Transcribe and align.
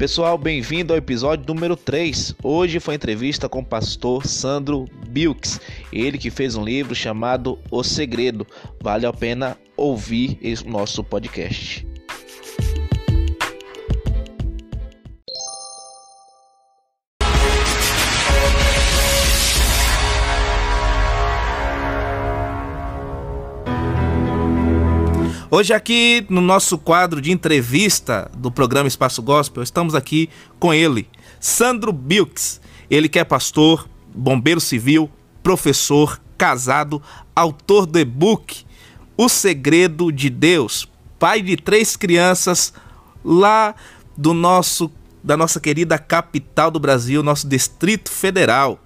pessoal, 0.00 0.38
bem-vindo 0.38 0.94
ao 0.94 0.98
episódio 0.98 1.44
número 1.46 1.76
3. 1.76 2.34
Hoje 2.42 2.80
foi 2.80 2.94
entrevista 2.94 3.50
com 3.50 3.58
o 3.58 3.64
pastor 3.64 4.26
Sandro 4.26 4.86
Bilks, 5.10 5.60
ele 5.92 6.16
que 6.16 6.30
fez 6.30 6.56
um 6.56 6.64
livro 6.64 6.94
chamado 6.94 7.58
O 7.70 7.82
Segredo. 7.84 8.46
Vale 8.82 9.04
a 9.04 9.12
pena 9.12 9.58
ouvir 9.76 10.38
esse 10.40 10.66
nosso 10.66 11.04
podcast. 11.04 11.89
Hoje 25.52 25.74
aqui 25.74 26.24
no 26.28 26.40
nosso 26.40 26.78
quadro 26.78 27.20
de 27.20 27.32
entrevista 27.32 28.30
do 28.36 28.52
programa 28.52 28.86
Espaço 28.86 29.20
Gospel, 29.20 29.64
estamos 29.64 29.96
aqui 29.96 30.30
com 30.60 30.72
ele, 30.72 31.08
Sandro 31.40 31.92
Bilks. 31.92 32.60
Ele 32.88 33.08
que 33.08 33.18
é 33.18 33.24
pastor, 33.24 33.88
bombeiro 34.14 34.60
civil, 34.60 35.10
professor, 35.42 36.20
casado, 36.38 37.02
autor 37.34 37.84
do 37.84 37.98
e-book 37.98 38.64
O 39.16 39.28
Segredo 39.28 40.12
de 40.12 40.30
Deus, 40.30 40.88
pai 41.18 41.42
de 41.42 41.56
três 41.56 41.96
crianças 41.96 42.72
lá 43.24 43.74
do 44.16 44.32
nosso 44.32 44.88
da 45.22 45.36
nossa 45.36 45.58
querida 45.58 45.98
capital 45.98 46.70
do 46.70 46.78
Brasil, 46.78 47.24
nosso 47.24 47.48
Distrito 47.48 48.08
Federal. 48.08 48.78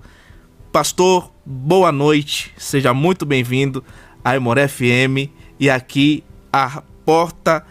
Pastor, 0.72 1.30
boa 1.44 1.92
noite. 1.92 2.54
Seja 2.56 2.94
muito 2.94 3.26
bem-vindo 3.26 3.84
à 4.24 4.34
Emoré 4.34 4.66
FM 4.66 5.28
e 5.60 5.68
aqui 5.68 6.24
a 6.54 6.84
porta 7.04 7.66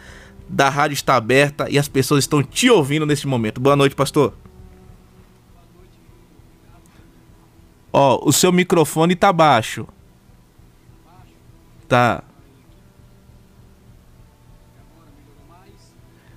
da 0.50 0.68
rádio 0.68 0.94
está 0.94 1.16
aberta 1.16 1.70
e 1.70 1.80
as 1.80 1.88
pessoas 1.88 2.26
estão 2.26 2.44
te 2.44 2.70
ouvindo 2.70 3.06
nesse 3.06 3.26
momento. 3.26 3.62
Boa 3.62 3.78
noite, 3.78 3.96
pastor. 3.96 4.34
Ó, 7.94 8.28
o 8.28 8.34
seu 8.34 8.52
microfone 8.52 9.16
tá 9.16 9.32
baixo. 9.32 9.88
Tá. 11.88 12.26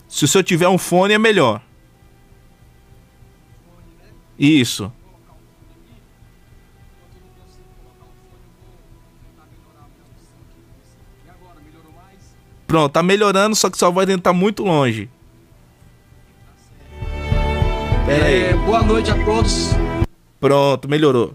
Se 0.08 0.24
o 0.24 0.28
senhor 0.28 0.44
tiver 0.44 0.68
um 0.68 0.78
fone 0.78 1.14
é 1.14 1.18
melhor. 1.18 1.60
Isso. 4.38 4.92
Pronto, 12.66 12.92
tá 12.92 13.02
melhorando, 13.02 13.54
só 13.54 13.70
que 13.70 13.78
sua 13.78 13.90
voz 13.90 14.08
ainda 14.08 14.22
tá 14.22 14.32
muito 14.32 14.64
longe. 14.64 15.08
É. 18.08 18.54
Boa 18.64 18.82
noite 18.82 19.10
a 19.10 19.24
todos. 19.24 19.70
Pronto, 20.40 20.88
melhorou. 20.88 21.34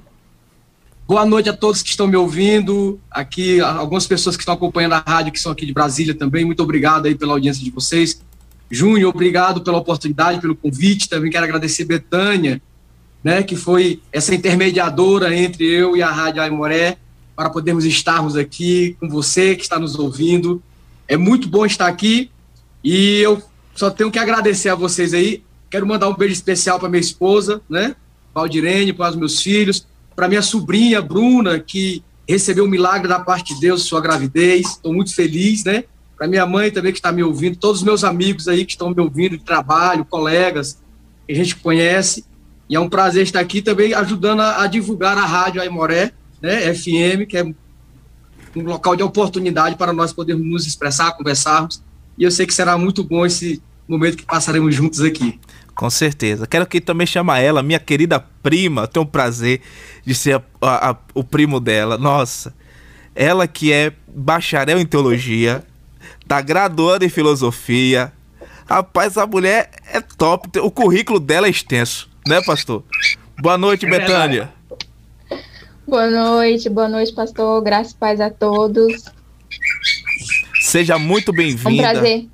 Boa 1.07 1.25
noite 1.25 1.49
a 1.49 1.53
todos 1.53 1.81
que 1.81 1.89
estão 1.89 2.07
me 2.07 2.15
ouvindo. 2.15 2.99
Aqui, 3.09 3.59
algumas 3.59 4.07
pessoas 4.07 4.37
que 4.37 4.41
estão 4.41 4.53
acompanhando 4.53 4.93
a 4.93 5.03
rádio, 5.05 5.33
que 5.33 5.39
são 5.39 5.51
aqui 5.51 5.65
de 5.65 5.73
Brasília 5.73 6.13
também. 6.13 6.45
Muito 6.45 6.63
obrigado 6.63 7.05
aí 7.05 7.15
pela 7.15 7.33
audiência 7.33 7.63
de 7.63 7.71
vocês. 7.71 8.21
Júnior, 8.69 9.13
obrigado 9.13 9.61
pela 9.61 9.77
oportunidade, 9.77 10.39
pelo 10.39 10.55
convite. 10.55 11.09
Também 11.09 11.29
quero 11.29 11.43
agradecer 11.43 11.83
Betânia, 11.83 12.61
né, 13.21 13.43
que 13.43 13.57
foi 13.57 14.01
essa 14.11 14.33
intermediadora 14.33 15.35
entre 15.35 15.65
eu 15.65 15.97
e 15.97 16.01
a 16.01 16.09
Rádio 16.09 16.41
Aimoré, 16.41 16.97
para 17.35 17.49
podermos 17.49 17.83
estarmos 17.83 18.37
aqui 18.37 18.95
com 18.99 19.09
você 19.09 19.55
que 19.55 19.63
está 19.63 19.77
nos 19.77 19.95
ouvindo. 19.95 20.63
É 21.11 21.17
muito 21.17 21.49
bom 21.49 21.65
estar 21.65 21.87
aqui 21.87 22.31
e 22.81 23.17
eu 23.17 23.43
só 23.75 23.91
tenho 23.91 24.09
que 24.09 24.17
agradecer 24.17 24.69
a 24.69 24.75
vocês 24.75 25.13
aí. 25.13 25.43
Quero 25.69 25.85
mandar 25.85 26.07
um 26.07 26.15
beijo 26.15 26.31
especial 26.31 26.79
para 26.79 26.87
minha 26.87 27.01
esposa, 27.01 27.61
né? 27.69 27.97
Valdirene, 28.33 28.93
para 28.93 29.09
os 29.09 29.17
meus 29.17 29.41
filhos, 29.41 29.85
para 30.15 30.29
minha 30.29 30.41
sobrinha 30.41 31.01
Bruna, 31.01 31.59
que 31.59 32.01
recebeu 32.25 32.63
um 32.63 32.69
milagre 32.69 33.09
da 33.09 33.19
parte 33.19 33.53
de 33.53 33.59
Deus, 33.59 33.83
sua 33.83 33.99
gravidez. 33.99 34.67
Estou 34.67 34.93
muito 34.93 35.13
feliz, 35.13 35.65
né? 35.65 35.83
Para 36.15 36.29
minha 36.29 36.45
mãe 36.45 36.71
também 36.71 36.93
que 36.93 36.99
está 36.99 37.11
me 37.11 37.21
ouvindo, 37.21 37.57
todos 37.57 37.79
os 37.79 37.83
meus 37.83 38.05
amigos 38.05 38.47
aí 38.47 38.63
que 38.63 38.71
estão 38.71 38.91
me 38.91 39.01
ouvindo 39.01 39.37
de 39.37 39.43
trabalho, 39.43 40.05
colegas 40.05 40.79
que 41.27 41.33
a 41.33 41.35
gente 41.35 41.57
conhece. 41.57 42.23
E 42.69 42.75
é 42.77 42.79
um 42.79 42.87
prazer 42.87 43.23
estar 43.23 43.41
aqui 43.41 43.61
também 43.61 43.93
ajudando 43.93 44.39
a, 44.39 44.63
a 44.63 44.67
divulgar 44.67 45.17
a 45.17 45.25
rádio 45.25 45.61
Aimoré, 45.61 46.13
né? 46.41 46.73
FM, 46.73 47.27
que 47.27 47.35
é 47.35 47.53
um 48.55 48.63
local 48.63 48.95
de 48.95 49.03
oportunidade 49.03 49.75
para 49.75 49.93
nós 49.93 50.11
podermos 50.13 50.45
nos 50.45 50.67
expressar, 50.67 51.11
conversarmos. 51.13 51.81
E 52.17 52.23
eu 52.23 52.31
sei 52.31 52.45
que 52.45 52.53
será 52.53 52.77
muito 52.77 53.03
bom 53.03 53.25
esse 53.25 53.61
momento 53.87 54.17
que 54.17 54.25
passaremos 54.25 54.73
juntos 54.75 55.01
aqui. 55.01 55.39
Com 55.73 55.89
certeza. 55.89 56.45
Quero 56.45 56.67
que 56.67 56.81
também 56.81 57.07
chama 57.07 57.39
ela, 57.39 57.63
minha 57.63 57.79
querida 57.79 58.19
prima. 58.43 58.87
tenho 58.87 59.05
o 59.05 59.09
prazer 59.09 59.61
de 60.05 60.13
ser 60.13 60.35
a, 60.35 60.41
a, 60.61 60.91
a, 60.91 60.97
o 61.13 61.23
primo 61.23 61.59
dela. 61.59 61.97
Nossa, 61.97 62.53
ela 63.15 63.47
que 63.47 63.71
é 63.71 63.93
bacharel 64.07 64.79
em 64.79 64.85
teologia, 64.85 65.63
tá 66.27 66.41
graduando 66.41 67.05
em 67.05 67.09
filosofia. 67.09 68.11
Rapaz, 68.67 69.17
a 69.17 69.25
mulher 69.25 69.71
é 69.91 69.99
top. 70.01 70.59
O 70.59 70.71
currículo 70.71 71.19
dela 71.19 71.47
é 71.47 71.49
extenso, 71.49 72.09
né, 72.27 72.41
pastor? 72.41 72.83
Boa 73.41 73.57
noite, 73.57 73.85
é 73.85 73.89
Betânia. 73.89 74.53
Boa 75.91 76.09
noite, 76.09 76.69
boa 76.69 76.87
noite, 76.87 77.11
pastor. 77.11 77.61
Graças 77.61 77.91
e 77.91 77.95
paz 77.95 78.21
a 78.21 78.29
todos. 78.29 79.03
Seja 80.61 80.97
muito 80.97 81.33
bem-vinda. 81.33 81.69
É 81.69 81.73
um 81.73 81.77
prazer. 81.91 82.29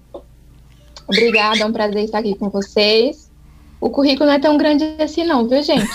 Obrigada, 1.07 1.57
é 1.57 1.65
um 1.65 1.73
prazer 1.73 2.03
estar 2.03 2.19
aqui 2.19 2.35
com 2.35 2.51
vocês. 2.51 3.31
O 3.81 3.89
currículo 3.89 4.27
não 4.27 4.33
é 4.35 4.37
tão 4.37 4.59
grande 4.59 4.83
assim, 4.99 5.23
não, 5.23 5.49
viu, 5.49 5.63
gente? 5.63 5.89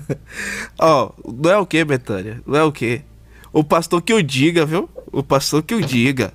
Ó, 0.80 1.12
oh, 1.22 1.30
não 1.30 1.50
é 1.50 1.58
o 1.58 1.66
que, 1.66 1.84
Betânia? 1.84 2.40
Não 2.46 2.56
é 2.56 2.64
o 2.64 2.72
que? 2.72 3.02
O 3.52 3.62
pastor 3.62 4.00
que 4.00 4.14
o 4.14 4.22
diga, 4.22 4.64
viu? 4.64 4.88
O 5.12 5.22
pastor 5.22 5.62
que 5.62 5.74
o 5.74 5.82
diga. 5.82 6.32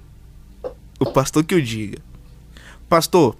O 1.00 1.08
pastor 1.08 1.44
que 1.44 1.56
o 1.56 1.62
diga. 1.64 1.98
Pastor, 2.88 3.36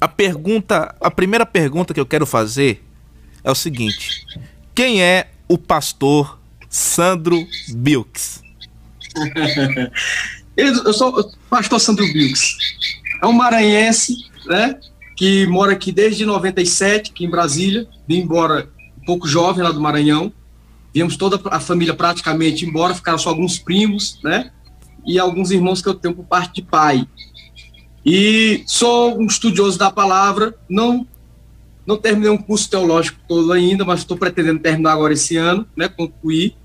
a 0.00 0.06
pergunta, 0.06 0.94
a 1.00 1.10
primeira 1.10 1.44
pergunta 1.44 1.92
que 1.92 1.98
eu 1.98 2.06
quero 2.06 2.24
fazer 2.24 2.84
é 3.42 3.50
o 3.50 3.54
seguinte: 3.56 4.24
quem 4.72 5.02
é 5.02 5.30
o 5.48 5.56
pastor 5.56 6.38
Sandro 6.68 7.46
Bilks. 7.74 8.42
eu 10.56 10.92
sou 10.92 11.20
o 11.20 11.32
pastor 11.48 11.80
Sandro 11.80 12.04
Bilks. 12.12 12.56
É 13.22 13.26
um 13.26 13.32
maranhense, 13.32 14.16
né? 14.46 14.78
Que 15.16 15.46
mora 15.46 15.72
aqui 15.72 15.90
desde 15.90 16.26
97, 16.26 17.10
aqui 17.10 17.24
em 17.24 17.30
Brasília. 17.30 17.88
Vim 18.06 18.20
embora 18.20 18.68
um 19.00 19.04
pouco 19.04 19.26
jovem 19.26 19.62
lá 19.62 19.72
do 19.72 19.80
Maranhão. 19.80 20.32
Viemos 20.92 21.16
toda 21.16 21.40
a 21.50 21.60
família 21.60 21.94
praticamente 21.94 22.64
embora, 22.64 22.94
ficaram 22.94 23.18
só 23.18 23.30
alguns 23.30 23.58
primos, 23.58 24.18
né? 24.22 24.50
E 25.06 25.18
alguns 25.18 25.50
irmãos 25.50 25.80
que 25.80 25.88
eu 25.88 25.94
tenho 25.94 26.14
por 26.14 26.24
parte 26.24 26.56
de 26.56 26.62
pai. 26.62 27.06
E 28.04 28.62
sou 28.66 29.18
um 29.18 29.26
estudioso 29.26 29.78
da 29.78 29.90
palavra, 29.90 30.54
não 30.68 31.06
não 31.86 31.96
terminei 31.96 32.30
um 32.30 32.36
curso 32.36 32.68
teológico 32.68 33.18
todo 33.28 33.52
ainda, 33.52 33.84
mas 33.84 34.00
estou 34.00 34.16
pretendendo 34.16 34.58
terminar 34.58 34.92
agora 34.92 35.12
esse 35.12 35.36
ano, 35.36 35.66
né, 35.76 35.88
concluir. 35.88 36.56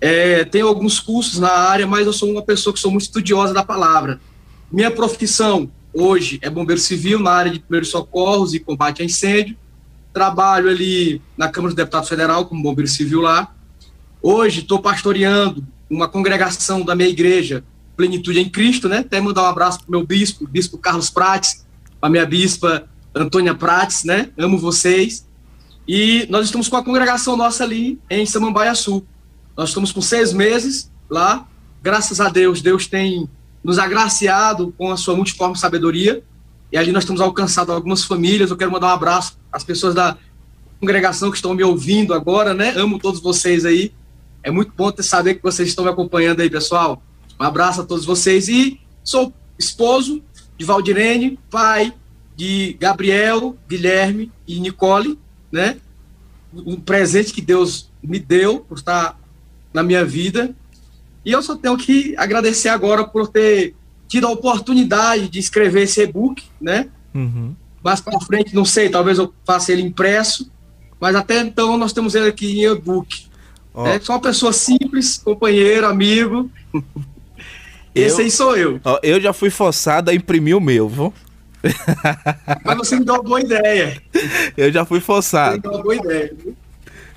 É, 0.00 0.44
tenho 0.44 0.66
alguns 0.66 0.98
cursos 0.98 1.38
na 1.38 1.50
área, 1.50 1.86
mas 1.86 2.06
eu 2.06 2.12
sou 2.12 2.30
uma 2.30 2.42
pessoa 2.42 2.72
que 2.72 2.80
sou 2.80 2.90
muito 2.90 3.02
estudiosa 3.02 3.54
da 3.54 3.62
palavra. 3.62 4.20
Minha 4.72 4.90
profissão 4.90 5.70
hoje 5.94 6.38
é 6.42 6.50
bombeiro 6.50 6.80
civil 6.80 7.20
na 7.20 7.30
área 7.30 7.52
de 7.52 7.60
primeiros 7.60 7.90
socorros 7.90 8.54
e 8.54 8.60
combate 8.60 9.02
a 9.02 9.04
incêndio. 9.04 9.56
Trabalho 10.12 10.68
ali 10.68 11.22
na 11.36 11.48
Câmara 11.48 11.70
dos 11.70 11.76
Deputados 11.76 12.08
Federal 12.08 12.46
como 12.46 12.62
bombeiro 12.62 12.90
civil 12.90 13.20
lá. 13.20 13.54
Hoje 14.20 14.60
estou 14.60 14.80
pastoreando 14.80 15.64
uma 15.88 16.08
congregação 16.08 16.82
da 16.82 16.94
minha 16.94 17.08
igreja, 17.08 17.62
Plenitude 17.96 18.40
em 18.40 18.48
Cristo, 18.48 18.88
né? 18.88 18.98
Até 18.98 19.20
mandar 19.20 19.42
um 19.42 19.46
abraço 19.46 19.80
para 19.80 19.88
o 19.88 19.90
meu 19.90 20.06
bispo, 20.06 20.46
bispo 20.46 20.78
Carlos 20.78 21.10
Prates, 21.10 21.66
para 22.00 22.08
minha 22.08 22.24
bispa 22.24 22.88
Antônia 23.14 23.54
Prates, 23.54 24.04
né? 24.04 24.30
Amo 24.38 24.58
vocês. 24.58 25.26
E 25.86 26.26
nós 26.30 26.46
estamos 26.46 26.68
com 26.68 26.76
a 26.76 26.84
congregação 26.84 27.36
nossa 27.36 27.64
ali 27.64 27.98
em 28.08 28.24
Samambaia 28.24 28.74
Sul. 28.74 29.04
Nós 29.56 29.70
estamos 29.70 29.90
com 29.90 30.00
seis 30.00 30.32
meses 30.32 30.90
lá. 31.08 31.46
Graças 31.82 32.20
a 32.20 32.28
Deus, 32.28 32.62
Deus 32.62 32.86
tem 32.86 33.28
nos 33.64 33.78
agraciado 33.78 34.72
com 34.78 34.90
a 34.90 34.96
sua 34.96 35.16
multiforme 35.16 35.58
sabedoria. 35.58 36.22
E 36.72 36.78
ali 36.78 36.92
nós 36.92 37.04
temos 37.04 37.20
alcançado 37.20 37.72
algumas 37.72 38.04
famílias. 38.04 38.50
Eu 38.50 38.56
quero 38.56 38.70
mandar 38.70 38.88
um 38.88 38.90
abraço 38.90 39.36
às 39.52 39.64
pessoas 39.64 39.94
da 39.94 40.16
congregação 40.78 41.30
que 41.30 41.36
estão 41.36 41.54
me 41.54 41.64
ouvindo 41.64 42.14
agora, 42.14 42.54
né? 42.54 42.72
Amo 42.76 42.98
todos 42.98 43.20
vocês 43.20 43.64
aí. 43.64 43.92
É 44.42 44.50
muito 44.50 44.72
bom 44.76 44.90
ter 44.92 45.02
saber 45.02 45.34
que 45.34 45.42
vocês 45.42 45.68
estão 45.68 45.84
me 45.84 45.90
acompanhando 45.90 46.40
aí, 46.40 46.48
pessoal. 46.48 47.02
Um 47.38 47.44
abraço 47.44 47.80
a 47.80 47.84
todos 47.84 48.04
vocês. 48.04 48.48
E 48.48 48.80
sou 49.02 49.32
esposo 49.58 50.22
de 50.56 50.64
Valdirene, 50.64 51.38
pai 51.50 51.92
de 52.40 52.74
Gabriel, 52.80 53.54
Guilherme 53.68 54.32
e 54.48 54.58
Nicole, 54.60 55.18
né? 55.52 55.76
Um 56.54 56.80
presente 56.80 57.34
que 57.34 57.42
Deus 57.42 57.90
me 58.02 58.18
deu 58.18 58.60
por 58.60 58.78
estar 58.78 59.20
na 59.74 59.82
minha 59.82 60.06
vida. 60.06 60.54
E 61.22 61.32
eu 61.32 61.42
só 61.42 61.54
tenho 61.54 61.76
que 61.76 62.14
agradecer 62.16 62.70
agora 62.70 63.04
por 63.04 63.28
ter 63.28 63.74
tido 64.08 64.26
a 64.26 64.30
oportunidade 64.30 65.28
de 65.28 65.38
escrever 65.38 65.82
esse 65.82 66.00
e-book, 66.00 66.42
né? 66.58 66.88
Uhum. 67.14 67.54
mais 67.84 68.00
para 68.00 68.18
frente, 68.20 68.54
não 68.54 68.64
sei, 68.64 68.88
talvez 68.88 69.18
eu 69.18 69.34
faça 69.44 69.70
ele 69.70 69.82
impresso, 69.82 70.50
mas 70.98 71.14
até 71.14 71.40
então 71.40 71.76
nós 71.76 71.92
temos 71.92 72.14
ele 72.14 72.28
aqui 72.28 72.58
em 72.58 72.64
e-book. 72.64 73.26
Oh. 73.74 73.86
É 73.86 74.00
só 74.00 74.14
uma 74.14 74.20
pessoa 74.20 74.54
simples, 74.54 75.18
companheiro, 75.18 75.86
amigo. 75.86 76.50
Esse 77.94 78.22
aí 78.22 78.30
sou 78.30 78.56
eu. 78.56 78.80
Ó, 78.82 78.98
eu 79.02 79.20
já 79.20 79.34
fui 79.34 79.50
forçado 79.50 80.10
a 80.10 80.14
imprimir 80.14 80.56
o 80.56 80.60
meu, 80.60 80.88
viu? 80.88 81.12
Mas 82.64 82.76
você 82.76 82.96
me 82.96 83.04
deu 83.04 83.14
uma 83.14 83.22
boa 83.22 83.40
ideia. 83.40 84.02
Eu 84.56 84.72
já 84.72 84.84
fui 84.84 85.00
forçado. 85.00 85.52
Você 85.52 85.56
me 85.56 85.62
deu 85.62 85.72
uma 85.72 85.82
boa 85.82 85.96
ideia. 85.96 86.36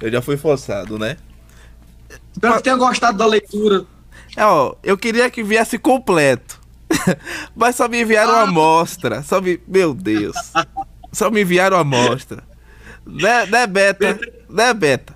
Eu 0.02 0.12
já 0.12 0.22
fui 0.22 0.38
forçado, 0.38 1.00
né? 1.00 1.18
Espero 2.34 2.56
que 2.56 2.64
tenha 2.64 2.76
gostado 2.76 3.18
da 3.18 3.26
leitura. 3.26 3.86
É, 4.36 4.44
ó, 4.44 4.76
eu 4.84 4.98
queria 4.98 5.30
que 5.30 5.44
viesse 5.44 5.78
completo. 5.78 6.60
Mas 7.56 7.76
só 7.76 7.88
me 7.88 8.02
enviaram 8.02 8.34
ah. 8.34 8.42
amostra. 8.44 9.24
Só 9.24 9.40
me... 9.40 9.60
Meu 9.68 9.94
Deus. 9.94 10.36
Só 11.12 11.30
me 11.30 11.42
enviaram 11.42 11.78
amostra. 11.78 12.44
Né, 13.06 13.46
né, 13.46 13.68
Beta? 13.68 14.20
Né, 14.50 14.74
Beta? 14.74 15.16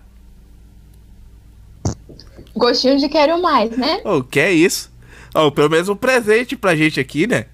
Gostinho 2.55 2.97
de 2.97 3.07
quero 3.07 3.41
mais, 3.41 3.75
né? 3.77 4.01
O 4.03 4.17
oh, 4.17 4.23
que 4.23 4.39
é 4.39 4.51
isso? 4.51 4.91
Oh, 5.33 5.51
pelo 5.51 5.69
menos 5.69 5.89
um 5.89 5.95
presente 5.95 6.55
pra 6.55 6.75
gente 6.75 6.99
aqui, 6.99 7.27
né? 7.27 7.45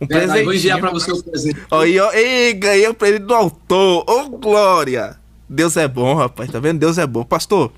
Um 0.00 0.06
presente. 0.06 0.44
Vou 0.44 0.54
enviar 0.54 0.80
pra 0.80 0.90
você 0.90 1.12
o 1.12 1.22
presente. 1.22 1.60
Oh, 1.70 1.84
e, 1.84 1.98
e 1.98 2.52
ganhei 2.54 2.88
o 2.88 2.94
presente 2.94 3.24
do 3.24 3.34
autor. 3.34 4.04
Ô, 4.08 4.20
oh, 4.20 4.28
Glória! 4.38 5.18
Deus 5.48 5.76
é 5.76 5.86
bom, 5.86 6.14
rapaz. 6.14 6.50
Tá 6.50 6.58
vendo? 6.58 6.78
Deus 6.78 6.96
é 6.96 7.06
bom. 7.06 7.24
Pastor, 7.24 7.72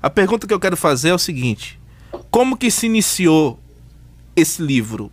a 0.00 0.08
pergunta 0.08 0.46
que 0.46 0.54
eu 0.54 0.60
quero 0.60 0.76
fazer 0.76 1.10
é 1.10 1.14
o 1.14 1.18
seguinte: 1.18 1.78
Como 2.30 2.56
que 2.56 2.70
se 2.70 2.86
iniciou 2.86 3.58
esse 4.34 4.62
livro? 4.62 5.10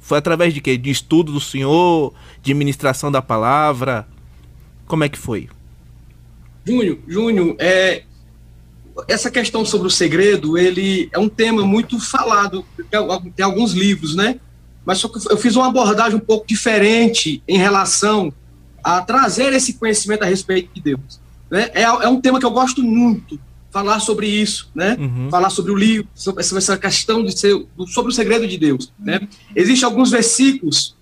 Foi 0.00 0.18
através 0.18 0.52
de 0.54 0.60
quê? 0.60 0.76
De 0.76 0.90
estudo 0.90 1.32
do 1.32 1.40
Senhor? 1.40 2.14
De 2.42 2.54
ministração 2.54 3.10
da 3.10 3.22
palavra? 3.22 4.06
Como 4.86 5.02
é 5.02 5.08
que 5.08 5.18
foi? 5.18 5.48
Júnior, 6.64 6.98
Júnior, 7.06 7.56
é, 7.58 8.04
essa 9.08 9.30
questão 9.30 9.64
sobre 9.64 9.88
o 9.88 9.90
segredo, 9.90 10.56
ele 10.56 11.08
é 11.12 11.18
um 11.18 11.28
tema 11.28 11.64
muito 11.64 11.98
falado, 12.00 12.64
tem 13.34 13.44
alguns 13.44 13.72
livros, 13.72 14.14
né? 14.14 14.40
Mas 14.84 14.98
só 14.98 15.08
que 15.08 15.18
eu 15.30 15.36
fiz 15.36 15.56
uma 15.56 15.68
abordagem 15.68 16.16
um 16.16 16.20
pouco 16.20 16.46
diferente 16.46 17.42
em 17.48 17.58
relação 17.58 18.32
a 18.82 19.00
trazer 19.00 19.52
esse 19.52 19.74
conhecimento 19.74 20.22
a 20.22 20.26
respeito 20.26 20.70
de 20.74 20.80
Deus. 20.80 21.20
Né? 21.50 21.70
É, 21.72 21.82
é 21.82 22.08
um 22.08 22.20
tema 22.20 22.38
que 22.38 22.44
eu 22.44 22.50
gosto 22.50 22.82
muito, 22.82 23.40
falar 23.74 23.98
sobre 23.98 24.28
isso, 24.28 24.70
né? 24.72 24.96
Uhum. 24.96 25.28
Falar 25.28 25.50
sobre 25.50 25.72
o 25.72 25.74
livro, 25.74 26.06
sobre 26.14 26.42
essa 26.42 26.78
questão 26.78 27.24
de 27.24 27.36
ser, 27.36 27.66
sobre 27.88 28.12
o 28.12 28.14
segredo 28.14 28.46
de 28.46 28.56
Deus, 28.56 28.92
né? 28.96 29.26
Existem 29.56 29.84
alguns 29.84 30.12
versículos, 30.12 30.94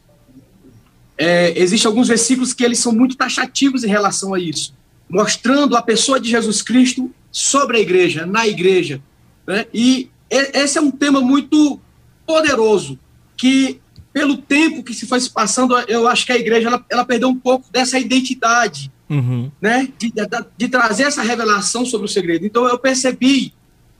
é, 1.18 1.52
existem 1.60 1.86
alguns 1.86 2.08
versículos 2.08 2.54
que 2.54 2.64
eles 2.64 2.78
são 2.78 2.90
muito 2.90 3.14
taxativos 3.14 3.84
em 3.84 3.88
relação 3.88 4.32
a 4.32 4.40
isso, 4.40 4.74
mostrando 5.06 5.76
a 5.76 5.82
pessoa 5.82 6.18
de 6.18 6.30
Jesus 6.30 6.62
Cristo 6.62 7.10
sobre 7.30 7.76
a 7.76 7.80
igreja, 7.80 8.24
na 8.24 8.46
igreja. 8.46 9.02
Né? 9.46 9.66
E 9.74 10.08
esse 10.30 10.78
é 10.78 10.80
um 10.80 10.90
tema 10.90 11.20
muito 11.20 11.78
poderoso, 12.26 12.98
que 13.42 13.80
pelo 14.12 14.36
tempo 14.36 14.84
que 14.84 14.94
se 14.94 15.04
foi 15.04 15.18
se 15.18 15.28
passando, 15.28 15.76
eu 15.88 16.06
acho 16.06 16.24
que 16.24 16.30
a 16.30 16.38
igreja 16.38 16.68
ela, 16.68 16.86
ela 16.88 17.04
perdeu 17.04 17.28
um 17.28 17.34
pouco 17.34 17.66
dessa 17.72 17.98
identidade, 17.98 18.92
uhum. 19.10 19.50
né? 19.60 19.88
De, 19.98 20.12
de, 20.12 20.22
de, 20.56 20.68
trazer 20.68 21.04
essa 21.04 21.22
revelação 21.22 21.84
sobre 21.84 22.04
o 22.04 22.08
segredo. 22.08 22.46
Então 22.46 22.68
eu 22.68 22.78
percebi, 22.78 23.52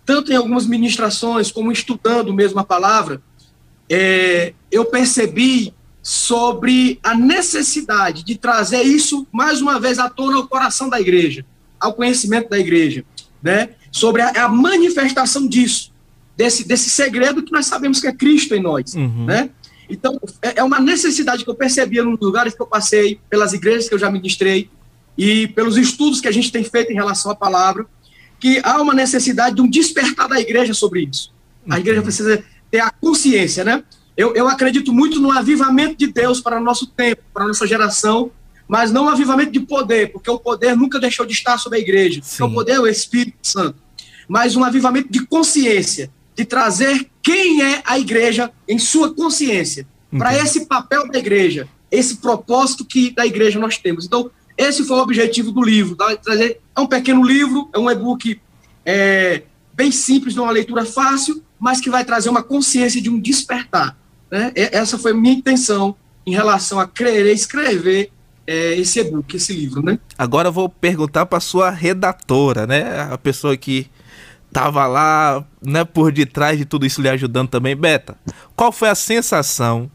tanto 0.06 0.30
em 0.30 0.36
algumas 0.36 0.64
ministrações, 0.64 1.50
como 1.50 1.72
estudando 1.72 2.32
mesmo 2.32 2.60
a 2.60 2.64
palavra, 2.64 3.20
é, 3.90 4.54
eu 4.70 4.84
percebi 4.84 5.74
sobre 6.00 7.00
a 7.02 7.12
necessidade 7.12 8.22
de 8.22 8.36
trazer 8.36 8.82
isso 8.82 9.26
mais 9.32 9.60
uma 9.60 9.80
vez 9.80 9.98
à 9.98 10.08
tona 10.08 10.36
ao 10.36 10.46
coração 10.46 10.88
da 10.88 11.00
igreja, 11.00 11.44
ao 11.80 11.94
conhecimento 11.94 12.48
da 12.48 12.60
igreja 12.60 13.04
né, 13.42 13.70
sobre 13.90 14.22
a, 14.22 14.44
a, 14.44 14.48
manifestação 14.48 15.48
disso, 15.48 15.91
desse, 16.36 16.66
desse 16.66 16.90
segredo 16.90 17.42
que 17.42 17.52
nós 17.52 17.66
sabemos 17.66 18.00
que 18.00 18.06
é 18.06 18.12
Cristo 18.12 18.54
em 18.54 18.60
nós, 18.60 18.94
uhum. 18.94 19.26
né? 19.26 19.50
Então, 19.88 20.18
é, 20.40 20.60
é 20.60 20.64
uma 20.64 20.80
necessidade 20.80 21.44
que 21.44 21.50
eu 21.50 21.54
percebia 21.54 22.02
nos 22.02 22.18
lugares 22.20 22.54
que 22.54 22.62
eu 22.62 22.66
passei, 22.66 23.20
pelas 23.28 23.52
igrejas 23.52 23.88
que 23.88 23.94
eu 23.94 23.98
já 23.98 24.10
ministrei 24.10 24.70
e 25.18 25.48
pelos 25.48 25.76
estudos 25.76 26.20
que 26.20 26.28
a 26.28 26.32
gente 26.32 26.50
tem 26.50 26.64
feito 26.64 26.90
em 26.90 26.94
relação 26.94 27.30
à 27.30 27.34
palavra, 27.34 27.86
que 28.40 28.60
há 28.64 28.80
uma 28.80 28.94
necessidade 28.94 29.56
de 29.56 29.62
um 29.62 29.68
despertar 29.68 30.28
da 30.28 30.40
igreja 30.40 30.72
sobre 30.72 31.02
isso. 31.02 31.32
A 31.68 31.78
igreja 31.78 32.02
precisa 32.02 32.42
ter 32.70 32.80
a 32.80 32.90
consciência, 32.90 33.64
né? 33.64 33.84
Eu, 34.16 34.34
eu 34.34 34.48
acredito 34.48 34.92
muito 34.92 35.20
no 35.20 35.30
avivamento 35.30 35.96
de 35.96 36.06
Deus 36.06 36.40
para 36.40 36.60
o 36.60 36.64
nosso 36.64 36.86
tempo, 36.86 37.22
para 37.32 37.44
a 37.44 37.48
nossa 37.48 37.66
geração, 37.66 38.30
mas 38.66 38.90
não 38.90 39.04
um 39.04 39.08
avivamento 39.08 39.52
de 39.52 39.60
poder, 39.60 40.12
porque 40.12 40.30
o 40.30 40.38
poder 40.38 40.76
nunca 40.76 40.98
deixou 40.98 41.26
de 41.26 41.32
estar 41.32 41.58
sobre 41.58 41.78
a 41.78 41.80
igreja, 41.80 42.20
porque 42.20 42.42
o 42.42 42.50
poder 42.50 42.72
é 42.72 42.80
o 42.80 42.86
Espírito 42.86 43.36
Santo, 43.42 43.76
mas 44.28 44.56
um 44.56 44.64
avivamento 44.64 45.10
de 45.10 45.26
consciência, 45.26 46.10
de 46.34 46.44
trazer 46.44 47.08
quem 47.22 47.62
é 47.62 47.82
a 47.84 47.98
igreja 47.98 48.50
em 48.68 48.78
sua 48.78 49.14
consciência, 49.14 49.86
para 50.18 50.36
esse 50.36 50.66
papel 50.66 51.08
da 51.08 51.18
igreja, 51.18 51.68
esse 51.90 52.16
propósito 52.16 52.84
que 52.84 53.10
da 53.10 53.24
igreja 53.26 53.58
nós 53.58 53.78
temos. 53.78 54.04
Então, 54.04 54.30
esse 54.56 54.84
foi 54.84 54.96
o 54.96 55.00
objetivo 55.00 55.50
do 55.50 55.62
livro, 55.62 55.96
tá? 55.96 56.14
trazer, 56.16 56.60
é 56.76 56.80
um 56.80 56.86
pequeno 56.86 57.22
livro, 57.24 57.68
é 57.72 57.78
um 57.78 57.90
e-book 57.90 58.40
é, 58.84 59.42
bem 59.72 59.90
simples, 59.90 60.34
de 60.34 60.40
uma 60.40 60.50
leitura 60.50 60.84
fácil, 60.84 61.42
mas 61.58 61.80
que 61.80 61.88
vai 61.88 62.04
trazer 62.04 62.28
uma 62.28 62.42
consciência 62.42 63.00
de 63.00 63.08
um 63.08 63.18
despertar. 63.18 63.96
Né? 64.30 64.52
Essa 64.54 64.98
foi 64.98 65.12
a 65.12 65.14
minha 65.14 65.34
intenção 65.34 65.96
em 66.26 66.32
relação 66.32 66.78
a 66.78 66.86
querer 66.86 67.32
escrever 67.32 68.10
é, 68.46 68.74
esse 68.74 69.00
e-book, 69.00 69.36
esse 69.36 69.52
livro, 69.52 69.82
né? 69.82 69.98
Agora 70.18 70.48
eu 70.48 70.52
vou 70.52 70.68
perguntar 70.68 71.26
para 71.26 71.38
sua 71.40 71.70
redatora, 71.70 72.66
né? 72.66 73.08
A 73.10 73.16
pessoa 73.16 73.56
que 73.56 73.86
tava 74.52 74.86
lá, 74.86 75.44
né, 75.60 75.84
por 75.84 76.12
detrás 76.12 76.58
de 76.58 76.64
tudo 76.64 76.84
isso 76.84 77.00
lhe 77.00 77.08
ajudando 77.08 77.48
também. 77.48 77.74
Beta, 77.74 78.16
qual 78.54 78.70
foi 78.70 78.88
a 78.88 78.94
sensação 78.94 79.90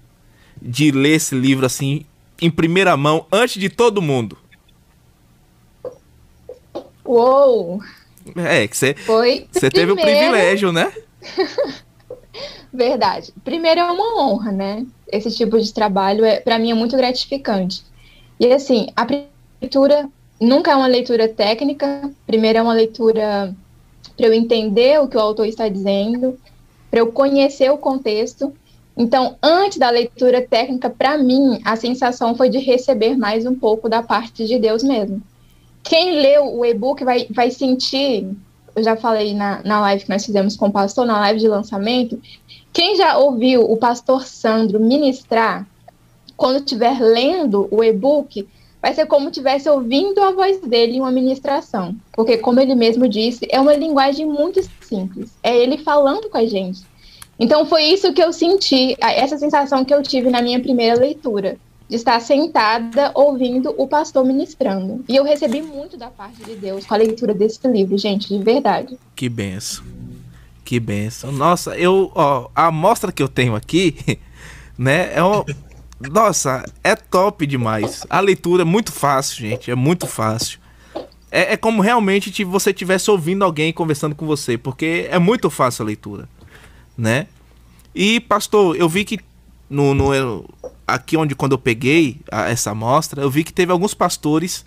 de 0.61 0.91
ler 0.91 1.15
esse 1.15 1.35
livro 1.35 1.65
assim 1.65 2.05
em 2.41 2.49
primeira 2.49 2.97
mão 2.97 3.25
antes 3.31 3.59
de 3.59 3.69
todo 3.69 4.01
mundo? 4.01 4.37
Uou! 7.05 7.81
É, 8.35 8.67
que 8.67 8.75
você 8.75 8.95
você 9.51 9.69
teve 9.69 9.91
o 9.91 9.95
privilégio, 9.95 10.71
né? 10.71 10.91
Verdade. 12.73 13.33
Primeiro 13.43 13.79
é 13.79 13.91
uma 13.91 14.21
honra, 14.21 14.51
né? 14.51 14.85
Esse 15.11 15.31
tipo 15.31 15.57
de 15.59 15.73
trabalho 15.73 16.25
é 16.25 16.39
para 16.39 16.59
mim 16.59 16.71
é 16.71 16.73
muito 16.73 16.97
gratificante. 16.97 17.83
E 18.39 18.51
assim, 18.51 18.87
a 18.95 19.07
leitura 19.61 20.09
nunca 20.39 20.71
é 20.71 20.75
uma 20.75 20.87
leitura 20.87 21.27
técnica, 21.27 22.11
primeiro 22.25 22.59
é 22.59 22.61
uma 22.61 22.73
leitura 22.73 23.55
para 24.17 24.25
eu 24.25 24.33
entender 24.33 24.99
o 24.99 25.07
que 25.07 25.15
o 25.15 25.19
autor 25.21 25.45
está 25.45 25.69
dizendo, 25.69 26.37
para 26.89 26.99
eu 26.99 27.11
conhecer 27.11 27.71
o 27.71 27.77
contexto. 27.77 28.51
Então, 28.97 29.35
antes 29.43 29.77
da 29.77 29.91
leitura 29.91 30.41
técnica, 30.41 30.89
para 30.89 31.17
mim, 31.19 31.61
a 31.63 31.75
sensação 31.75 32.35
foi 32.35 32.49
de 32.49 32.57
receber 32.57 33.15
mais 33.15 33.45
um 33.45 33.53
pouco 33.53 33.87
da 33.87 34.01
parte 34.01 34.47
de 34.47 34.57
Deus 34.57 34.81
mesmo. 34.81 35.21
Quem 35.83 36.19
leu 36.19 36.57
o 36.57 36.65
e-book 36.65 37.05
vai, 37.05 37.27
vai 37.29 37.51
sentir, 37.51 38.27
eu 38.75 38.83
já 38.83 38.95
falei 38.95 39.35
na, 39.35 39.61
na 39.63 39.79
live 39.81 40.03
que 40.03 40.09
nós 40.09 40.25
fizemos 40.25 40.55
com 40.57 40.67
o 40.67 40.71
pastor, 40.71 41.05
na 41.05 41.19
live 41.19 41.39
de 41.39 41.47
lançamento, 41.47 42.19
quem 42.73 42.95
já 42.95 43.17
ouviu 43.17 43.61
o 43.61 43.77
pastor 43.77 44.25
Sandro 44.25 44.79
ministrar, 44.79 45.67
quando 46.35 46.57
estiver 46.57 46.99
lendo 46.99 47.67
o 47.71 47.83
e-book, 47.83 48.47
vai 48.81 48.93
ser 48.93 49.05
como 49.05 49.29
estivesse 49.29 49.69
ouvindo 49.69 50.21
a 50.21 50.31
voz 50.31 50.59
dele 50.61 50.97
em 50.97 50.99
uma 50.99 51.11
ministração. 51.11 51.95
Porque, 52.13 52.37
como 52.37 52.59
ele 52.59 52.75
mesmo 52.75 53.07
disse, 53.07 53.47
é 53.49 53.59
uma 53.59 53.75
linguagem 53.75 54.25
muito 54.25 54.61
simples. 54.81 55.31
É 55.41 55.55
ele 55.55 55.77
falando 55.77 56.29
com 56.29 56.37
a 56.37 56.45
gente. 56.45 56.81
Então, 57.39 57.65
foi 57.65 57.83
isso 57.83 58.13
que 58.13 58.21
eu 58.21 58.33
senti, 58.33 58.95
essa 58.99 59.37
sensação 59.37 59.85
que 59.85 59.93
eu 59.93 60.01
tive 60.01 60.29
na 60.29 60.41
minha 60.41 60.59
primeira 60.59 60.99
leitura. 60.99 61.57
De 61.89 61.95
estar 61.95 62.19
sentada 62.19 63.11
ouvindo 63.15 63.73
o 63.77 63.87
pastor 63.87 64.25
ministrando. 64.25 65.05
E 65.07 65.15
eu 65.15 65.23
recebi 65.23 65.61
muito 65.61 65.95
da 65.95 66.09
parte 66.09 66.43
de 66.43 66.53
Deus 66.53 66.85
com 66.85 66.93
a 66.93 66.97
leitura 66.97 67.33
desse 67.33 67.65
livro, 67.65 67.97
gente, 67.97 68.27
de 68.27 68.43
verdade. 68.43 68.97
Que 69.15 69.29
benção. 69.29 69.85
Que 70.65 70.81
benção. 70.81 71.31
Nossa, 71.31 71.77
eu, 71.77 72.11
ó, 72.13 72.49
a 72.53 72.65
amostra 72.65 73.09
que 73.09 73.23
eu 73.23 73.29
tenho 73.29 73.55
aqui, 73.55 74.19
né, 74.77 75.13
é 75.15 75.23
uma, 75.23 75.45
nossa, 75.99 76.63
é 76.83 76.95
top 76.95 77.45
demais. 77.45 78.05
A 78.09 78.19
leitura 78.19 78.61
é 78.61 78.65
muito 78.65 78.91
fácil, 78.91 79.37
gente. 79.37 79.71
É 79.71 79.75
muito 79.75 80.05
fácil. 80.05 80.59
É, 81.31 81.53
é 81.53 81.57
como 81.57 81.81
realmente 81.81 82.31
se 82.33 82.43
você 82.43 82.69
estivesse 82.69 83.09
ouvindo 83.09 83.43
alguém 83.43 83.73
conversando 83.73 84.15
com 84.15 84.25
você, 84.25 84.57
porque 84.57 85.07
é 85.09 85.19
muito 85.19 85.49
fácil 85.49 85.83
a 85.83 85.85
leitura, 85.85 86.29
né? 86.97 87.27
E, 87.93 88.19
pastor, 88.19 88.75
eu 88.75 88.87
vi 88.87 89.03
que 89.03 89.19
no, 89.69 89.93
no 89.93 90.45
aqui 90.85 91.17
onde 91.17 91.35
quando 91.35 91.53
eu 91.53 91.57
peguei 91.57 92.19
a, 92.31 92.49
essa 92.49 92.71
amostra, 92.71 93.21
eu 93.21 93.29
vi 93.29 93.43
que 93.43 93.51
teve 93.51 93.71
alguns 93.71 93.93
pastores 93.93 94.63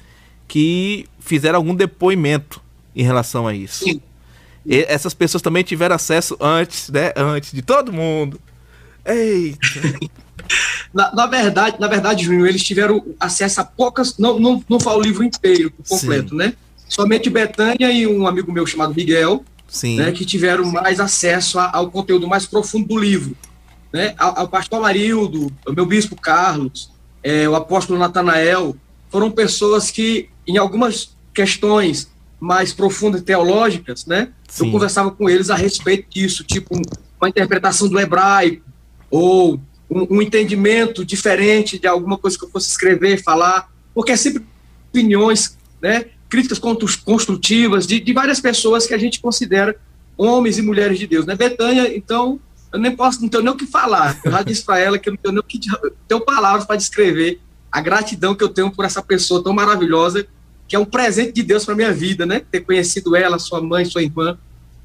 que 0.46 1.06
fizeram 1.20 1.56
algum 1.56 1.74
depoimento 1.74 2.60
em 2.94 3.02
relação 3.02 3.46
a 3.46 3.54
isso. 3.54 3.84
Sim. 3.84 4.00
E 4.66 4.84
essas 4.88 5.14
pessoas 5.14 5.40
também 5.40 5.62
tiveram 5.62 5.96
acesso 5.96 6.36
antes, 6.40 6.90
né? 6.90 7.12
Antes 7.16 7.52
de 7.52 7.62
todo 7.62 7.92
mundo. 7.92 8.38
Eita. 9.06 9.58
na, 10.92 11.14
na, 11.14 11.26
verdade, 11.26 11.76
na 11.78 11.86
verdade, 11.86 12.24
Júnior, 12.24 12.48
eles 12.48 12.62
tiveram 12.62 13.04
acesso 13.18 13.60
a 13.60 13.64
poucas. 13.64 14.18
Não, 14.18 14.38
não, 14.38 14.64
não 14.68 14.80
falo 14.80 14.98
o 14.98 15.02
livro 15.02 15.24
inteiro, 15.24 15.72
completo, 15.88 16.30
Sim. 16.30 16.36
né? 16.36 16.54
Somente 16.88 17.30
Betânia 17.30 17.90
e 17.92 18.06
um 18.06 18.26
amigo 18.26 18.52
meu 18.52 18.66
chamado 18.66 18.94
Miguel, 18.94 19.44
Sim. 19.68 19.96
Né, 19.96 20.10
que 20.10 20.24
tiveram 20.24 20.64
mais 20.72 20.98
acesso 20.98 21.58
a, 21.58 21.70
ao 21.72 21.90
conteúdo 21.90 22.26
mais 22.26 22.46
profundo 22.46 22.88
do 22.88 22.98
livro. 22.98 23.36
Né? 23.92 24.14
Ao, 24.18 24.40
ao 24.40 24.48
pastor 24.48 24.80
Marildo, 24.80 25.52
o 25.66 25.72
meu 25.72 25.86
bispo 25.86 26.16
Carlos, 26.16 26.90
é, 27.22 27.48
o 27.48 27.54
apóstolo 27.54 27.98
Natanael, 27.98 28.76
foram 29.08 29.30
pessoas 29.30 29.90
que, 29.90 30.28
em 30.46 30.56
algumas 30.56 31.16
questões 31.32 32.10
mais 32.40 32.72
profundas 32.72 33.22
teológicas, 33.22 34.06
né, 34.06 34.28
eu 34.58 34.70
conversava 34.70 35.10
com 35.10 35.28
eles 35.28 35.50
a 35.50 35.54
respeito 35.54 36.08
disso, 36.10 36.42
tipo 36.42 36.74
uma 37.20 37.28
interpretação 37.28 37.86
do 37.88 38.00
hebraico, 38.00 38.64
ou 39.10 39.60
um, 39.90 40.16
um, 40.16 40.22
entendimento 40.22 41.04
diferente 41.04 41.78
de 41.78 41.86
alguma 41.86 42.16
coisa 42.16 42.38
que 42.38 42.44
eu 42.44 42.50
fosse 42.50 42.70
escrever, 42.70 43.22
falar, 43.22 43.68
porque 43.94 44.12
é 44.12 44.16
sempre 44.16 44.44
opiniões, 44.88 45.58
né, 45.82 46.06
críticas 46.28 46.58
construtivas 47.04 47.86
de, 47.86 47.98
de 47.98 48.12
várias 48.12 48.40
pessoas 48.40 48.86
que 48.86 48.94
a 48.94 48.98
gente 48.98 49.20
considera 49.20 49.76
homens 50.16 50.58
e 50.58 50.62
mulheres 50.62 50.98
de 50.98 51.06
Deus. 51.06 51.26
Né? 51.26 51.34
Betânia, 51.34 51.94
então, 51.96 52.38
eu 52.72 52.78
nem 52.78 52.94
posso, 52.94 53.20
não 53.20 53.28
tenho 53.28 53.42
nem 53.42 53.52
o 53.52 53.56
que 53.56 53.66
falar. 53.66 54.20
Eu 54.24 54.30
já 54.30 54.42
disse 54.42 54.64
para 54.64 54.78
ela 54.78 54.98
que 54.98 55.08
eu 55.08 55.12
não 55.12 55.18
tenho 55.18 55.32
nem 55.32 55.40
o 55.40 55.42
que 55.42 55.58
tenho 56.06 56.20
palavras 56.20 56.64
para 56.64 56.76
descrever 56.76 57.40
a 57.70 57.80
gratidão 57.80 58.34
que 58.34 58.44
eu 58.44 58.48
tenho 58.48 58.70
por 58.70 58.84
essa 58.84 59.02
pessoa 59.02 59.42
tão 59.42 59.52
maravilhosa, 59.52 60.26
que 60.68 60.76
é 60.76 60.78
um 60.78 60.84
presente 60.84 61.32
de 61.32 61.42
Deus 61.42 61.64
para 61.64 61.74
minha 61.74 61.92
vida, 61.92 62.26
né? 62.26 62.42
Ter 62.50 62.60
conhecido 62.60 63.16
ela, 63.16 63.38
sua 63.38 63.60
mãe, 63.60 63.84
sua 63.84 64.02
irmã, 64.02 64.38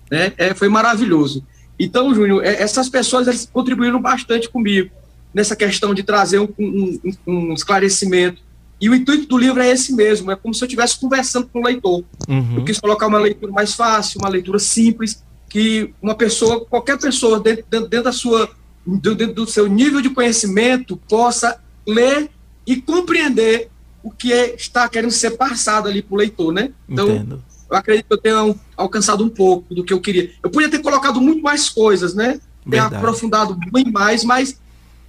né? 0.10 0.34
É, 0.38 0.54
foi 0.54 0.70
maravilhoso. 0.70 1.46
Então, 1.80 2.14
Júnior, 2.14 2.44
é, 2.44 2.62
essas 2.62 2.90
pessoas 2.90 3.28
eles 3.28 3.50
contribuíram 3.52 4.02
bastante 4.02 4.50
comigo 4.50 4.90
nessa 5.34 5.56
questão 5.56 5.94
de 5.94 6.04
trazer 6.04 6.40
um, 6.40 6.48
um, 6.58 7.00
um, 7.28 7.54
esclarecimento. 7.54 8.42
E 8.80 8.90
o 8.90 8.96
intuito 8.96 9.28
do 9.28 9.38
livro 9.38 9.62
é 9.62 9.70
esse 9.70 9.94
mesmo, 9.94 10.32
é 10.32 10.36
como 10.36 10.54
se 10.54 10.64
eu 10.64 10.66
estivesse 10.66 11.00
conversando 11.00 11.48
com 11.48 11.60
o 11.60 11.64
leitor. 11.64 12.04
Uhum. 12.28 12.56
Eu 12.58 12.64
quis 12.64 12.80
colocar 12.80 13.08
uma 13.08 13.20
leitura 13.20 13.52
mais 13.52 13.74
fácil, 13.74 14.20
uma 14.20 14.30
leitura 14.30 14.60
simples, 14.60 15.24
que 15.50 15.94
uma 16.02 16.16
pessoa, 16.16 16.66
qualquer 16.66 16.98
pessoa, 16.98 17.40
dentro, 17.40 17.66
dentro 17.70 18.04
da 18.04 18.12
sua, 18.12 18.50
dentro 18.86 19.34
do 19.34 19.48
seu 19.48 19.68
nível 19.68 20.02
de 20.02 20.10
conhecimento, 20.10 20.98
possa 21.10 21.60
ler 21.88 22.30
e 22.66 22.78
compreender 22.78 23.70
o 24.04 24.12
que 24.12 24.32
é, 24.32 24.56
está 24.56 24.88
querendo 24.88 25.12
ser 25.12 25.32
passado 25.32 25.88
ali 25.88 26.02
para 26.02 26.14
o 26.14 26.18
leitor, 26.18 26.54
né? 26.54 26.72
Então, 26.88 27.10
Entendo. 27.10 27.44
Eu 27.70 27.78
acredito 27.78 28.06
que 28.08 28.14
eu 28.14 28.18
tenha 28.18 28.56
alcançado 28.78 29.24
um 29.24 29.30
pouco 29.30 29.74
do 29.74 29.84
que 29.84 29.94
eu 29.94 30.00
queria. 30.00 30.32
Eu 30.44 30.50
podia 30.50 30.70
ter 30.70 30.80
colocado 30.80 31.20
muito 31.20 31.42
mais 31.42 31.70
coisas, 31.70 32.14
né? 32.14 32.40
Ter 32.70 32.80
aprofundado 32.80 33.58
bem 33.72 33.86
mais, 33.92 34.24
mas 34.24 34.60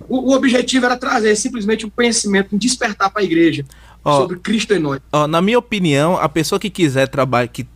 o, 0.09 0.31
o, 0.31 0.35
objetivo 0.35 0.85
era 0.87 0.97
trazer 0.97 1.35
simplesmente 1.37 1.87
um 1.87 1.91
conhecimento, 1.91 2.55
um 2.55 2.59
despertar 2.59 3.11
para 3.11 3.23
a 3.23 3.25
igreja 3.25 3.65
oh, 4.05 4.17
sobre 4.17 4.39
Cristo 4.39 4.75
em 4.75 4.79
nós. 4.79 5.01
Oh, 5.13 5.27
na 5.27 5.41
minha 5.41 5.59
opinião, 5.59 6.17
a 6.17 6.29
pessoa 6.29 6.59
que 6.59 6.69
quiser 6.69 7.09
trabalhar, 7.09 7.49
que 7.49 7.67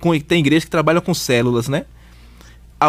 com, 0.00 0.18
tem 0.20 0.40
igreja 0.40 0.66
que 0.66 0.70
trabalha 0.70 1.00
com 1.00 1.14
células, 1.14 1.68
né? 1.68 1.86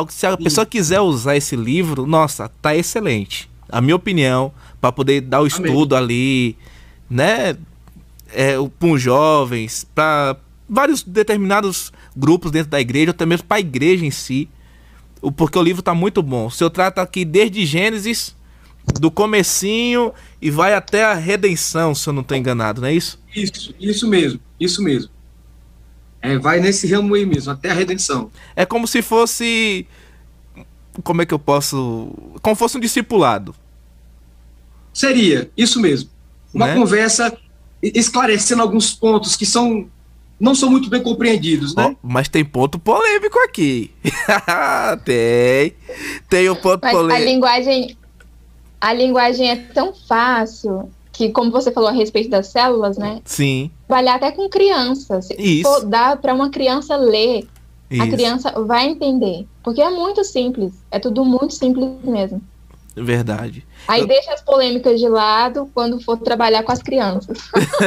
Se 0.09 0.25
a 0.25 0.31
Sim. 0.31 0.43
pessoa 0.43 0.65
quiser 0.65 1.01
usar 1.01 1.37
esse 1.37 1.55
livro, 1.55 2.07
nossa, 2.07 2.49
tá 2.61 2.75
excelente. 2.75 3.49
A 3.69 3.79
minha 3.79 3.95
opinião, 3.95 4.51
para 4.81 4.91
poder 4.91 5.21
dar 5.21 5.41
o 5.41 5.47
estudo 5.47 5.95
Amém. 5.95 6.05
ali, 6.05 6.57
né? 7.09 7.55
É, 8.33 8.55
para 8.79 8.87
os 8.87 8.99
jovens, 8.99 9.85
para 9.93 10.35
vários 10.73 11.03
determinados 11.03 11.91
grupos 12.15 12.51
dentro 12.51 12.71
da 12.71 12.81
igreja, 12.81 13.11
até 13.11 13.25
mesmo 13.25 13.45
para 13.45 13.57
a 13.57 13.59
igreja 13.59 14.05
em 14.05 14.11
si. 14.11 14.49
Porque 15.37 15.57
o 15.57 15.63
livro 15.63 15.79
está 15.79 15.93
muito 15.93 16.21
bom. 16.21 16.47
O 16.47 16.51
senhor 16.51 16.69
trata 16.69 17.01
aqui 17.01 17.23
desde 17.23 17.65
Gênesis, 17.65 18.35
do 18.99 19.09
comecinho 19.09 20.11
e 20.41 20.49
vai 20.51 20.73
até 20.73 21.05
a 21.05 21.13
redenção, 21.13 21.95
se 21.95 22.07
eu 22.07 22.13
não 22.13 22.21
estou 22.21 22.35
enganado, 22.35 22.81
não 22.81 22.87
é 22.87 22.93
isso? 22.93 23.17
Isso, 23.33 23.73
isso 23.79 24.07
mesmo, 24.07 24.39
isso 24.59 24.81
mesmo. 24.83 25.09
É, 26.21 26.37
vai 26.37 26.59
nesse 26.59 26.87
ramo 26.87 27.15
aí 27.15 27.25
mesmo, 27.25 27.51
até 27.51 27.69
a 27.69 27.73
redenção. 27.73 28.31
É 28.55 28.65
como 28.65 28.87
se 28.87 29.01
fosse. 29.01 29.85
Como 31.03 31.21
é 31.21 31.25
que 31.25 31.33
eu 31.33 31.39
posso. 31.39 32.11
Como 32.41 32.55
fosse 32.55 32.77
um 32.77 32.79
discipulado. 32.79 33.55
Seria, 34.93 35.49
isso 35.57 35.79
mesmo. 35.81 36.09
Uma 36.53 36.67
né? 36.67 36.75
conversa 36.75 37.35
esclarecendo 37.81 38.61
alguns 38.61 38.93
pontos 38.93 39.35
que 39.35 39.45
são 39.45 39.89
não 40.43 40.53
são 40.53 40.69
muito 40.69 40.89
bem 40.89 41.01
compreendidos, 41.01 41.73
né? 41.73 41.95
Oh, 41.95 41.95
mas 42.03 42.27
tem 42.27 42.43
ponto 42.43 42.77
polêmico 42.77 43.39
aqui. 43.39 43.91
tem. 45.05 45.73
Tem 46.29 46.49
o 46.49 46.51
um 46.51 46.55
ponto 46.57 46.81
mas 46.83 46.91
polêmico. 46.91 47.15
A 47.15 47.25
linguagem, 47.25 47.97
a 48.81 48.93
linguagem 48.93 49.49
é 49.49 49.55
tão 49.55 49.93
fácil 49.93 50.91
que, 51.13 51.29
como 51.29 51.49
você 51.49 51.71
falou 51.71 51.87
a 51.87 51.93
respeito 51.93 52.29
das 52.29 52.47
células, 52.47 52.97
né? 52.97 53.21
Sim. 53.23 53.71
Trabalhar 53.87 54.15
até 54.15 54.31
com 54.31 54.49
crianças. 54.49 55.27
Se 55.27 55.35
Isso. 55.39 55.63
for 55.63 55.85
dar 55.85 56.17
para 56.17 56.33
uma 56.33 56.49
criança 56.49 56.97
ler, 56.97 57.47
Isso. 57.89 58.03
a 58.03 58.07
criança 58.07 58.51
vai 58.63 58.87
entender. 58.87 59.47
Porque 59.63 59.81
é 59.81 59.89
muito 59.89 60.25
simples. 60.25 60.73
É 60.91 60.99
tudo 60.99 61.23
muito 61.23 61.53
simples 61.53 61.87
mesmo. 62.03 62.41
Verdade. 62.95 63.65
Aí 63.87 64.01
eu... 64.01 64.07
deixa 64.07 64.33
as 64.33 64.41
polêmicas 64.41 64.99
de 64.99 65.07
lado 65.07 65.69
quando 65.73 65.99
for 65.99 66.17
trabalhar 66.17 66.63
com 66.63 66.71
as 66.71 66.81
crianças. 66.81 67.37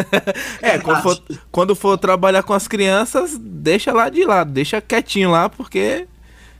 é, 0.60 0.78
quando 0.78 1.02
for, 1.02 1.22
quando 1.52 1.76
for 1.76 1.96
trabalhar 1.96 2.42
com 2.42 2.52
as 2.52 2.66
crianças, 2.66 3.38
deixa 3.38 3.92
lá 3.92 4.08
de 4.08 4.24
lado, 4.24 4.50
deixa 4.50 4.80
quietinho 4.80 5.30
lá, 5.30 5.48
porque 5.48 6.08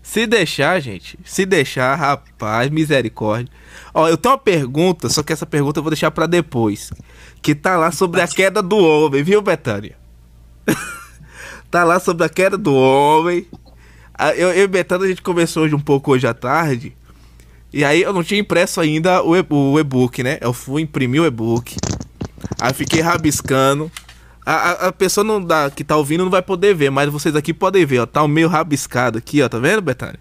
se 0.01 0.25
deixar, 0.25 0.79
gente, 0.81 1.19
se 1.25 1.45
deixar, 1.45 1.97
rapaz, 1.97 2.71
misericórdia. 2.71 3.53
Ó, 3.93 4.09
eu 4.09 4.17
tenho 4.17 4.35
uma 4.35 4.39
pergunta, 4.39 5.09
só 5.09 5.21
que 5.25 5.33
essa 5.33 5.45
pergunta 5.45 5.81
eu 5.81 5.83
vou 5.83 5.91
deixar 5.91 6.13
para 6.13 6.27
depois. 6.27 6.93
Que 7.43 7.57
tá 7.57 7.77
lá 7.77 7.91
sobre 7.91 8.21
a 8.21 8.29
queda 8.29 8.63
do 8.63 8.79
homem, 8.79 9.25
viu, 9.25 9.43
Betânia? 9.43 9.97
tá 11.69 11.83
lá 11.83 11.99
sobre 11.99 12.25
a 12.25 12.29
queda 12.29 12.57
do 12.57 12.73
homem. 12.73 13.49
Eu, 14.37 14.53
eu 14.53 14.65
e 14.65 14.69
Betânia, 14.69 15.07
a 15.07 15.09
gente 15.09 15.23
começou 15.23 15.65
hoje 15.65 15.75
um 15.75 15.81
pouco 15.81 16.13
hoje 16.13 16.27
à 16.27 16.33
tarde. 16.33 16.97
E 17.77 17.85
aí 17.85 18.01
eu 18.01 18.11
não 18.11 18.25
tinha 18.25 18.41
impresso 18.41 18.81
ainda 18.81 19.23
o 19.23 19.37
e-book, 19.79 20.23
né? 20.23 20.39
Eu 20.41 20.55
fui 20.55 20.81
imprimir 20.81 21.21
o 21.21 21.27
e-book. 21.27 21.77
Aí 22.59 22.73
fiquei 22.73 23.03
rabiscando. 23.03 23.93
A, 24.47 24.55
a, 24.55 24.73
a, 24.87 24.93
pessoa 24.93 25.23
não 25.23 25.45
dá, 25.45 25.71
que 25.71 25.85
tá 25.85 25.95
ouvindo 25.95 26.25
não 26.25 26.31
vai 26.31 26.41
poder 26.41 26.75
ver, 26.75 26.89
mas 26.89 27.11
vocês 27.11 27.37
aqui 27.37 27.53
podem 27.53 27.85
ver, 27.85 27.99
ó. 27.99 28.07
Tá 28.07 28.27
meio 28.27 28.49
rabiscado 28.49 29.19
aqui, 29.19 29.43
ó. 29.43 29.49
Tá 29.51 29.59
vendo, 29.59 29.83
Betânia? 29.83 30.19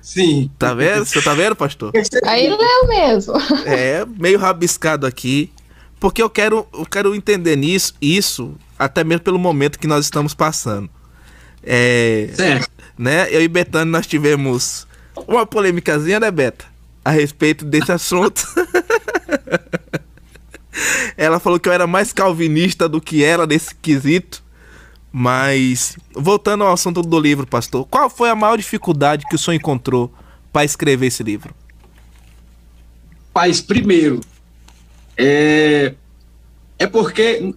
Sim. 0.00 0.52
Tá 0.56 0.72
vendo? 0.72 1.04
Você 1.04 1.20
tá 1.20 1.34
vendo, 1.34 1.56
pastor? 1.56 1.90
Aí 2.24 2.48
leu 2.48 2.86
mesmo. 2.86 3.34
É, 3.66 4.06
meio 4.16 4.38
rabiscado 4.38 5.04
aqui. 5.04 5.50
Porque 5.98 6.22
eu 6.22 6.30
quero, 6.30 6.64
eu 6.72 6.86
quero 6.86 7.12
entender 7.12 7.56
nisso, 7.56 7.92
isso, 8.00 8.54
até 8.78 9.02
mesmo 9.02 9.24
pelo 9.24 9.36
momento 9.36 9.80
que 9.80 9.88
nós 9.88 10.04
estamos 10.04 10.32
passando. 10.32 10.88
É, 11.60 12.30
certo. 12.34 12.70
Né? 12.96 13.26
Eu 13.32 13.42
e 13.42 13.48
Betânia 13.48 13.90
nós 13.90 14.06
tivemos 14.06 14.86
uma 15.26 15.46
polêmicazinha, 15.46 16.20
né, 16.20 16.30
Beta? 16.30 16.66
A 17.04 17.10
respeito 17.10 17.64
desse 17.64 17.90
assunto. 17.90 18.46
ela 21.16 21.40
falou 21.40 21.58
que 21.58 21.68
eu 21.68 21.72
era 21.72 21.86
mais 21.86 22.12
calvinista 22.12 22.88
do 22.88 23.00
que 23.00 23.24
ela 23.24 23.46
nesse 23.46 23.74
quesito. 23.74 24.42
Mas, 25.10 25.96
voltando 26.14 26.64
ao 26.64 26.72
assunto 26.72 27.02
do 27.02 27.18
livro, 27.18 27.46
pastor, 27.46 27.86
qual 27.86 28.10
foi 28.10 28.28
a 28.28 28.34
maior 28.34 28.56
dificuldade 28.56 29.24
que 29.28 29.34
o 29.34 29.38
senhor 29.38 29.56
encontrou 29.56 30.12
para 30.52 30.64
escrever 30.64 31.06
esse 31.06 31.22
livro? 31.22 31.54
Paz, 33.32 33.60
primeiro, 33.60 34.20
é, 35.16 35.94
é 36.78 36.86
porque 36.86 37.54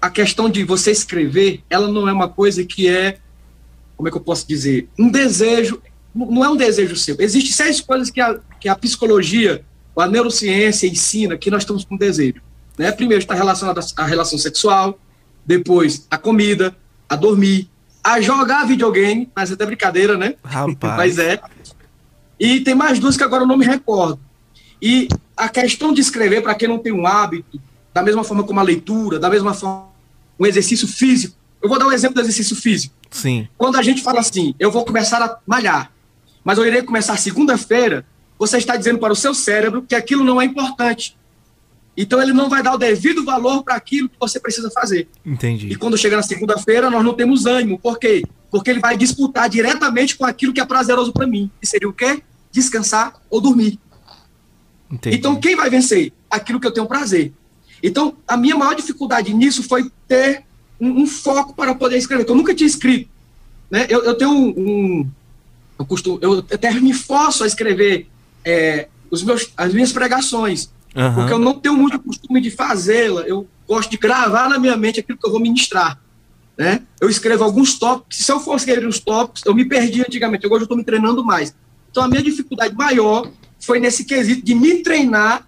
a 0.00 0.10
questão 0.10 0.48
de 0.48 0.62
você 0.62 0.92
escrever, 0.92 1.62
ela 1.68 1.88
não 1.88 2.08
é 2.08 2.12
uma 2.12 2.28
coisa 2.28 2.64
que 2.64 2.88
é, 2.88 3.18
como 3.96 4.08
é 4.08 4.10
que 4.10 4.16
eu 4.16 4.22
posso 4.22 4.46
dizer, 4.46 4.88
um 4.98 5.10
desejo, 5.10 5.82
não 6.16 6.44
é 6.44 6.48
um 6.48 6.56
desejo 6.56 6.96
seu. 6.96 7.16
Existem 7.18 7.52
seis 7.52 7.80
coisas 7.80 8.10
que 8.10 8.20
a, 8.20 8.38
que 8.58 8.68
a 8.68 8.74
psicologia, 8.74 9.62
a 9.96 10.06
neurociência 10.06 10.86
ensina 10.86 11.36
que 11.36 11.50
nós 11.50 11.62
estamos 11.62 11.84
com 11.84 11.96
desejo. 11.96 12.40
Né? 12.78 12.90
Primeiro 12.90 13.22
está 13.22 13.34
relacionado 13.34 13.80
à 13.96 14.04
relação 14.04 14.38
sexual, 14.38 14.98
depois 15.44 16.06
a 16.10 16.16
comida, 16.16 16.74
a 17.08 17.16
dormir, 17.16 17.68
a 18.02 18.20
jogar 18.20 18.66
videogame, 18.66 19.28
mas 19.34 19.50
é 19.50 19.54
até 19.54 19.66
brincadeira, 19.66 20.16
né? 20.16 20.34
Rapaz. 20.42 20.96
mas 20.96 21.18
é. 21.18 21.40
E 22.40 22.60
tem 22.60 22.74
mais 22.74 22.98
duas 22.98 23.16
que 23.16 23.22
agora 23.22 23.42
eu 23.42 23.46
não 23.46 23.56
me 23.56 23.66
recordo. 23.66 24.18
E 24.80 25.08
a 25.36 25.48
questão 25.48 25.92
de 25.92 26.00
escrever, 26.00 26.42
para 26.42 26.54
quem 26.54 26.68
não 26.68 26.78
tem 26.78 26.92
um 26.92 27.06
hábito, 27.06 27.60
da 27.92 28.02
mesma 28.02 28.24
forma 28.24 28.44
como 28.44 28.60
a 28.60 28.62
leitura, 28.62 29.18
da 29.18 29.28
mesma 29.28 29.54
forma 29.54 29.88
um 30.38 30.46
exercício 30.46 30.86
físico. 30.86 31.34
Eu 31.62 31.68
vou 31.68 31.78
dar 31.78 31.86
um 31.86 31.92
exemplo 31.92 32.14
do 32.16 32.20
exercício 32.20 32.54
físico. 32.54 32.94
Sim. 33.10 33.48
Quando 33.56 33.76
a 33.76 33.82
gente 33.82 34.02
fala 34.02 34.20
assim, 34.20 34.54
eu 34.58 34.70
vou 34.70 34.84
começar 34.84 35.22
a 35.22 35.38
malhar 35.46 35.90
mas 36.46 36.58
eu 36.58 36.64
irei 36.64 36.80
começar 36.80 37.16
segunda-feira, 37.16 38.06
você 38.38 38.56
está 38.56 38.76
dizendo 38.76 39.00
para 39.00 39.12
o 39.12 39.16
seu 39.16 39.34
cérebro 39.34 39.82
que 39.82 39.96
aquilo 39.96 40.22
não 40.22 40.40
é 40.40 40.44
importante. 40.44 41.16
Então 41.96 42.22
ele 42.22 42.32
não 42.32 42.48
vai 42.48 42.62
dar 42.62 42.72
o 42.72 42.78
devido 42.78 43.24
valor 43.24 43.64
para 43.64 43.74
aquilo 43.74 44.08
que 44.08 44.14
você 44.16 44.38
precisa 44.38 44.70
fazer. 44.70 45.08
Entendi. 45.24 45.66
E 45.66 45.74
quando 45.74 45.98
chega 45.98 46.14
na 46.14 46.22
segunda-feira, 46.22 46.88
nós 46.88 47.04
não 47.04 47.14
temos 47.14 47.46
ânimo. 47.46 47.80
Por 47.80 47.98
quê? 47.98 48.22
Porque 48.48 48.70
ele 48.70 48.78
vai 48.78 48.96
disputar 48.96 49.48
diretamente 49.48 50.16
com 50.16 50.24
aquilo 50.24 50.52
que 50.52 50.60
é 50.60 50.64
prazeroso 50.64 51.12
para 51.12 51.26
mim. 51.26 51.50
Que 51.60 51.66
seria 51.66 51.88
o 51.88 51.92
quê? 51.92 52.22
Descansar 52.52 53.20
ou 53.28 53.40
dormir. 53.40 53.80
Entendi. 54.88 55.16
Então, 55.16 55.34
quem 55.40 55.56
vai 55.56 55.68
vencer? 55.68 56.12
Aquilo 56.30 56.60
que 56.60 56.66
eu 56.68 56.72
tenho 56.72 56.86
prazer. 56.86 57.32
Então, 57.82 58.18
a 58.28 58.36
minha 58.36 58.56
maior 58.56 58.76
dificuldade 58.76 59.34
nisso 59.34 59.64
foi 59.64 59.90
ter 60.06 60.44
um, 60.80 61.02
um 61.02 61.06
foco 61.08 61.54
para 61.54 61.74
poder 61.74 61.96
escrever, 61.96 62.24
que 62.24 62.30
eu 62.30 62.36
nunca 62.36 62.54
tinha 62.54 62.68
escrito. 62.68 63.10
Né? 63.68 63.86
Eu, 63.88 64.04
eu 64.04 64.16
tenho 64.16 64.30
um, 64.30 64.54
um 64.56 65.10
eu, 65.78 65.84
costumo, 65.84 66.18
eu 66.22 66.38
até 66.38 66.70
me 66.72 66.92
forço 66.92 67.44
a 67.44 67.46
escrever 67.46 68.08
é, 68.44 68.88
os 69.10 69.22
meus, 69.22 69.52
as 69.56 69.72
minhas 69.72 69.92
pregações, 69.92 70.70
uhum. 70.94 71.14
porque 71.14 71.32
eu 71.32 71.38
não 71.38 71.54
tenho 71.54 71.76
muito 71.76 71.98
costume 71.98 72.40
de 72.40 72.50
fazê-la. 72.50 73.22
Eu 73.22 73.46
gosto 73.66 73.90
de 73.90 73.96
gravar 73.96 74.48
na 74.48 74.58
minha 74.58 74.76
mente 74.76 75.00
aquilo 75.00 75.18
que 75.18 75.26
eu 75.26 75.30
vou 75.30 75.40
ministrar. 75.40 76.00
Né? 76.56 76.82
Eu 77.00 77.08
escrevo 77.10 77.44
alguns 77.44 77.78
tópicos. 77.78 78.18
Se 78.18 78.32
eu 78.32 78.40
for 78.40 78.56
escrever 78.56 78.86
os 78.86 78.98
tópicos, 78.98 79.42
eu 79.44 79.54
me 79.54 79.64
perdi 79.64 80.00
antigamente. 80.00 80.46
Agora 80.46 80.62
eu 80.62 80.64
estou 80.64 80.76
me 80.76 80.84
treinando 80.84 81.24
mais. 81.24 81.54
Então 81.90 82.02
a 82.02 82.08
minha 82.08 82.22
dificuldade 82.22 82.74
maior 82.74 83.30
foi 83.58 83.78
nesse 83.78 84.04
quesito 84.04 84.44
de 84.44 84.54
me 84.54 84.82
treinar 84.82 85.46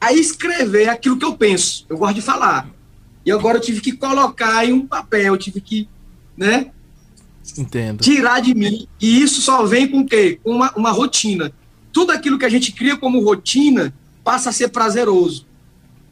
a 0.00 0.12
escrever 0.12 0.88
aquilo 0.88 1.18
que 1.18 1.24
eu 1.24 1.34
penso. 1.34 1.84
Eu 1.88 1.98
gosto 1.98 2.14
de 2.14 2.22
falar. 2.22 2.68
E 3.24 3.32
agora 3.32 3.58
eu 3.58 3.60
tive 3.60 3.80
que 3.80 3.92
colocar 3.92 4.64
em 4.64 4.72
um 4.72 4.86
papel, 4.86 5.34
eu 5.34 5.36
tive 5.36 5.60
que, 5.60 5.88
né? 6.36 6.70
Entendo. 7.56 8.02
Tirar 8.02 8.40
de 8.40 8.54
mim. 8.54 8.86
E 9.00 9.22
isso 9.22 9.40
só 9.40 9.64
vem 9.64 9.88
com 9.88 10.00
o 10.00 10.06
quê? 10.06 10.38
Com 10.42 10.52
uma, 10.52 10.72
uma 10.76 10.90
rotina. 10.90 11.52
Tudo 11.92 12.12
aquilo 12.12 12.38
que 12.38 12.44
a 12.44 12.48
gente 12.48 12.72
cria 12.72 12.96
como 12.96 13.22
rotina 13.22 13.94
passa 14.22 14.50
a 14.50 14.52
ser 14.52 14.68
prazeroso. 14.68 15.46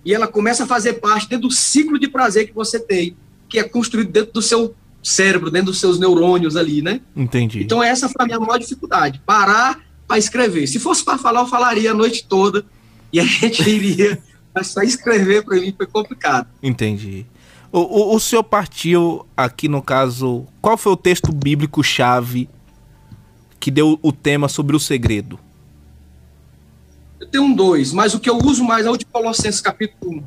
E 0.04 0.14
ela 0.14 0.26
começa 0.26 0.64
a 0.64 0.66
fazer 0.66 0.94
parte 0.94 1.28
dentro 1.28 1.48
do 1.48 1.54
ciclo 1.54 1.98
de 1.98 2.08
prazer 2.08 2.46
que 2.46 2.54
você 2.54 2.78
tem, 2.78 3.16
que 3.48 3.58
é 3.58 3.64
construído 3.64 4.10
dentro 4.10 4.32
do 4.32 4.40
seu 4.40 4.74
cérebro, 5.02 5.50
dentro 5.50 5.66
dos 5.66 5.80
seus 5.80 5.98
neurônios 5.98 6.56
ali, 6.56 6.82
né? 6.82 7.00
Entendi. 7.14 7.62
Então 7.62 7.82
essa 7.82 8.08
foi 8.08 8.24
a 8.24 8.26
minha 8.26 8.40
maior 8.40 8.58
dificuldade, 8.58 9.20
parar 9.24 9.80
para 10.06 10.18
escrever. 10.18 10.66
Se 10.66 10.78
fosse 10.78 11.04
para 11.04 11.18
falar, 11.18 11.40
eu 11.40 11.46
falaria 11.46 11.90
a 11.90 11.94
noite 11.94 12.24
toda 12.28 12.64
e 13.12 13.20
a 13.20 13.24
gente 13.24 13.62
iria, 13.68 14.20
mas 14.54 14.68
só 14.68 14.82
escrever 14.82 15.44
para 15.44 15.60
mim 15.60 15.74
foi 15.76 15.86
complicado. 15.86 16.48
Entendi. 16.62 17.26
O, 17.76 17.80
o, 17.80 18.16
o 18.16 18.18
senhor 18.18 18.42
partiu 18.42 19.26
aqui 19.37 19.68
no 19.68 19.83
caso, 19.83 20.47
qual 20.62 20.78
foi 20.78 20.92
o 20.92 20.97
texto 20.97 21.30
bíblico 21.30 21.85
chave 21.85 22.49
que 23.61 23.71
deu 23.71 23.99
o 24.00 24.11
tema 24.11 24.49
sobre 24.49 24.75
o 24.75 24.80
segredo? 24.80 25.38
Eu 27.21 27.26
tenho 27.26 27.45
um 27.45 27.52
dois, 27.54 27.92
mas 27.92 28.14
o 28.14 28.18
que 28.18 28.30
eu 28.30 28.38
uso 28.38 28.64
mais 28.64 28.87
é 28.87 28.90
o 28.90 28.97
de 28.97 29.04
Colossenses 29.04 29.61
capítulo 29.61 30.21
1, 30.21 30.23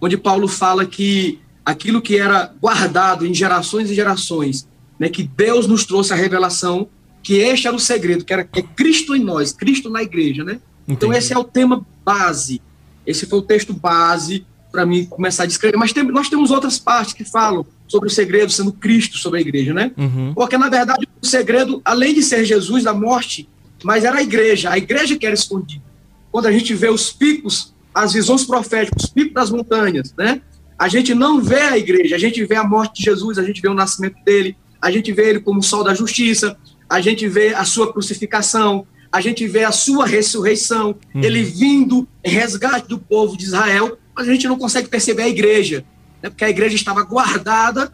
onde 0.00 0.16
Paulo 0.16 0.48
fala 0.48 0.84
que 0.84 1.38
aquilo 1.64 2.02
que 2.02 2.16
era 2.16 2.52
guardado 2.60 3.24
em 3.24 3.32
gerações 3.32 3.88
e 3.88 3.94
gerações, 3.94 4.66
né, 4.98 5.08
que 5.08 5.22
Deus 5.22 5.68
nos 5.68 5.84
trouxe 5.84 6.12
a 6.12 6.16
revelação, 6.16 6.88
que 7.22 7.34
este 7.34 7.68
era 7.68 7.76
o 7.76 7.78
segredo, 7.78 8.24
que 8.24 8.32
era 8.32 8.42
que 8.42 8.58
é 8.58 8.62
Cristo 8.64 9.14
em 9.14 9.22
nós, 9.22 9.52
Cristo 9.52 9.88
na 9.88 10.02
igreja, 10.02 10.42
né? 10.42 10.58
Então 10.88 11.12
esse 11.12 11.32
é 11.32 11.38
o 11.38 11.44
tema 11.44 11.86
base. 12.04 12.60
Esse 13.06 13.26
foi 13.26 13.38
o 13.38 13.42
texto 13.42 13.72
base 13.72 14.44
para 14.70 14.86
mim 14.86 15.04
começar 15.06 15.44
a 15.44 15.46
descrever. 15.46 15.76
Mas 15.76 15.92
tem, 15.92 16.04
nós 16.04 16.28
temos 16.28 16.50
outras 16.50 16.78
partes 16.78 17.12
que 17.12 17.24
falam 17.24 17.66
sobre 17.86 18.08
o 18.08 18.10
segredo 18.10 18.52
sendo 18.52 18.72
Cristo 18.72 19.18
sobre 19.18 19.38
a 19.38 19.42
igreja, 19.42 19.74
né? 19.74 19.92
Uhum. 19.96 20.32
Porque 20.34 20.56
na 20.56 20.68
verdade 20.68 21.08
o 21.20 21.26
segredo, 21.26 21.80
além 21.84 22.14
de 22.14 22.22
ser 22.22 22.44
Jesus 22.44 22.84
da 22.84 22.94
morte, 22.94 23.48
mas 23.82 24.04
era 24.04 24.18
a 24.18 24.22
igreja, 24.22 24.70
a 24.70 24.78
igreja 24.78 25.16
que 25.16 25.26
era 25.26 25.34
escondida. 25.34 25.82
Quando 26.30 26.46
a 26.46 26.52
gente 26.52 26.72
vê 26.74 26.88
os 26.88 27.10
picos, 27.10 27.74
as 27.94 28.12
visões 28.12 28.44
proféticas, 28.44 29.04
os 29.04 29.10
picos 29.10 29.34
das 29.34 29.50
montanhas, 29.50 30.14
né? 30.16 30.40
A 30.78 30.88
gente 30.88 31.14
não 31.14 31.40
vê 31.40 31.60
a 31.60 31.76
igreja, 31.76 32.16
a 32.16 32.18
gente 32.18 32.42
vê 32.44 32.56
a 32.56 32.64
morte 32.64 32.98
de 32.98 33.04
Jesus, 33.04 33.38
a 33.38 33.42
gente 33.42 33.60
vê 33.60 33.68
o 33.68 33.74
nascimento 33.74 34.16
dele, 34.24 34.56
a 34.80 34.90
gente 34.90 35.12
vê 35.12 35.30
ele 35.30 35.40
como 35.40 35.60
o 35.60 35.62
sol 35.62 35.84
da 35.84 35.92
justiça, 35.92 36.56
a 36.88 37.00
gente 37.00 37.28
vê 37.28 37.54
a 37.54 37.64
sua 37.64 37.92
crucificação, 37.92 38.86
a 39.12 39.20
gente 39.20 39.46
vê 39.46 39.64
a 39.64 39.72
sua 39.72 40.06
ressurreição, 40.06 40.94
uhum. 41.14 41.22
ele 41.22 41.42
vindo 41.42 42.08
em 42.24 42.30
resgate 42.30 42.88
do 42.88 42.98
povo 42.98 43.36
de 43.36 43.44
Israel, 43.44 43.98
mas 44.20 44.28
a 44.28 44.32
gente 44.32 44.46
não 44.46 44.58
consegue 44.58 44.86
perceber 44.86 45.22
a 45.22 45.28
igreja, 45.28 45.82
né? 46.22 46.28
porque 46.28 46.44
a 46.44 46.50
igreja 46.50 46.74
estava 46.74 47.02
guardada 47.02 47.90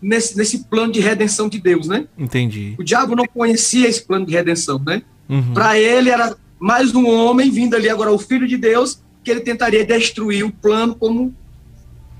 nesse, 0.00 0.36
nesse 0.36 0.64
plano 0.64 0.92
de 0.92 1.00
redenção 1.00 1.48
de 1.48 1.58
Deus, 1.58 1.88
né? 1.88 2.06
Entendi. 2.18 2.74
O 2.78 2.84
diabo 2.84 3.16
não 3.16 3.24
conhecia 3.24 3.88
esse 3.88 4.02
plano 4.02 4.26
de 4.26 4.32
redenção, 4.32 4.78
né? 4.78 5.02
Uhum. 5.26 5.54
Para 5.54 5.78
ele 5.78 6.10
era 6.10 6.36
mais 6.58 6.94
um 6.94 7.08
homem 7.08 7.50
vindo 7.50 7.74
ali 7.74 7.88
agora 7.88 8.12
o 8.12 8.18
filho 8.18 8.46
de 8.46 8.58
Deus 8.58 9.02
que 9.24 9.30
ele 9.30 9.40
tentaria 9.40 9.82
destruir 9.82 10.44
o 10.44 10.52
plano 10.52 10.94
como 10.94 11.34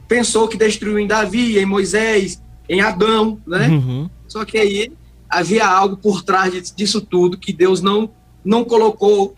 pensou 0.09 0.49
que 0.49 0.57
destruiu 0.57 0.99
em 0.99 1.07
Davi, 1.07 1.59
em 1.59 1.67
Moisés, 1.67 2.43
em 2.67 2.81
Adão, 2.81 3.39
né? 3.47 3.69
Uhum. 3.69 4.09
Só 4.27 4.43
que 4.47 4.57
aí 4.57 4.91
havia 5.29 5.67
algo 5.67 5.99
por 5.99 6.23
trás 6.23 6.73
disso 6.75 7.03
tudo 7.03 7.37
que 7.37 7.53
Deus 7.53 7.83
não 7.83 8.11
não 8.43 8.65
colocou 8.65 9.35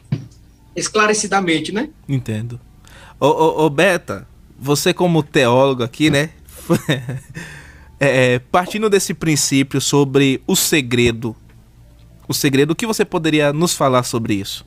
esclarecidamente, 0.76 1.72
né? 1.72 1.88
Entendo. 2.08 2.60
Ô, 3.22 3.26
ô, 3.26 3.66
ô 3.66 3.70
Beta, 3.70 4.26
você 4.58 4.92
como 4.92 5.22
teólogo 5.22 5.84
aqui, 5.84 6.10
né? 6.10 6.30
é, 8.00 8.40
partindo 8.50 8.90
desse 8.90 9.14
princípio 9.14 9.80
sobre 9.80 10.42
o 10.44 10.56
segredo, 10.56 11.36
o 12.26 12.34
segredo, 12.34 12.72
o 12.72 12.74
que 12.74 12.84
você 12.84 13.04
poderia 13.04 13.52
nos 13.52 13.76
falar 13.76 14.02
sobre 14.02 14.34
isso? 14.34 14.66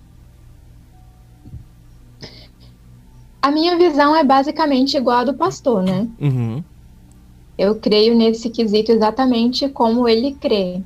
A 3.41 3.52
minha 3.52 3.78
visão 3.78 4.15
é 4.15 4.24
basicamente 4.24 4.96
igual 4.96 5.18
a 5.18 5.24
do 5.26 5.34
pastor, 5.34 5.84
né? 5.84 6.08
Uhum. 6.18 6.63
Eu 7.58 7.76
creio 7.76 8.15
nesse 8.15 8.50
quesito 8.50 8.89
exatamente 8.89 9.68
como 9.68 10.08
ele 10.08 10.32
crê. 10.32 10.82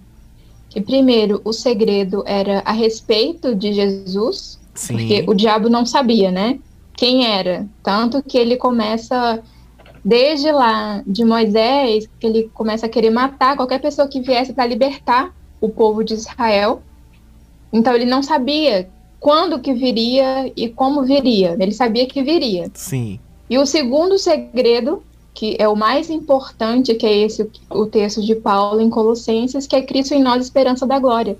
Que 0.71 0.81
primeiro 0.81 1.39
o 1.45 1.53
segredo 1.53 2.23
era 2.25 2.63
a 2.65 2.71
respeito 2.71 3.53
de 3.53 3.73
Jesus, 3.73 4.59
Sim. 4.73 4.93
porque 4.93 5.23
o 5.27 5.35
diabo 5.35 5.69
não 5.69 5.85
sabia, 5.85 6.31
né? 6.31 6.59
Quem 6.99 7.25
era. 7.25 7.65
Tanto 7.81 8.21
que 8.21 8.37
ele 8.37 8.57
começa 8.57 9.41
desde 10.03 10.51
lá 10.51 11.01
de 11.07 11.23
Moisés, 11.23 12.09
que 12.19 12.27
ele 12.27 12.51
começa 12.53 12.87
a 12.87 12.89
querer 12.89 13.09
matar 13.09 13.55
qualquer 13.55 13.79
pessoa 13.79 14.09
que 14.09 14.19
viesse 14.19 14.51
para 14.51 14.65
libertar 14.65 15.33
o 15.61 15.69
povo 15.69 16.03
de 16.03 16.15
Israel. 16.15 16.81
Então 17.71 17.93
ele 17.93 18.03
não 18.03 18.21
sabia 18.21 18.89
quando 19.17 19.61
que 19.61 19.73
viria 19.73 20.51
e 20.57 20.67
como 20.67 21.03
viria. 21.03 21.55
Ele 21.57 21.71
sabia 21.71 22.05
que 22.05 22.21
viria. 22.21 22.69
Sim. 22.73 23.17
E 23.49 23.57
o 23.57 23.65
segundo 23.65 24.19
segredo, 24.19 25.01
que 25.33 25.55
é 25.57 25.69
o 25.69 25.77
mais 25.77 26.09
importante, 26.09 26.95
que 26.95 27.05
é 27.05 27.15
esse 27.19 27.49
o 27.69 27.85
texto 27.85 28.21
de 28.21 28.35
Paulo 28.35 28.81
em 28.81 28.89
Colossenses, 28.89 29.65
que 29.65 29.75
é 29.77 29.81
Cristo 29.81 30.13
em 30.13 30.21
nós, 30.21 30.43
esperança 30.43 30.85
da 30.85 30.99
glória. 30.99 31.37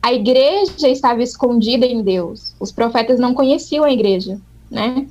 A 0.00 0.12
igreja 0.12 0.88
estava 0.88 1.20
escondida 1.20 1.84
em 1.84 2.00
Deus. 2.00 2.54
Os 2.60 2.70
profetas 2.70 3.18
não 3.18 3.34
conheciam 3.34 3.82
a 3.82 3.92
igreja, 3.92 4.40
né? 4.70 5.06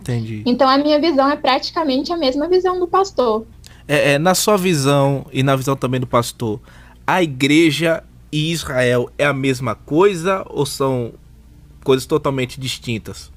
Entendi. 0.00 0.42
Então 0.44 0.68
a 0.68 0.78
minha 0.78 1.00
visão 1.00 1.30
é 1.30 1.36
praticamente 1.36 2.12
a 2.12 2.16
mesma 2.16 2.48
visão 2.48 2.78
do 2.78 2.86
pastor. 2.86 3.46
É, 3.86 4.12
é, 4.12 4.18
na 4.18 4.34
sua 4.34 4.56
visão 4.56 5.26
e 5.32 5.42
na 5.42 5.54
visão 5.54 5.76
também 5.76 6.00
do 6.00 6.06
pastor, 6.06 6.60
a 7.06 7.22
igreja 7.22 8.02
e 8.32 8.50
Israel 8.50 9.10
é 9.18 9.24
a 9.24 9.32
mesma 9.32 9.74
coisa 9.74 10.44
ou 10.48 10.66
são 10.66 11.12
coisas 11.82 12.06
totalmente 12.06 12.58
distintas. 12.58 13.30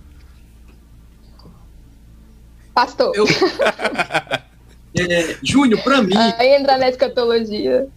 Pastor. 2.74 3.12
Eu... 3.16 3.26
é, 4.98 5.38
Júnior, 5.44 5.84
para 5.84 6.02
mim. 6.02 6.16
Aí 6.16 6.56
entra 6.56 6.78
na 6.78 6.90
escatologia. 6.90 7.88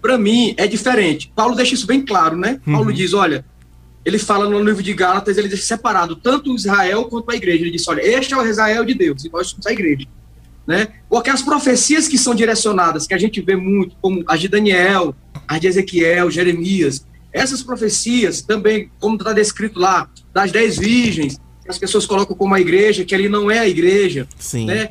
Para 0.00 0.18
mim 0.18 0.54
é 0.56 0.66
diferente. 0.66 1.30
Paulo 1.34 1.54
deixa 1.54 1.74
isso 1.74 1.86
bem 1.86 2.04
claro, 2.04 2.36
né? 2.36 2.60
Uhum. 2.66 2.74
Paulo 2.74 2.92
diz: 2.92 3.14
olha, 3.14 3.44
ele 4.04 4.18
fala 4.18 4.48
no 4.48 4.62
livro 4.62 4.82
de 4.82 4.92
Gálatas, 4.92 5.38
ele 5.38 5.48
deixa 5.48 5.64
separado 5.64 6.16
tanto 6.16 6.54
Israel 6.54 7.04
quanto 7.04 7.30
a 7.30 7.36
igreja. 7.36 7.62
Ele 7.62 7.70
diz: 7.70 7.86
olha, 7.86 8.00
este 8.00 8.34
é 8.34 8.36
o 8.36 8.46
Israel 8.46 8.84
de 8.84 8.94
Deus 8.94 9.24
e 9.24 9.30
nós 9.30 9.48
somos 9.48 9.66
a 9.66 9.72
igreja. 9.72 10.06
Né? 10.66 10.88
Porque 11.08 11.30
as 11.30 11.42
profecias 11.42 12.06
que 12.06 12.18
são 12.18 12.34
direcionadas, 12.34 13.06
que 13.06 13.14
a 13.14 13.18
gente 13.18 13.40
vê 13.40 13.56
muito, 13.56 13.96
como 14.00 14.24
as 14.28 14.40
de 14.40 14.48
Daniel, 14.48 15.14
as 15.46 15.60
de 15.60 15.66
Ezequiel, 15.66 16.30
Jeremias, 16.30 17.04
essas 17.32 17.62
profecias 17.62 18.42
também, 18.42 18.90
como 19.00 19.16
está 19.16 19.32
descrito 19.32 19.78
lá, 19.78 20.08
das 20.32 20.52
dez 20.52 20.78
virgens, 20.78 21.40
as 21.68 21.78
pessoas 21.78 22.06
colocam 22.06 22.36
como 22.36 22.54
a 22.54 22.60
igreja, 22.60 23.04
que 23.04 23.14
ali 23.14 23.28
não 23.28 23.50
é 23.50 23.58
a 23.58 23.68
igreja. 23.68 24.28
Sim. 24.38 24.66
Né? 24.66 24.90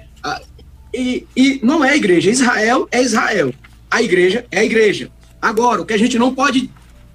E, 0.94 1.26
e 1.36 1.60
não 1.64 1.84
é 1.84 1.92
a 1.92 1.96
igreja. 1.96 2.30
Israel 2.30 2.88
é 2.92 3.02
Israel. 3.02 3.54
A 3.90 4.02
igreja 4.02 4.46
é 4.52 4.60
a 4.60 4.66
igreja. 4.66 5.12
Agora, 5.42 5.82
o 5.82 5.86
que 5.86 5.94
a 5.94 5.98
gente 5.98 6.18
não 6.18 6.34
pode 6.34 6.70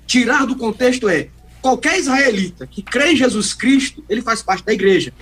tirar 0.07 0.47
do 0.47 0.57
contexto 0.57 1.09
é 1.09 1.29
qualquer 1.67 1.99
israelita 1.99 2.65
que 2.65 2.81
crê 2.81 3.11
em 3.13 3.17
Jesus 3.17 3.53
Cristo, 3.53 4.05
ele 4.09 4.23
faz 4.23 4.41
parte 4.41 4.65
da 4.65 4.73
igreja. 4.73 5.13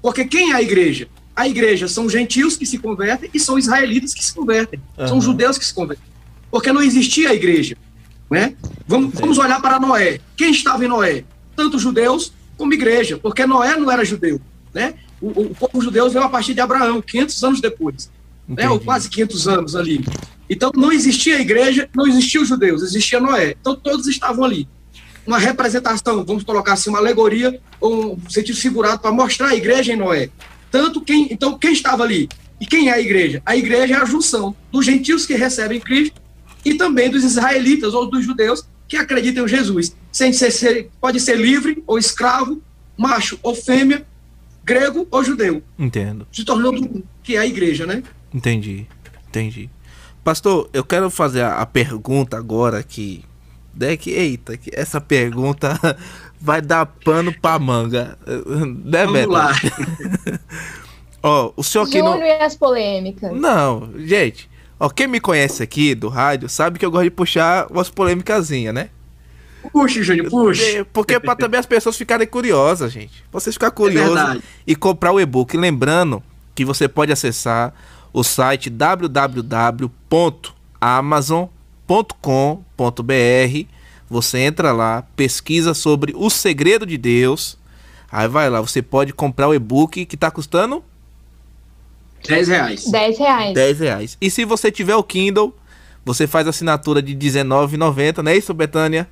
Porque 0.00 0.24
quem 0.24 0.52
é 0.52 0.54
a 0.54 0.62
igreja? 0.62 1.08
A 1.34 1.48
igreja 1.48 1.88
são 1.88 2.08
gentios 2.08 2.56
que 2.56 2.64
se 2.64 2.78
convertem 2.78 3.28
e 3.34 3.40
são 3.40 3.58
israelitas 3.58 4.14
que 4.14 4.24
se 4.24 4.32
convertem. 4.32 4.80
Uhum. 4.96 5.08
São 5.08 5.20
judeus 5.20 5.58
que 5.58 5.64
se 5.64 5.74
convertem. 5.74 6.06
Porque 6.52 6.72
não 6.72 6.80
existia 6.80 7.30
a 7.30 7.34
igreja. 7.34 7.76
Né? 8.30 8.54
Vamos, 8.86 9.12
vamos 9.12 9.38
olhar 9.38 9.60
para 9.60 9.80
Noé. 9.80 10.20
Quem 10.36 10.52
estava 10.52 10.84
em 10.84 10.88
Noé? 10.88 11.24
Tanto 11.56 11.80
judeus 11.80 12.32
como 12.56 12.72
igreja, 12.72 13.18
porque 13.18 13.44
Noé 13.44 13.76
não 13.76 13.90
era 13.90 14.04
judeu. 14.04 14.40
Né? 14.72 14.94
O, 15.20 15.28
o 15.28 15.54
povo 15.54 15.80
judeu 15.80 16.08
veio 16.08 16.24
a 16.24 16.28
partir 16.28 16.54
de 16.54 16.60
Abraão, 16.60 17.02
500 17.02 17.42
anos 17.42 17.60
depois, 17.60 18.08
né? 18.46 18.70
ou 18.70 18.78
quase 18.78 19.10
500 19.10 19.48
anos 19.48 19.74
ali. 19.74 20.04
Então 20.48 20.70
não 20.76 20.92
existia 20.92 21.36
a 21.36 21.40
igreja, 21.40 21.88
não 21.94 22.06
existiam 22.06 22.42
os 22.42 22.48
judeus, 22.48 22.82
existia 22.82 23.18
Noé. 23.20 23.56
Então 23.60 23.74
todos 23.74 24.06
estavam 24.06 24.44
ali. 24.44 24.68
Uma 25.28 25.38
representação, 25.38 26.24
vamos 26.24 26.42
colocar 26.42 26.72
assim, 26.72 26.88
uma 26.88 26.98
alegoria 26.98 27.60
ou 27.78 28.14
um 28.14 28.30
sentido 28.30 28.56
figurado 28.56 29.00
para 29.00 29.12
mostrar 29.12 29.48
a 29.48 29.54
igreja 29.54 29.92
em 29.92 29.96
Noé. 29.96 30.30
Tanto 30.70 31.02
quem, 31.02 31.28
então 31.30 31.58
quem 31.58 31.70
estava 31.70 32.02
ali 32.02 32.30
e 32.58 32.64
quem 32.64 32.88
é 32.88 32.94
a 32.94 32.98
igreja? 32.98 33.42
A 33.44 33.54
igreja 33.54 33.94
é 33.94 33.96
a 33.98 34.06
junção 34.06 34.56
dos 34.72 34.86
gentios 34.86 35.26
que 35.26 35.34
recebem 35.34 35.80
Cristo 35.80 36.18
e 36.64 36.74
também 36.74 37.10
dos 37.10 37.22
israelitas 37.22 37.92
ou 37.92 38.10
dos 38.10 38.24
judeus 38.24 38.64
que 38.88 38.96
acreditam 38.96 39.44
em 39.44 39.48
Jesus. 39.48 39.94
Sem 40.10 40.32
ser, 40.32 40.88
pode 40.98 41.20
ser 41.20 41.36
livre 41.36 41.82
ou 41.86 41.98
escravo, 41.98 42.62
macho 42.96 43.38
ou 43.42 43.54
fêmea, 43.54 44.06
grego 44.64 45.06
ou 45.10 45.22
judeu. 45.22 45.62
Entendo. 45.78 46.26
Se 46.32 46.42
tornando 46.42 47.04
que 47.22 47.36
é 47.36 47.40
a 47.40 47.46
igreja, 47.46 47.84
né? 47.84 48.02
Entendi, 48.32 48.86
entendi. 49.28 49.68
Pastor, 50.24 50.70
eu 50.72 50.84
quero 50.84 51.10
fazer 51.10 51.42
a, 51.42 51.60
a 51.60 51.66
pergunta 51.66 52.38
agora 52.38 52.82
que, 52.82 53.22
que 53.96 54.10
eita, 54.10 54.56
que 54.56 54.70
essa 54.72 55.00
pergunta 55.00 55.78
vai 56.40 56.60
dar 56.60 56.86
pano 56.86 57.32
pra 57.40 57.58
manga, 57.58 58.18
né, 58.26 59.04
Vamos 59.04 59.12
Beto? 59.12 59.30
lá. 59.30 59.52
Ó, 61.22 61.52
o 61.56 61.62
senhor 61.64 61.86
que 61.86 61.98
Júnior 61.98 62.18
não... 62.18 62.26
e 62.26 62.30
as 62.32 62.56
polêmicas. 62.56 63.32
Não, 63.32 63.90
gente, 63.98 64.48
ó, 64.78 64.88
quem 64.88 65.06
me 65.08 65.20
conhece 65.20 65.62
aqui 65.62 65.94
do 65.94 66.08
rádio 66.08 66.48
sabe 66.48 66.78
que 66.78 66.86
eu 66.86 66.90
gosto 66.90 67.04
de 67.04 67.10
puxar 67.10 67.66
umas 67.70 67.90
polêmicasinhas, 67.90 68.72
né? 68.74 68.90
Puxe, 69.72 70.02
Júnior, 70.02 70.30
puxe. 70.30 70.84
Porque, 70.84 70.84
porque 70.92 71.20
para 71.20 71.34
também 71.36 71.58
as 71.58 71.66
pessoas 71.66 71.96
ficarem 71.96 72.26
curiosas, 72.26 72.92
gente. 72.92 73.24
Vocês 73.32 73.54
ficar 73.56 73.66
É 73.66 73.70
curiosos 73.70 74.14
verdade. 74.14 74.42
e 74.66 74.76
comprar 74.76 75.12
o 75.12 75.20
e-book. 75.20 75.56
Lembrando 75.56 76.22
que 76.54 76.64
você 76.64 76.88
pode 76.88 77.12
acessar 77.12 77.74
o 78.12 78.22
site 78.22 78.70
www.amazon.com.br. 81.88 83.66
Você 84.10 84.38
entra 84.38 84.72
lá, 84.72 85.02
pesquisa 85.16 85.74
sobre 85.74 86.14
o 86.16 86.30
segredo 86.30 86.86
de 86.86 86.96
Deus. 86.96 87.58
Aí 88.10 88.28
vai 88.28 88.48
lá, 88.48 88.60
você 88.60 88.80
pode 88.80 89.12
comprar 89.12 89.48
o 89.48 89.54
e-book 89.54 90.06
que 90.06 90.16
tá 90.16 90.30
custando 90.30 90.82
10 92.26 92.48
reais. 92.48 92.90
10 92.90 93.18
reais. 93.18 93.54
10 93.54 93.80
reais. 93.80 94.18
E 94.20 94.30
se 94.30 94.44
você 94.44 94.70
tiver 94.70 94.96
o 94.96 95.02
Kindle, 95.02 95.54
você 96.04 96.26
faz 96.26 96.46
assinatura 96.46 97.02
de 97.02 97.12
R$19,90, 97.12 98.18
não 98.22 98.32
é 98.32 98.36
isso, 98.36 98.54
Betânia? 98.54 99.08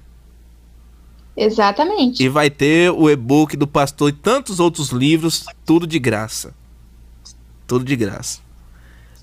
Exatamente. 1.36 2.22
E 2.24 2.28
vai 2.28 2.48
ter 2.48 2.90
o 2.90 3.10
e-book 3.10 3.54
do 3.56 3.66
pastor 3.66 4.08
e 4.08 4.12
tantos 4.12 4.58
outros 4.58 4.88
livros, 4.88 5.44
tudo 5.66 5.86
de 5.86 5.98
graça. 5.98 6.54
Tudo 7.66 7.84
de 7.84 7.94
graça. 7.94 8.40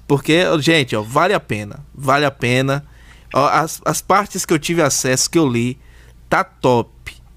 Porque, 0.08 0.44
gente, 0.60 0.96
ó, 0.96 1.02
vale 1.02 1.34
a 1.34 1.39
pena. 1.39 1.80
Vale 1.96 2.26
a 2.26 2.32
pena. 2.32 2.86
Ó, 3.34 3.48
as, 3.48 3.82
as 3.84 4.02
partes 4.02 4.46
que 4.46 4.54
eu 4.54 4.60
tive 4.60 4.82
acesso, 4.82 5.30
que 5.30 5.39
eu 5.39 5.48
li, 5.48 5.78
tá 6.30 6.43
top. 6.43 6.89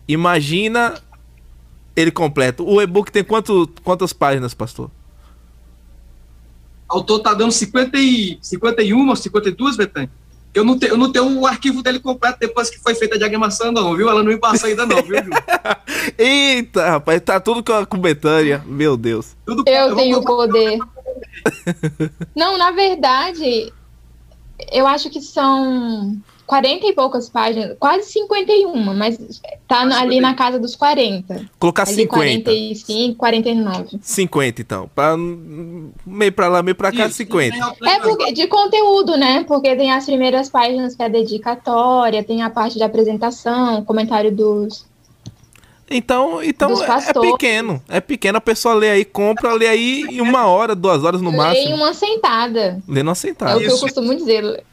Imagina 0.06 0.94
ele 1.96 2.10
completo. 2.10 2.64
O 2.68 2.80
e-book 2.80 3.10
tem 3.10 3.24
quanto, 3.24 3.68
quantas 3.82 4.12
páginas, 4.12 4.52
pastor? 4.52 4.90
O 6.88 6.98
autor 6.98 7.20
tá 7.20 7.34
dando 7.34 7.50
50 7.50 7.98
e, 7.98 8.38
51 8.40 9.08
ou 9.08 9.16
52, 9.16 9.76
Betânia. 9.76 10.10
Eu 10.54 10.64
não, 10.64 10.78
te, 10.78 10.86
eu 10.86 10.96
não 10.96 11.12
tenho 11.12 11.38
o 11.38 11.46
arquivo 11.46 11.82
dele 11.82 12.00
completo 12.00 12.38
depois 12.40 12.70
que 12.70 12.78
foi 12.78 12.94
feita 12.94 13.16
a 13.16 13.18
diagramação, 13.18 13.70
não, 13.70 13.94
viu? 13.94 14.08
Ela 14.08 14.22
não 14.22 14.30
me 14.30 14.38
passou 14.38 14.68
ainda, 14.68 14.86
não, 14.86 15.02
viu? 15.02 15.16
Eita, 16.16 16.92
rapaz, 16.92 17.20
tá 17.20 17.38
tudo 17.38 17.62
com 17.86 17.98
Betânia. 17.98 18.62
Meu 18.64 18.96
Deus. 18.96 19.36
Tudo 19.44 19.64
Eu 19.66 19.88
vou 19.88 19.96
tenho 19.96 20.18
o 20.18 20.24
poder. 20.24 20.78
Não, 22.34 22.56
na 22.56 22.70
verdade, 22.70 23.70
eu 24.72 24.86
acho 24.86 25.10
que 25.10 25.20
são 25.20 26.16
40 26.46 26.86
e 26.86 26.92
poucas 26.92 27.28
páginas, 27.28 27.76
quase 27.78 28.04
51, 28.10 28.94
mas 28.94 29.18
tá 29.66 29.84
na- 29.84 30.00
ali 30.00 30.20
na 30.20 30.34
casa 30.34 30.58
dos 30.60 30.76
40. 30.76 31.44
Colocar 31.58 31.82
Ali 31.82 31.94
50. 31.96 32.44
45, 32.44 33.16
49. 33.16 33.98
50, 34.00 34.62
então. 34.62 34.88
Pra, 34.94 35.16
meio 35.16 36.32
pra 36.32 36.48
lá, 36.48 36.62
meio 36.62 36.74
pra 36.76 36.92
cá, 36.92 37.06
Isso, 37.06 37.16
50. 37.16 37.56
É 37.84 37.98
porque, 38.00 38.32
de 38.32 38.46
conteúdo, 38.46 39.16
né? 39.16 39.44
Porque 39.44 39.74
tem 39.74 39.90
as 39.92 40.04
primeiras 40.06 40.48
páginas 40.48 40.94
que 40.94 41.02
é 41.02 41.06
a 41.06 41.08
dedicatória, 41.08 42.22
tem 42.22 42.42
a 42.42 42.50
parte 42.50 42.76
de 42.76 42.84
apresentação, 42.84 43.84
comentário 43.84 44.34
dos. 44.34 44.86
Então, 45.88 46.42
então 46.42 46.82
é, 46.82 46.86
é 47.10 47.12
pequeno. 47.32 47.82
É 47.88 48.00
pequeno, 48.00 48.38
a 48.38 48.40
pessoa 48.40 48.74
lê 48.74 48.90
aí, 48.90 49.04
compra, 49.04 49.52
lê 49.52 49.68
aí 49.68 50.02
em 50.10 50.20
uma 50.20 50.46
hora, 50.46 50.74
duas 50.74 51.04
horas 51.04 51.20
no 51.20 51.30
Lê 51.30 51.36
em 51.36 51.38
máximo. 51.38 51.76
uma 51.76 51.94
sentada. 51.94 52.82
Lê 52.88 53.02
numa 53.04 53.12
É 53.12 53.14
sentada. 53.14 53.56
o 53.56 53.60
que 53.60 53.66
eu 53.66 53.78
costumo 53.78 54.14
dizer. 54.14 54.64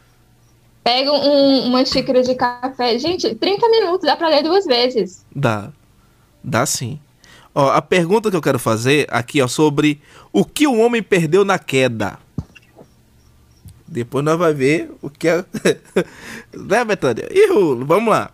Pega 0.83 1.11
um- 1.13 1.67
uma 1.67 1.85
xícara 1.85 2.23
de 2.23 2.33
café. 2.35 2.97
Gente, 2.97 3.35
30 3.35 3.69
minutos 3.69 4.05
dá 4.07 4.15
pra 4.15 4.27
ler 4.27 4.41
duas 4.43 4.65
vezes. 4.65 5.23
Dá. 5.33 5.69
Dá 6.43 6.65
sim. 6.65 6.99
Ó, 7.55 7.69
a 7.69 7.81
pergunta 7.81 8.31
que 8.31 8.35
eu 8.35 8.41
quero 8.41 8.57
fazer 8.57 9.05
aqui, 9.11 9.39
ó, 9.39 9.47
sobre 9.47 10.01
o 10.31 10.43
que 10.43 10.65
o 10.65 10.77
homem 10.79 11.03
perdeu 11.03 11.45
na 11.45 11.59
queda. 11.59 12.17
Depois 13.87 14.25
nós 14.25 14.37
vamos 14.37 14.57
ver 14.57 14.91
o 15.01 15.09
que 15.09 15.27
é. 15.27 15.45
né, 16.53 16.83
Betânia? 16.83 17.27
Ih, 17.31 17.47
Rulo, 17.53 17.85
vamos 17.85 18.09
lá. 18.09 18.31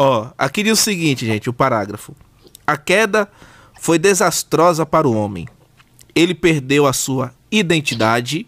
Ó, 0.00 0.30
aqui 0.38 0.62
diz 0.62 0.78
o 0.78 0.82
seguinte, 0.82 1.26
gente, 1.26 1.50
o 1.50 1.52
parágrafo. 1.52 2.14
A 2.64 2.76
queda 2.76 3.28
foi 3.80 3.98
desastrosa 3.98 4.86
para 4.86 5.08
o 5.08 5.12
homem. 5.12 5.48
Ele 6.14 6.36
perdeu 6.36 6.86
a 6.86 6.92
sua 6.92 7.34
identidade, 7.50 8.46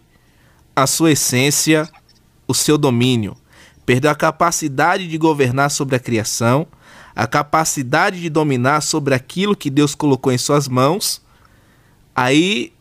a 0.77 0.87
sua 0.87 1.11
essência, 1.11 1.91
o 2.47 2.55
seu 2.55 2.79
domínio. 2.79 3.37
Perdeu 3.85 4.13
a 4.13 4.15
capacidade 4.15 5.09
de 5.09 5.19
governar 5.19 5.73
sobre 5.73 5.97
a 5.97 5.99
criação, 5.99 6.69
a 7.17 7.27
capacidade 7.27 8.21
de 8.21 8.31
dominar 8.31 8.81
sobre 8.81 9.13
aquilo 9.13 9.57
que 9.57 9.71
Deus 9.71 9.93
colocou 9.93 10.33
em 10.33 10.39
suas 10.39 10.69
mãos. 10.69 11.21
Aí, 12.15 12.73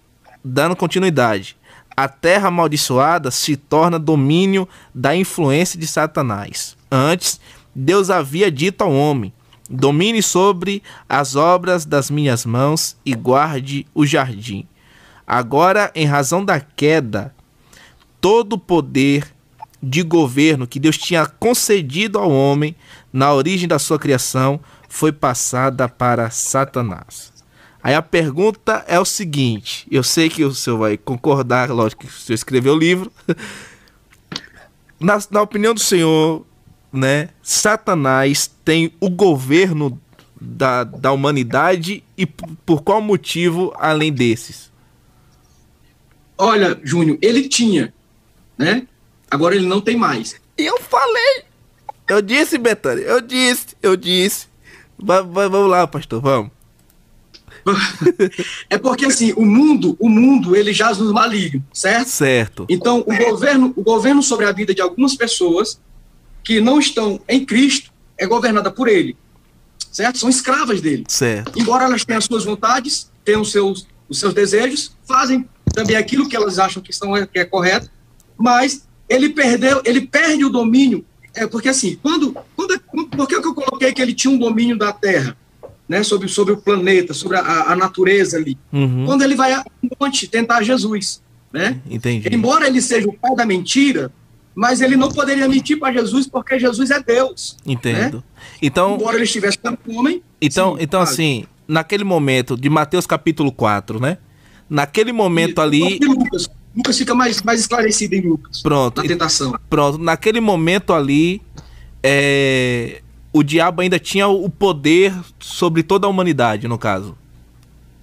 dando 0.46 0.76
continuidade, 0.76 1.58
a 1.98 2.08
terra 2.08 2.50
amaldiçoada 2.50 3.32
se 3.32 3.58
torna 3.58 3.98
domínio 3.98 4.70
da 4.94 5.16
influência 5.16 5.80
de 5.80 5.88
Satanás. 5.88 6.78
Antes, 6.92 7.40
Deus 7.80 8.10
havia 8.10 8.52
dito 8.52 8.84
ao 8.84 8.94
homem: 8.94 9.32
domine 9.70 10.22
sobre 10.22 10.84
as 11.08 11.38
obras 11.38 11.86
das 11.86 12.12
minhas 12.12 12.46
mãos 12.46 12.98
e 13.06 13.14
guarde 13.16 13.88
o 13.96 14.06
jardim. 14.06 14.68
Agora, 15.26 15.90
em 15.96 16.06
razão 16.06 16.44
da 16.44 16.60
queda, 16.60 17.34
todo 18.20 18.54
o 18.54 18.60
poder 18.60 19.34
de 19.82 20.04
governo 20.04 20.68
que 20.68 20.80
Deus 20.80 20.98
tinha 20.98 21.26
concedido 21.26 22.20
ao 22.20 22.30
homem 22.30 22.76
na 23.14 23.34
origem 23.34 23.68
da 23.68 23.80
sua 23.80 23.98
criação 23.98 24.60
foi 24.90 25.14
passada 25.14 25.88
para 25.88 26.30
Satanás. 26.30 27.32
Aí 27.82 27.96
a 27.96 28.02
pergunta 28.02 28.84
é 28.90 29.00
o 29.00 29.06
seguinte: 29.06 29.88
eu 29.90 30.04
sei 30.04 30.30
que 30.30 30.44
o 30.44 30.54
senhor 30.54 30.80
vai 30.80 30.98
concordar, 30.98 31.70
lógico 31.70 32.06
que 32.06 32.10
o 32.10 32.12
senhor 32.12 32.36
escreveu 32.36 32.74
o 32.74 32.78
livro. 32.78 33.10
Na, 35.00 35.18
na 35.32 35.42
opinião 35.42 35.74
do 35.74 35.80
senhor, 35.80 36.46
né, 36.92 37.30
Satanás 37.42 38.50
tem 38.66 38.92
o 39.00 39.10
governo 39.10 40.00
da, 40.40 40.84
da 40.84 41.12
humanidade 41.12 42.04
e 42.18 42.26
por 42.26 42.82
qual 42.82 43.02
motivo 43.02 43.74
além 43.78 44.12
desses? 44.12 44.72
Olha, 46.38 46.80
Júnior, 46.84 47.18
ele 47.22 47.48
tinha, 47.50 47.94
né? 48.58 48.88
Agora 49.30 49.56
ele 49.56 49.68
não 49.68 49.82
tem 49.82 49.98
mais. 49.98 50.40
Eu 50.58 50.80
falei. 50.82 51.44
Eu 52.08 52.22
disse, 52.22 52.58
Betânia, 52.58 53.04
eu 53.04 53.22
disse, 53.22 53.68
eu 53.84 53.96
disse. 53.96 54.48
Va- 54.98 55.22
va- 55.22 55.48
vamos 55.48 55.70
lá, 55.70 55.86
pastor, 55.86 56.22
vamos. 56.22 56.52
É 58.70 58.78
porque 58.78 59.06
assim, 59.06 59.34
o 59.36 59.46
mundo, 59.46 59.96
o 60.00 60.10
mundo, 60.10 60.56
ele 60.56 60.72
jaz 60.74 60.98
no 60.98 61.14
maligno, 61.14 61.64
certo? 61.74 62.08
Certo. 62.08 62.66
Então, 62.70 63.04
o 63.06 63.16
governo, 63.18 63.74
o 63.76 63.84
governo 63.84 64.24
sobre 64.24 64.46
a 64.46 64.52
vida 64.52 64.74
de 64.74 64.82
algumas 64.82 65.16
pessoas 65.16 65.80
que 66.50 66.60
não 66.60 66.80
estão 66.80 67.22
em 67.30 67.46
Cristo 67.46 67.92
é 68.18 68.26
governada 68.26 68.72
por 68.72 68.88
ele, 68.88 69.16
certo? 69.92 70.18
São 70.18 70.28
escravas 70.28 70.82
dele. 70.82 71.04
Certo. 71.08 71.52
Embora 71.56 71.84
elas 71.84 72.04
tenham 72.04 72.18
as 72.18 72.26
suas 72.26 72.44
vontades, 72.44 73.12
tenham 73.24 73.42
os 73.42 73.52
seus, 73.52 73.88
os 74.10 74.20
seus 74.20 74.34
desejos, 74.34 74.98
fazem 75.08 75.48
também 75.76 75.96
aquilo 75.96 76.28
que 76.28 76.36
elas 76.36 76.58
acham 76.58 76.82
que, 76.82 76.92
são, 76.92 77.12
que 77.28 77.38
é 77.38 77.46
correto, 77.46 77.88
mas 78.36 78.88
ele 79.08 79.30
perdeu, 79.30 79.80
ele 79.86 80.02
perde 80.02 80.44
o 80.44 80.50
domínio, 80.50 81.06
é 81.36 81.46
porque 81.46 81.70
assim, 81.70 82.00
quando, 82.02 82.36
quando 82.56 82.80
por 83.16 83.28
que 83.28 83.36
eu 83.36 83.54
coloquei 83.54 83.94
que 83.94 84.02
ele 84.02 84.16
tinha 84.16 84.34
um 84.34 84.40
domínio 84.40 84.76
da 84.76 84.92
Terra, 84.92 85.38
né, 85.88 86.02
sobre, 86.02 86.28
sobre 86.28 86.54
o 86.54 86.58
planeta, 86.58 87.14
sobre 87.14 87.38
a, 87.38 87.74
a 87.74 87.76
natureza 87.76 88.38
ali? 88.38 88.58
Uhum. 88.74 89.06
Quando 89.06 89.22
ele 89.22 89.36
vai 89.36 89.54
a 89.54 89.64
um 89.84 89.90
monte 90.02 90.28
tentar 90.28 90.64
Jesus, 90.64 91.22
né? 91.54 91.80
Entendi. 91.88 92.28
Embora 92.34 92.66
ele 92.66 92.82
seja 92.82 93.08
o 93.08 93.14
pai 93.14 93.36
da 93.36 93.46
mentira, 93.46 94.12
mas 94.56 94.82
ele 94.82 94.96
não 94.96 95.10
poderia 95.10 95.48
mentir 95.48 95.80
para 95.80 95.94
Jesus 95.94 96.28
porque 96.28 96.60
Jesus 96.60 96.92
é 96.92 97.02
Deus. 97.02 97.56
Entendo. 97.66 98.24
Então, 98.62 98.96
Embora 98.96 99.16
ele 99.16 99.24
estivesse 99.24 99.58
como 99.58 99.78
homem. 100.00 100.22
então, 100.42 100.76
sim, 100.76 100.84
então 100.84 101.00
claro. 101.00 101.14
assim, 101.14 101.46
naquele 101.68 102.04
momento 102.04 102.58
de 102.58 102.70
Mateus 102.70 103.06
capítulo 103.08 103.52
4, 103.52 104.00
né? 104.00 104.18
Naquele 104.70 105.12
momento 105.12 105.62
ali, 105.62 105.98
E 106.02 106.06
Lucas, 106.06 106.50
Lucas 106.76 106.98
fica 106.98 107.16
mais, 107.16 107.42
mais 107.42 107.60
esclarecido 107.62 108.16
em 108.16 108.22
Lucas. 108.22 108.62
pronto, 108.62 109.02
Na 109.02 109.08
tentação. 109.08 109.58
pronto, 109.70 109.98
naquele 109.98 110.40
momento 110.40 110.94
ali, 110.94 111.42
é, 112.04 113.02
o 113.34 113.44
diabo 113.44 113.82
ainda 113.82 113.98
tinha 114.00 114.28
o 114.28 114.50
poder 114.50 115.14
sobre 115.40 115.84
toda 115.84 116.06
a 116.08 116.10
humanidade, 116.10 116.68
no 116.68 116.78
caso. 116.78 117.18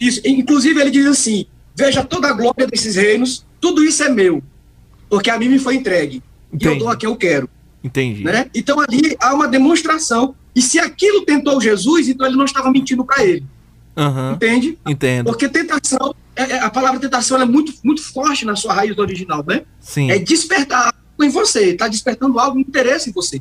Isso. 0.00 0.20
Inclusive, 0.24 0.80
ele 0.80 0.90
diz 0.90 1.06
assim: 1.06 1.46
Veja 1.74 2.04
toda 2.04 2.28
a 2.28 2.32
glória 2.32 2.66
desses 2.66 2.96
reinos, 2.96 3.44
tudo 3.60 3.82
isso 3.84 4.02
é 4.02 4.08
meu, 4.08 4.42
porque 5.08 5.30
a 5.30 5.38
mim 5.38 5.48
me 5.48 5.58
foi 5.58 5.76
entregue. 5.76 6.22
Entendi. 6.52 6.74
E 6.74 6.74
eu 6.74 6.78
dou 6.78 6.88
a 6.88 6.96
quem 6.96 7.08
eu 7.08 7.16
quero. 7.16 7.48
Entendi. 7.82 8.24
Né? 8.24 8.50
Então 8.54 8.80
ali 8.80 9.16
há 9.20 9.34
uma 9.34 9.48
demonstração. 9.48 10.34
E 10.54 10.62
se 10.62 10.78
aquilo 10.78 11.24
tentou 11.24 11.60
Jesus, 11.60 12.08
então 12.08 12.26
ele 12.26 12.36
não 12.36 12.44
estava 12.44 12.70
mentindo 12.70 13.04
para 13.04 13.24
ele. 13.24 13.44
Uhum. 13.96 14.32
Entende? 14.32 14.78
Entendo. 14.86 15.26
Porque 15.26 15.48
tentação, 15.48 16.14
é, 16.34 16.42
é, 16.42 16.60
a 16.60 16.70
palavra 16.70 17.00
tentação 17.00 17.40
é 17.40 17.44
muito, 17.44 17.72
muito 17.82 18.02
forte 18.02 18.44
na 18.44 18.56
sua 18.56 18.74
raiz 18.74 18.96
original, 18.98 19.44
né? 19.46 19.62
Sim. 19.80 20.10
É 20.10 20.18
despertar 20.18 20.86
algo 20.86 21.24
em 21.24 21.30
você, 21.30 21.70
está 21.70 21.88
despertando 21.88 22.38
algo, 22.38 22.58
um 22.58 22.60
interesse 22.60 23.10
em 23.10 23.12
você. 23.12 23.40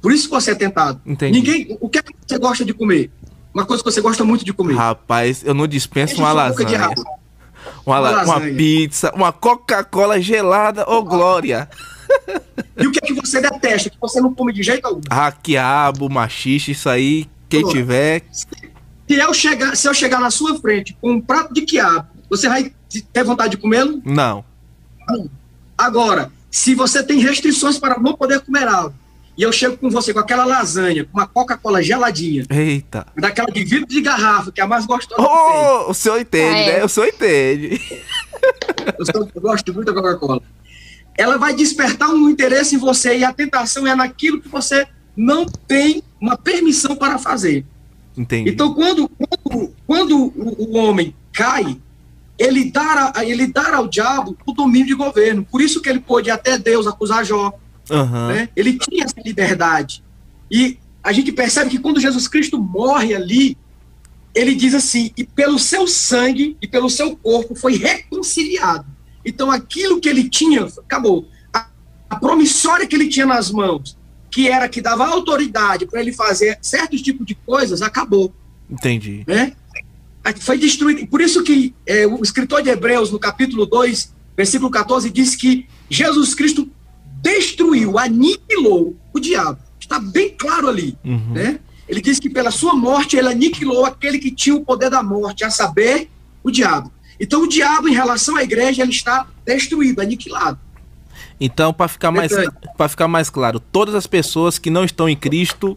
Por 0.00 0.12
isso 0.12 0.24
que 0.24 0.34
você 0.34 0.52
é 0.52 0.54
tentado. 0.54 1.00
Entendi. 1.04 1.38
Ninguém, 1.38 1.78
o 1.80 1.88
que 1.88 1.98
é 1.98 2.02
que 2.02 2.12
você 2.26 2.38
gosta 2.38 2.64
de 2.64 2.72
comer? 2.72 3.10
Uma 3.52 3.64
coisa 3.66 3.82
que 3.82 3.90
você 3.90 4.00
gosta 4.00 4.24
muito 4.24 4.44
de 4.44 4.52
comer. 4.52 4.74
Rapaz, 4.74 5.42
eu 5.44 5.54
não 5.54 5.66
dispenso 5.66 6.16
uma 6.18 6.32
lasanha. 6.32 6.90
Uma, 7.84 8.00
uma, 8.00 8.24
uma, 8.24 8.40
pizza, 8.40 9.12
uma 9.14 9.32
Coca-Cola 9.32 10.20
gelada, 10.20 10.88
ô 10.88 10.98
oh, 10.98 11.02
glória! 11.02 11.68
E 12.78 12.86
o 12.86 12.92
que 12.92 12.98
é 13.02 13.06
que 13.06 13.14
você 13.14 13.40
detesta, 13.40 13.88
que 13.88 13.96
você 13.98 14.20
não 14.20 14.34
come 14.34 14.52
de 14.52 14.62
jeito 14.62 14.84
algum? 14.84 15.00
Ah, 15.08 15.32
quiabo, 15.32 16.10
machixe, 16.10 16.72
isso 16.72 16.90
aí, 16.90 17.26
quem 17.48 17.62
Pô, 17.62 17.68
tiver. 17.68 18.22
Se 18.30 18.46
eu, 19.08 19.32
chegar, 19.32 19.74
se 19.74 19.88
eu 19.88 19.94
chegar 19.94 20.20
na 20.20 20.30
sua 20.30 20.58
frente 20.60 20.94
com 21.00 21.12
um 21.12 21.20
prato 21.20 21.54
de 21.54 21.62
quiabo, 21.62 22.06
você 22.28 22.48
vai 22.48 22.70
ter 23.14 23.24
vontade 23.24 23.52
de 23.52 23.56
comê-lo? 23.56 24.02
Não. 24.04 24.44
Agora, 25.78 26.30
se 26.50 26.74
você 26.74 27.02
tem 27.02 27.18
restrições 27.18 27.78
para 27.78 27.98
não 27.98 28.14
poder 28.14 28.40
comer 28.40 28.68
algo, 28.68 28.94
e 29.36 29.42
eu 29.42 29.52
chego 29.52 29.76
com 29.76 29.90
você 29.90 30.14
com 30.14 30.20
aquela 30.20 30.46
lasanha, 30.46 31.04
com 31.04 31.18
uma 31.18 31.26
Coca-Cola 31.26 31.82
geladinha. 31.82 32.44
Eita. 32.48 33.06
Daquela 33.14 33.48
de 33.48 33.64
vidro 33.64 33.86
de 33.86 34.00
garrafa, 34.00 34.50
que 34.50 34.60
é 34.60 34.64
a 34.64 34.66
mais 34.66 34.86
gostosa. 34.86 35.20
Oh, 35.20 35.90
o 35.90 35.94
senhor 35.94 36.18
entende, 36.18 36.60
é. 36.60 36.78
né? 36.78 36.84
O 36.84 36.88
senhor 36.88 37.08
entende. 37.08 37.80
Eu, 39.14 39.28
eu 39.34 39.40
gosto 39.42 39.74
muito 39.74 39.92
da 39.92 40.00
Coca-Cola. 40.00 40.42
Ela 41.16 41.38
vai 41.38 41.54
despertar 41.54 42.10
um 42.10 42.28
interesse 42.28 42.74
em 42.74 42.78
você 42.78 43.18
e 43.18 43.24
a 43.24 43.32
tentação 43.32 43.86
é 43.86 43.94
naquilo 43.94 44.40
que 44.40 44.48
você 44.48 44.86
não 45.16 45.46
tem 45.46 46.02
uma 46.20 46.36
permissão 46.36 46.94
para 46.94 47.18
fazer. 47.18 47.64
Entendi. 48.16 48.50
Então, 48.50 48.74
quando, 48.74 49.08
quando, 49.08 49.72
quando 49.86 50.16
o, 50.36 50.70
o 50.70 50.76
homem 50.76 51.14
cai, 51.32 51.78
ele 52.38 52.70
dá, 52.70 53.12
ele 53.24 53.46
dá 53.46 53.76
ao 53.76 53.88
diabo 53.88 54.36
o 54.46 54.52
domínio 54.52 54.86
de 54.86 54.94
governo. 54.94 55.44
Por 55.44 55.60
isso 55.60 55.80
que 55.80 55.88
ele 55.88 56.00
pôde 56.00 56.30
até 56.30 56.58
Deus 56.58 56.86
acusar 56.86 57.24
Jó 57.24 57.52
Uhum. 57.90 58.28
Né? 58.28 58.48
Ele 58.56 58.78
tinha 58.78 59.04
essa 59.04 59.20
liberdade. 59.24 60.02
E 60.50 60.78
a 61.02 61.12
gente 61.12 61.32
percebe 61.32 61.70
que 61.70 61.78
quando 61.78 62.00
Jesus 62.00 62.26
Cristo 62.26 62.58
morre 62.58 63.14
ali, 63.14 63.56
ele 64.34 64.54
diz 64.54 64.74
assim: 64.74 65.10
e 65.16 65.24
pelo 65.24 65.58
seu 65.58 65.86
sangue 65.86 66.56
e 66.60 66.66
pelo 66.66 66.90
seu 66.90 67.16
corpo 67.16 67.54
foi 67.54 67.76
reconciliado. 67.76 68.86
Então 69.26 69.50
aquilo 69.50 70.00
que 70.00 70.08
ele 70.08 70.28
tinha, 70.30 70.64
acabou. 70.64 71.28
A, 71.52 71.68
a 72.08 72.16
promissória 72.16 72.86
que 72.86 72.94
ele 72.94 73.08
tinha 73.08 73.26
nas 73.26 73.50
mãos, 73.50 73.98
que 74.30 74.48
era 74.48 74.68
que 74.68 74.80
dava 74.80 75.04
autoridade 75.04 75.84
para 75.86 76.00
ele 76.00 76.12
fazer 76.12 76.58
certos 76.62 77.02
tipos 77.02 77.26
de 77.26 77.34
coisas, 77.34 77.82
acabou. 77.82 78.32
Entendi. 78.70 79.24
Né? 79.26 79.52
Foi 80.40 80.56
destruído. 80.56 81.06
Por 81.08 81.20
isso 81.20 81.42
que 81.42 81.74
é, 81.84 82.06
o 82.06 82.22
escritor 82.22 82.62
de 82.62 82.70
Hebreus, 82.70 83.10
no 83.10 83.18
capítulo 83.18 83.66
2, 83.66 84.12
versículo 84.36 84.70
14, 84.70 85.10
diz 85.10 85.34
que 85.34 85.66
Jesus 85.90 86.34
Cristo 86.34 86.68
destruiu, 87.20 87.98
aniquilou 87.98 88.96
o 89.12 89.18
diabo. 89.18 89.58
Está 89.80 89.98
bem 89.98 90.30
claro 90.36 90.68
ali, 90.68 90.96
uhum. 91.04 91.32
né? 91.32 91.60
Ele 91.88 92.00
diz 92.00 92.18
que 92.18 92.28
pela 92.28 92.50
sua 92.50 92.74
morte 92.74 93.16
ele 93.16 93.28
aniquilou 93.28 93.84
aquele 93.84 94.18
que 94.18 94.30
tinha 94.30 94.56
o 94.56 94.64
poder 94.64 94.90
da 94.90 95.02
morte, 95.02 95.44
a 95.44 95.50
saber, 95.50 96.10
o 96.42 96.50
diabo. 96.50 96.90
Então 97.18 97.42
o 97.42 97.48
diabo 97.48 97.88
em 97.88 97.94
relação 97.94 98.36
à 98.36 98.42
igreja 98.42 98.82
ele 98.82 98.92
está 98.92 99.26
destruído, 99.44 100.00
aniquilado. 100.00 100.58
Então, 101.40 101.72
para 101.72 101.88
ficar 101.88 102.10
mais 102.10 102.32
para 102.76 102.88
ficar 102.88 103.08
mais 103.08 103.28
claro, 103.28 103.60
todas 103.60 103.94
as 103.94 104.06
pessoas 104.06 104.58
que 104.58 104.70
não 104.70 104.84
estão 104.84 105.08
em 105.08 105.16
Cristo 105.16 105.76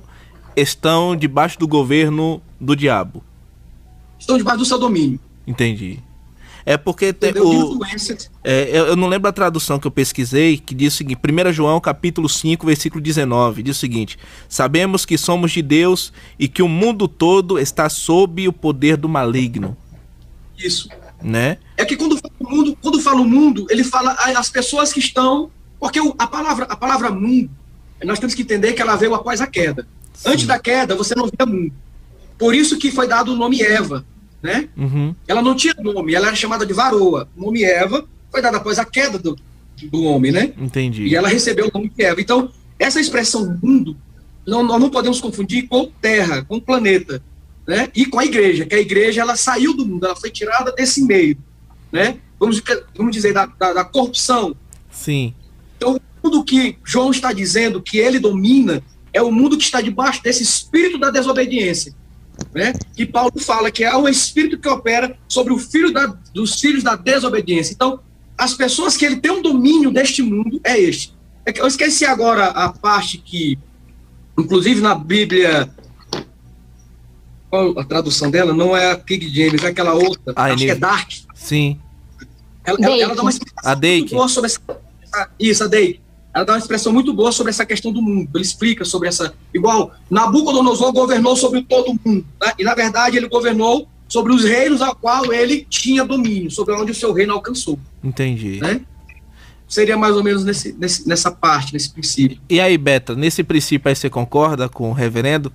estão 0.56 1.16
debaixo 1.16 1.60
do 1.60 1.68
governo 1.68 2.42
do 2.60 2.76
diabo. 2.76 3.24
Estão 4.18 4.38
debaixo 4.38 4.60
do 4.60 4.66
seu 4.66 4.78
domínio. 4.78 5.20
Entendi. 5.46 6.00
É 6.66 6.78
porque 6.78 7.12
tem 7.12 7.32
o, 7.38 7.80
é, 8.44 8.70
eu, 8.70 8.88
eu, 8.88 8.96
não 8.96 9.08
lembro 9.08 9.28
a 9.28 9.34
tradução 9.34 9.80
que 9.80 9.88
eu 9.88 9.92
pesquisei, 9.92 10.58
que 10.58 10.76
diz 10.76 10.94
o 10.94 10.98
seguinte, 10.98 11.20
1 11.20 11.52
João 11.52 11.80
capítulo 11.80 12.30
5, 12.30 12.66
versículo 12.66 13.02
19, 13.02 13.64
diz 13.64 13.78
o 13.78 13.80
seguinte: 13.80 14.20
Sabemos 14.48 15.06
que 15.06 15.18
somos 15.18 15.52
de 15.52 15.62
Deus 15.62 16.14
e 16.38 16.48
que 16.48 16.62
o 16.62 16.68
mundo 16.68 17.08
todo 17.08 17.58
está 17.58 17.90
sob 17.90 18.48
o 18.48 18.54
poder 18.54 18.98
do 18.98 19.10
maligno. 19.10 19.76
Isso. 20.58 20.90
Né? 21.22 21.58
É 21.76 21.84
que 21.84 21.98
quando 21.98 22.18
fala 22.18 22.34
o 22.40 22.50
mundo, 22.50 22.78
quando 22.82 23.02
fala 23.02 23.22
o 23.22 23.26
mundo, 23.26 23.68
ele 23.70 23.84
fala 23.84 24.16
as 24.36 24.50
pessoas 24.50 24.94
que 24.94 25.00
estão. 25.00 25.52
Porque 25.80 26.00
a 26.18 26.28
palavra, 26.28 26.66
a 26.66 26.76
palavra 26.76 27.10
mundo, 27.10 27.50
nós 28.04 28.20
temos 28.20 28.36
que 28.36 28.42
entender 28.42 28.74
que 28.74 28.82
ela 28.82 28.96
veio 28.96 29.14
após 29.14 29.42
a 29.42 29.48
queda. 29.48 29.88
Sim. 30.14 30.30
Antes 30.30 30.46
da 30.46 30.60
queda, 30.60 30.96
você 30.96 31.16
não 31.16 31.26
via 31.26 31.46
mundo. 31.46 31.74
Por 32.38 32.56
isso 32.56 32.78
que 32.78 32.92
foi 32.92 33.08
dado 33.08 33.34
o 33.34 33.36
nome 33.36 33.62
Eva 33.62 34.06
né? 34.42 34.70
Uhum. 34.76 35.14
Ela 35.28 35.42
não 35.42 35.56
tinha 35.56 35.74
nome, 35.80 36.14
ela 36.14 36.28
era 36.28 36.36
chamada 36.36 36.66
de 36.66 36.74
varoa. 36.74 37.28
O 37.36 37.46
nome 37.46 37.64
Eva 37.64 38.06
foi 38.32 38.42
dado 38.42 38.58
após 38.58 38.80
a 38.80 38.86
queda 38.86 39.18
do, 39.18 39.38
do 39.84 40.04
homem, 40.04 40.32
né? 40.32 40.54
Entendi. 40.58 41.04
E 41.04 41.16
ela 41.16 41.28
recebeu 41.28 41.68
o 41.68 41.72
nome 41.74 41.90
de 41.90 42.04
Eva. 42.04 42.22
Então, 42.22 42.50
essa 42.78 43.00
expressão 43.00 43.58
mundo, 43.62 43.98
não, 44.48 44.64
nós 44.64 44.80
não 44.80 44.90
podemos 44.90 45.20
confundir 45.20 45.68
com 45.68 45.92
terra, 46.02 46.44
com 46.44 46.60
planeta, 46.60 47.22
né? 47.70 47.90
E 47.96 48.06
com 48.06 48.20
a 48.20 48.26
igreja, 48.26 48.66
que 48.66 48.74
a 48.74 48.80
igreja 48.80 49.22
ela 49.22 49.36
saiu 49.36 49.76
do 49.76 49.86
mundo, 49.86 50.06
ela 50.06 50.16
foi 50.16 50.32
tirada 50.32 50.72
desse 50.72 51.04
meio, 51.04 51.38
né? 51.92 52.18
Vamos, 52.40 52.62
vamos 52.98 53.16
dizer, 53.16 53.34
da, 53.34 53.46
da, 53.46 53.74
da 53.74 53.84
corrupção. 53.86 54.56
Sim. 54.92 55.34
Então, 55.78 56.00
tudo 56.22 56.44
que 56.44 56.78
João 56.84 57.12
está 57.12 57.32
dizendo 57.32 57.82
que 57.82 57.98
ele 58.00 58.18
domina 58.18 58.82
é 59.14 59.22
o 59.22 59.32
mundo 59.32 59.58
que 59.58 59.64
está 59.64 59.82
debaixo 59.82 60.24
desse 60.24 60.42
espírito 60.42 60.98
da 60.98 61.12
desobediência 61.12 61.94
né? 62.54 62.74
Que 62.96 63.06
Paulo 63.06 63.40
fala 63.40 63.72
que 63.72 63.84
é 63.84 63.96
um 63.96 64.08
espírito 64.08 64.58
que 64.58 64.68
opera 64.68 65.18
sobre 65.28 65.54
o 65.54 65.58
filho 65.58 65.92
da, 65.92 66.08
dos 66.34 66.60
filhos 66.60 66.84
da 66.84 66.96
desobediência. 66.96 67.74
Então, 67.74 68.00
as 68.38 68.54
pessoas 68.54 68.96
que 68.96 69.06
ele 69.06 69.18
tem 69.18 69.32
um 69.32 69.42
domínio 69.42 69.92
deste 69.92 70.22
mundo 70.22 70.60
é 70.64 70.80
este. 70.80 71.14
É 71.46 71.60
eu 71.60 71.68
esqueci 71.68 72.06
agora 72.06 72.46
a 72.46 72.70
parte 72.70 73.18
que, 73.18 73.58
inclusive 74.38 74.82
na 74.82 74.96
Bíblia, 74.96 75.70
qual 77.50 77.78
a 77.80 77.84
tradução 77.84 78.30
dela? 78.30 78.54
Não 78.54 78.76
é 78.76 78.92
a 78.92 78.96
King 78.96 79.28
James, 79.28 79.64
é 79.64 79.68
aquela 79.68 79.94
outra. 79.94 80.34
Ah, 80.36 80.46
acho 80.46 80.58
que 80.58 80.72
é 80.72 80.76
Dark. 80.76 81.12
Sim. 81.34 81.80
Ela, 82.64 82.78
ela, 82.82 82.98
ela 82.98 83.16
dá 83.16 83.22
uma 83.22 83.32
explicação 83.32 83.72
a 83.72 83.76
Dake. 83.76 84.10
sobre 84.30 84.48
essa, 84.48 85.30
isso, 85.40 85.64
a 85.64 85.68
Dake 85.68 86.02
ela 86.34 86.46
dá 86.46 86.54
uma 86.54 86.60
expressão 86.60 86.94
muito 86.94 87.14
boa 87.14 87.32
sobre 87.32 87.50
essa 87.50 87.66
questão 87.66 87.92
do 87.92 88.02
mundo. 88.02 88.30
Ele 88.34 88.44
explica 88.44 88.86
sobre 88.86 89.08
essa. 89.08 89.34
Igual 89.54 89.92
Nabucodonosor 90.10 90.94
governou 90.94 91.36
sobre 91.36 91.64
todo 91.64 91.92
o 91.92 92.00
mundo. 92.06 92.26
Né? 92.42 92.54
E, 92.60 92.64
na 92.64 92.76
verdade, 92.76 93.18
ele 93.18 93.28
governou 93.28 93.88
sobre 94.08 94.34
os 94.34 94.44
reinos 94.44 94.82
a 94.82 94.94
qual 94.94 95.34
ele 95.34 95.66
tinha 95.70 96.06
domínio, 96.06 96.50
sobre 96.50 96.74
onde 96.76 96.92
o 96.92 96.96
seu 96.96 97.14
reino 97.14 97.34
alcançou. 97.34 97.80
Entendi. 98.04 98.60
Né? 98.60 98.82
Seria 99.68 99.98
mais 99.98 100.16
ou 100.16 100.24
menos 100.24 100.44
nesse, 100.44 100.74
nesse, 100.74 101.08
nessa 101.08 101.32
parte, 101.32 101.74
nesse 101.74 101.92
princípio. 101.92 102.40
E 102.50 102.60
aí, 102.60 102.78
Beta, 102.78 103.16
nesse 103.16 103.44
princípio 103.44 103.90
aí 103.90 103.96
você 103.96 104.10
concorda 104.10 104.68
com 104.68 104.90
o 104.90 104.94
reverendo? 104.94 105.52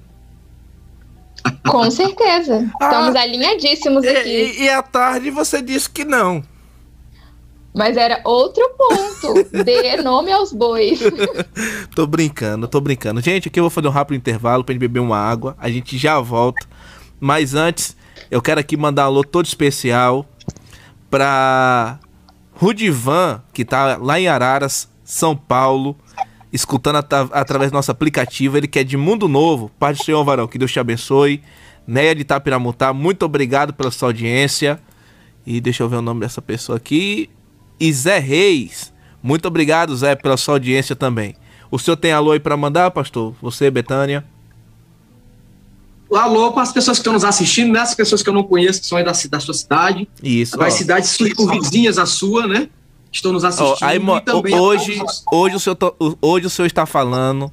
Com 1.68 1.90
certeza. 1.90 2.70
Ah, 2.80 2.86
Estamos 2.86 3.16
alinhadíssimos 3.16 4.04
aqui. 4.04 4.28
E, 4.58 4.62
e 4.64 4.68
à 4.68 4.82
tarde 4.82 5.30
você 5.30 5.60
disse 5.62 5.88
que 5.88 6.04
não. 6.04 6.42
Mas 7.74 7.96
era 7.96 8.20
outro 8.24 8.62
ponto. 8.78 9.50
Dê 9.64 9.96
nome 9.96 10.30
aos 10.30 10.52
bois. 10.52 11.00
tô 11.94 12.06
brincando, 12.06 12.68
tô 12.68 12.80
brincando. 12.80 13.20
Gente, 13.20 13.48
aqui 13.48 13.58
eu 13.58 13.64
vou 13.64 13.70
fazer 13.70 13.88
um 13.88 13.90
rápido 13.90 14.16
intervalo 14.16 14.62
pra 14.62 14.72
gente 14.72 14.80
beber 14.80 15.00
uma 15.00 15.18
água. 15.18 15.56
A 15.58 15.68
gente 15.68 15.98
já 15.98 16.20
volta. 16.20 16.66
Mas 17.18 17.54
antes, 17.54 17.96
eu 18.30 18.40
quero 18.40 18.60
aqui 18.60 18.76
mandar 18.76 19.04
um 19.04 19.06
alô 19.06 19.24
todo 19.24 19.46
especial 19.46 20.24
pra 21.10 21.98
Rudivan, 22.54 23.42
que 23.52 23.64
tá 23.64 23.96
lá 23.96 24.20
em 24.20 24.28
Araras, 24.28 24.88
São 25.04 25.36
Paulo, 25.36 25.96
escutando 26.54 26.96
at 26.96 27.12
através 27.32 27.70
do 27.70 27.74
nosso 27.74 27.90
aplicativo. 27.90 28.56
Ele 28.56 28.68
que 28.68 28.78
é 28.78 28.84
de 28.84 28.96
Mundo 28.96 29.28
Novo. 29.28 29.70
Pai 29.78 29.92
do 29.92 30.02
Senhor, 30.02 30.24
varão, 30.24 30.46
que 30.46 30.56
Deus 30.56 30.72
te 30.72 30.78
abençoe. 30.78 31.42
Neia 31.86 32.14
de 32.14 32.24
Tapiramutá, 32.24 32.94
muito 32.94 33.24
obrigado 33.24 33.74
pela 33.74 33.90
sua 33.90 34.08
audiência. 34.08 34.80
E 35.46 35.60
deixa 35.60 35.82
eu 35.82 35.88
ver 35.88 35.96
o 35.96 36.02
nome 36.02 36.20
dessa 36.20 36.40
pessoa 36.40 36.78
aqui 36.78 37.28
e 37.78 37.92
Zé 37.92 38.18
Reis. 38.18 38.92
Muito 39.22 39.46
obrigado, 39.46 39.94
Zé, 39.96 40.14
pela 40.14 40.36
sua 40.36 40.54
audiência 40.54 40.94
também. 40.94 41.34
O 41.70 41.78
senhor 41.78 41.96
tem 41.96 42.12
alô 42.12 42.32
aí 42.32 42.40
para 42.40 42.56
mandar, 42.56 42.90
pastor? 42.90 43.34
Você, 43.42 43.70
Betânia? 43.70 44.24
Alô 46.12 46.52
para 46.52 46.62
as 46.62 46.72
pessoas 46.72 46.98
que 46.98 47.00
estão 47.00 47.12
nos 47.12 47.24
assistindo, 47.24 47.72
né? 47.72 47.80
As 47.80 47.94
pessoas 47.94 48.22
que 48.22 48.28
eu 48.28 48.34
não 48.34 48.44
conheço, 48.44 48.80
que 48.80 48.86
são 48.86 48.96
aí 48.96 49.04
da, 49.04 49.12
da 49.28 49.40
sua 49.40 49.54
cidade. 49.54 50.08
Isso. 50.22 50.62
As 50.62 50.74
cidades 50.74 51.10
circunvizinhas 51.10 51.98
à 51.98 52.06
sua, 52.06 52.46
né? 52.46 52.68
Estão 53.14 53.32
nos 53.32 53.44
assistindo. 53.44 53.78
Oh, 53.80 53.84
aí, 53.84 54.00
hoje, 54.58 55.00
hoje, 55.30 55.54
o 55.54 55.60
senhor, 55.60 55.78
hoje 56.20 56.46
o 56.46 56.50
senhor 56.50 56.66
está 56.66 56.84
falando 56.84 57.50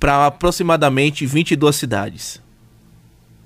para 0.00 0.26
aproximadamente 0.26 1.24
22 1.24 1.76
cidades. 1.76 2.42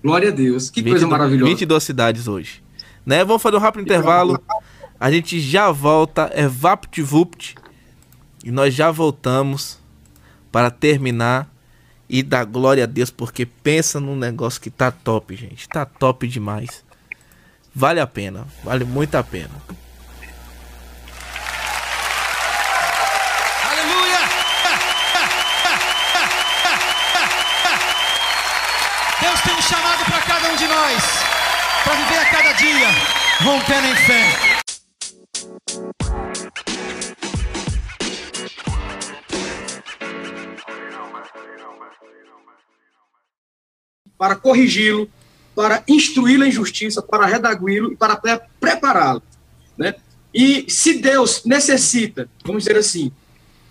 Glória 0.02 0.30
a 0.30 0.32
Deus. 0.32 0.70
Que 0.70 0.80
22, 0.80 1.02
coisa 1.02 1.06
maravilhosa. 1.06 1.50
22 1.50 1.82
cidades 1.82 2.26
hoje. 2.26 2.62
Né? 3.04 3.22
Vamos 3.22 3.42
fazer 3.42 3.56
um 3.56 3.60
rápido 3.60 3.82
intervalo. 3.82 4.40
A 4.98 5.10
gente 5.10 5.38
já 5.40 5.70
volta. 5.70 6.30
É 6.32 6.48
VaptVupt. 6.48 7.54
E 8.42 8.50
nós 8.50 8.72
já 8.72 8.90
voltamos 8.90 9.78
para 10.50 10.70
terminar 10.70 11.52
e 12.08 12.22
dar 12.22 12.46
glória 12.46 12.84
a 12.84 12.86
Deus, 12.86 13.10
porque 13.10 13.44
pensa 13.44 14.00
num 14.00 14.16
negócio 14.16 14.58
que 14.58 14.70
tá 14.70 14.90
top, 14.90 15.36
gente. 15.36 15.68
Tá 15.68 15.84
top 15.84 16.26
demais. 16.26 16.82
Vale 17.74 18.00
a 18.00 18.06
pena. 18.06 18.46
Vale 18.64 18.84
muito 18.84 19.14
a 19.16 19.22
pena. 19.22 19.50
Aleluia! 23.70 24.18
Deus 29.20 29.40
tem 29.40 29.54
um 29.54 29.62
chamado 29.62 30.04
para 30.04 30.22
cada 30.22 30.48
um 30.48 30.56
de 30.56 30.66
nós, 30.66 31.02
para 31.84 31.94
viver 31.94 32.18
a 32.18 32.30
cada 32.30 32.52
dia, 32.52 32.88
rompendo 33.40 33.86
em 33.86 33.94
fé. 33.94 34.58
para 44.18 44.34
corrigi-lo, 44.34 45.08
para 45.54 45.84
instruí-lo 45.86 46.44
em 46.44 46.50
justiça, 46.50 47.00
para 47.00 47.24
redagui-lo 47.24 47.92
e 47.92 47.96
para 47.96 48.16
prepará-lo. 48.58 49.22
Né? 49.76 49.94
E 50.34 50.68
se 50.68 50.98
Deus 50.98 51.44
necessita, 51.44 52.28
vamos 52.44 52.64
dizer 52.64 52.76
assim, 52.76 53.12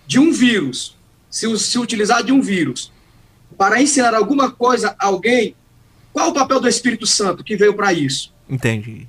de 0.06 0.18
um 0.18 0.32
vírus, 0.32 0.96
se, 1.30 1.58
se 1.58 1.78
utilizar 1.78 2.24
de 2.24 2.32
um 2.32 2.40
vírus 2.40 2.90
para 3.58 3.82
ensinar 3.82 4.14
alguma 4.14 4.50
coisa 4.50 4.96
a 4.98 5.06
alguém, 5.06 5.54
qual 6.14 6.30
o 6.30 6.34
papel 6.34 6.60
do 6.60 6.68
Espírito 6.68 7.06
Santo 7.06 7.44
que 7.44 7.54
veio 7.54 7.74
para 7.74 7.92
isso? 7.92 8.32
Entendi. 8.48 9.06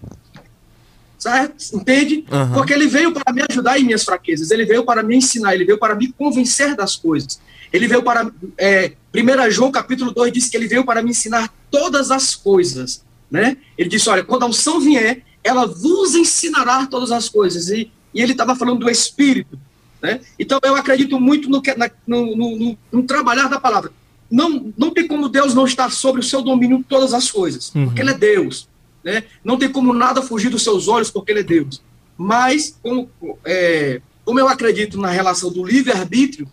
Certo? 1.19 1.75
Entende? 1.75 2.23
Uhum. 2.31 2.53
Porque 2.53 2.71
ele 2.71 2.87
veio 2.87 3.11
para 3.11 3.33
me 3.33 3.43
ajudar 3.49 3.77
em 3.77 3.83
minhas 3.83 4.05
fraquezas, 4.05 4.51
ele 4.51 4.65
veio 4.65 4.85
para 4.85 5.03
me 5.03 5.17
ensinar, 5.17 5.53
ele 5.53 5.65
veio 5.65 5.77
para 5.77 5.93
me 5.93 6.13
convencer 6.13 6.75
das 6.77 6.95
coisas. 6.95 7.41
Ele 7.71 7.87
veio 7.87 8.01
para. 8.01 8.31
É, 8.57 8.93
1 9.13 9.51
João 9.51 9.69
capítulo 9.71 10.11
2 10.11 10.31
diz 10.31 10.49
que 10.49 10.55
ele 10.55 10.67
veio 10.67 10.85
para 10.85 11.03
me 11.03 11.09
ensinar 11.09 11.53
todas 11.69 12.09
as 12.09 12.35
coisas. 12.35 13.03
Né? 13.29 13.57
Ele 13.77 13.89
disse: 13.89 14.09
Olha, 14.09 14.23
quando 14.23 14.43
a 14.43 14.47
unção 14.47 14.79
vier, 14.79 15.23
ela 15.43 15.65
vos 15.65 16.15
ensinará 16.15 16.85
todas 16.85 17.11
as 17.11 17.27
coisas. 17.27 17.69
E, 17.69 17.91
e 18.13 18.21
ele 18.21 18.31
estava 18.31 18.55
falando 18.55 18.79
do 18.79 18.89
Espírito. 18.89 19.59
Né? 20.01 20.21
Então 20.39 20.57
eu 20.63 20.75
acredito 20.75 21.19
muito 21.19 21.49
no, 21.49 21.61
no, 22.07 22.35
no, 22.35 22.77
no, 22.91 23.03
trabalhar 23.03 23.49
da 23.49 23.59
palavra. 23.59 23.91
Não, 24.31 24.71
não 24.77 24.91
tem 24.91 25.05
como 25.05 25.27
Deus 25.27 25.53
não 25.53 25.65
estar 25.65 25.91
sobre 25.91 26.21
o 26.21 26.23
seu 26.23 26.41
domínio 26.41 26.85
todas 26.87 27.13
as 27.13 27.29
coisas, 27.29 27.73
uhum. 27.75 27.85
porque 27.85 28.01
Ele 28.01 28.11
é 28.11 28.17
Deus. 28.17 28.68
Né? 29.03 29.23
Não 29.43 29.57
tem 29.57 29.71
como 29.71 29.93
nada 29.93 30.21
fugir 30.21 30.49
dos 30.49 30.63
seus 30.63 30.87
olhos, 30.87 31.09
porque 31.09 31.31
Ele 31.31 31.39
é 31.39 31.43
Deus. 31.43 31.81
Mas, 32.17 32.77
como, 32.81 33.09
é, 33.45 34.01
como 34.25 34.39
eu 34.39 34.47
acredito 34.47 34.99
na 34.99 35.09
relação 35.09 35.51
do 35.51 35.63
livre-arbítrio, 35.63 36.49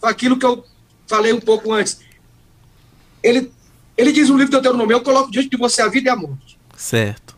foi 0.00 0.10
aquilo 0.10 0.38
que 0.38 0.46
eu 0.46 0.64
falei 1.06 1.32
um 1.32 1.40
pouco 1.40 1.72
antes. 1.72 2.00
Ele, 3.22 3.50
ele 3.96 4.12
diz 4.12 4.28
no 4.28 4.36
livro 4.36 4.50
de 4.50 4.52
Deuteronômio, 4.52 4.94
eu 4.94 5.02
coloco 5.02 5.30
diante 5.30 5.50
de 5.50 5.56
você 5.56 5.82
a 5.82 5.88
vida 5.88 6.08
e 6.08 6.12
a 6.12 6.16
morte. 6.16 6.58
Certo. 6.76 7.36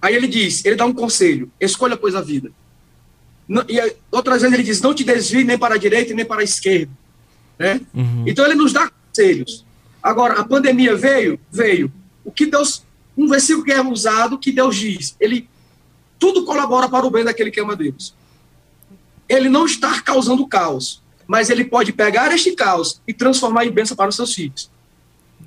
Aí 0.00 0.14
ele 0.14 0.28
diz, 0.28 0.64
ele 0.64 0.76
dá 0.76 0.86
um 0.86 0.92
conselho, 0.92 1.50
escolha, 1.60 1.96
pois, 1.96 2.14
a 2.14 2.20
vida. 2.20 2.50
Não, 3.48 3.64
e 3.68 3.78
outras 4.10 4.42
vezes 4.42 4.54
ele 4.54 4.62
diz, 4.62 4.80
não 4.80 4.94
te 4.94 5.04
desvie 5.04 5.44
nem 5.44 5.58
para 5.58 5.74
a 5.74 5.78
direita 5.78 6.14
nem 6.14 6.24
para 6.24 6.40
a 6.40 6.44
esquerda. 6.44 6.90
Né? 7.58 7.80
Uhum. 7.94 8.24
Então 8.26 8.44
ele 8.44 8.54
nos 8.54 8.72
dá 8.72 8.90
conselhos. 8.90 9.64
Agora, 10.02 10.40
a 10.40 10.44
pandemia 10.44 10.96
veio? 10.96 11.38
Veio. 11.50 11.92
O 12.24 12.30
que 12.30 12.46
Deus, 12.46 12.84
um 13.16 13.26
versículo 13.26 13.64
que 13.64 13.72
é 13.72 13.80
usado, 13.80 14.38
que 14.38 14.52
Deus 14.52 14.76
diz, 14.76 15.16
ele, 15.18 15.48
tudo 16.18 16.44
colabora 16.44 16.88
para 16.88 17.06
o 17.06 17.10
bem 17.10 17.24
daquele 17.24 17.50
que 17.50 17.60
ama 17.60 17.74
Deus. 17.76 18.14
Ele 19.28 19.48
não 19.48 19.66
está 19.66 20.00
causando 20.00 20.46
caos 20.46 21.02
mas 21.26 21.50
ele 21.50 21.64
pode 21.64 21.92
pegar 21.92 22.32
este 22.32 22.52
caos 22.52 23.00
e 23.06 23.12
transformar 23.12 23.66
em 23.66 23.70
bênção 23.70 23.96
para 23.96 24.08
os 24.08 24.16
seus 24.16 24.32
filhos. 24.32 24.70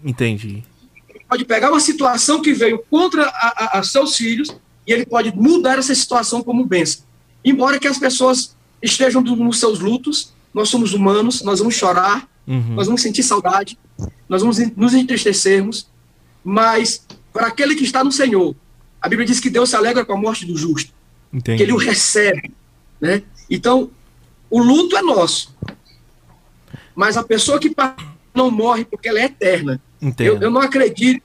Entendi. 0.03 0.63
Ele 1.09 1.23
pode 1.27 1.45
pegar 1.45 1.69
uma 1.69 1.79
situação 1.79 2.41
que 2.41 2.53
veio 2.53 2.83
contra 2.89 3.23
a, 3.23 3.77
a, 3.77 3.79
a 3.79 3.83
seus 3.83 4.15
filhos 4.15 4.55
e 4.85 4.91
ele 4.91 5.05
pode 5.05 5.33
mudar 5.35 5.79
essa 5.79 5.95
situação 5.95 6.41
como 6.41 6.65
bênção. 6.65 7.03
Embora 7.43 7.79
que 7.79 7.87
as 7.87 7.97
pessoas 7.97 8.55
estejam 8.81 9.21
nos 9.21 9.59
seus 9.59 9.79
lutos, 9.79 10.33
nós 10.53 10.69
somos 10.69 10.93
humanos, 10.93 11.41
nós 11.41 11.59
vamos 11.59 11.75
chorar, 11.75 12.27
uhum. 12.45 12.75
nós 12.75 12.87
vamos 12.87 13.01
sentir 13.01 13.23
saudade, 13.23 13.77
nós 14.27 14.41
vamos 14.41 14.57
nos 14.75 14.93
entristecermos, 14.93 15.87
mas 16.43 17.05
para 17.31 17.47
aquele 17.47 17.75
que 17.75 17.83
está 17.83 18.03
no 18.03 18.11
Senhor, 18.11 18.55
a 19.01 19.07
Bíblia 19.07 19.27
diz 19.27 19.39
que 19.39 19.49
Deus 19.49 19.69
se 19.69 19.75
alegra 19.75 20.05
com 20.05 20.13
a 20.13 20.17
morte 20.17 20.45
do 20.45 20.57
justo, 20.57 20.93
Entendi. 21.31 21.57
que 21.57 21.63
ele 21.63 21.71
o 21.71 21.77
recebe, 21.77 22.51
né? 22.99 23.23
Então, 23.49 23.89
o 24.49 24.61
luto 24.61 24.97
é 24.97 25.01
nosso. 25.01 25.55
Mas 26.95 27.17
a 27.17 27.23
pessoa 27.23 27.59
que 27.59 27.73
não 28.33 28.51
morre 28.51 28.83
porque 28.83 29.07
ela 29.07 29.19
é 29.19 29.25
eterna. 29.25 29.81
Eu, 30.17 30.41
eu, 30.41 30.51
não 30.51 30.61
acredito. 30.61 31.21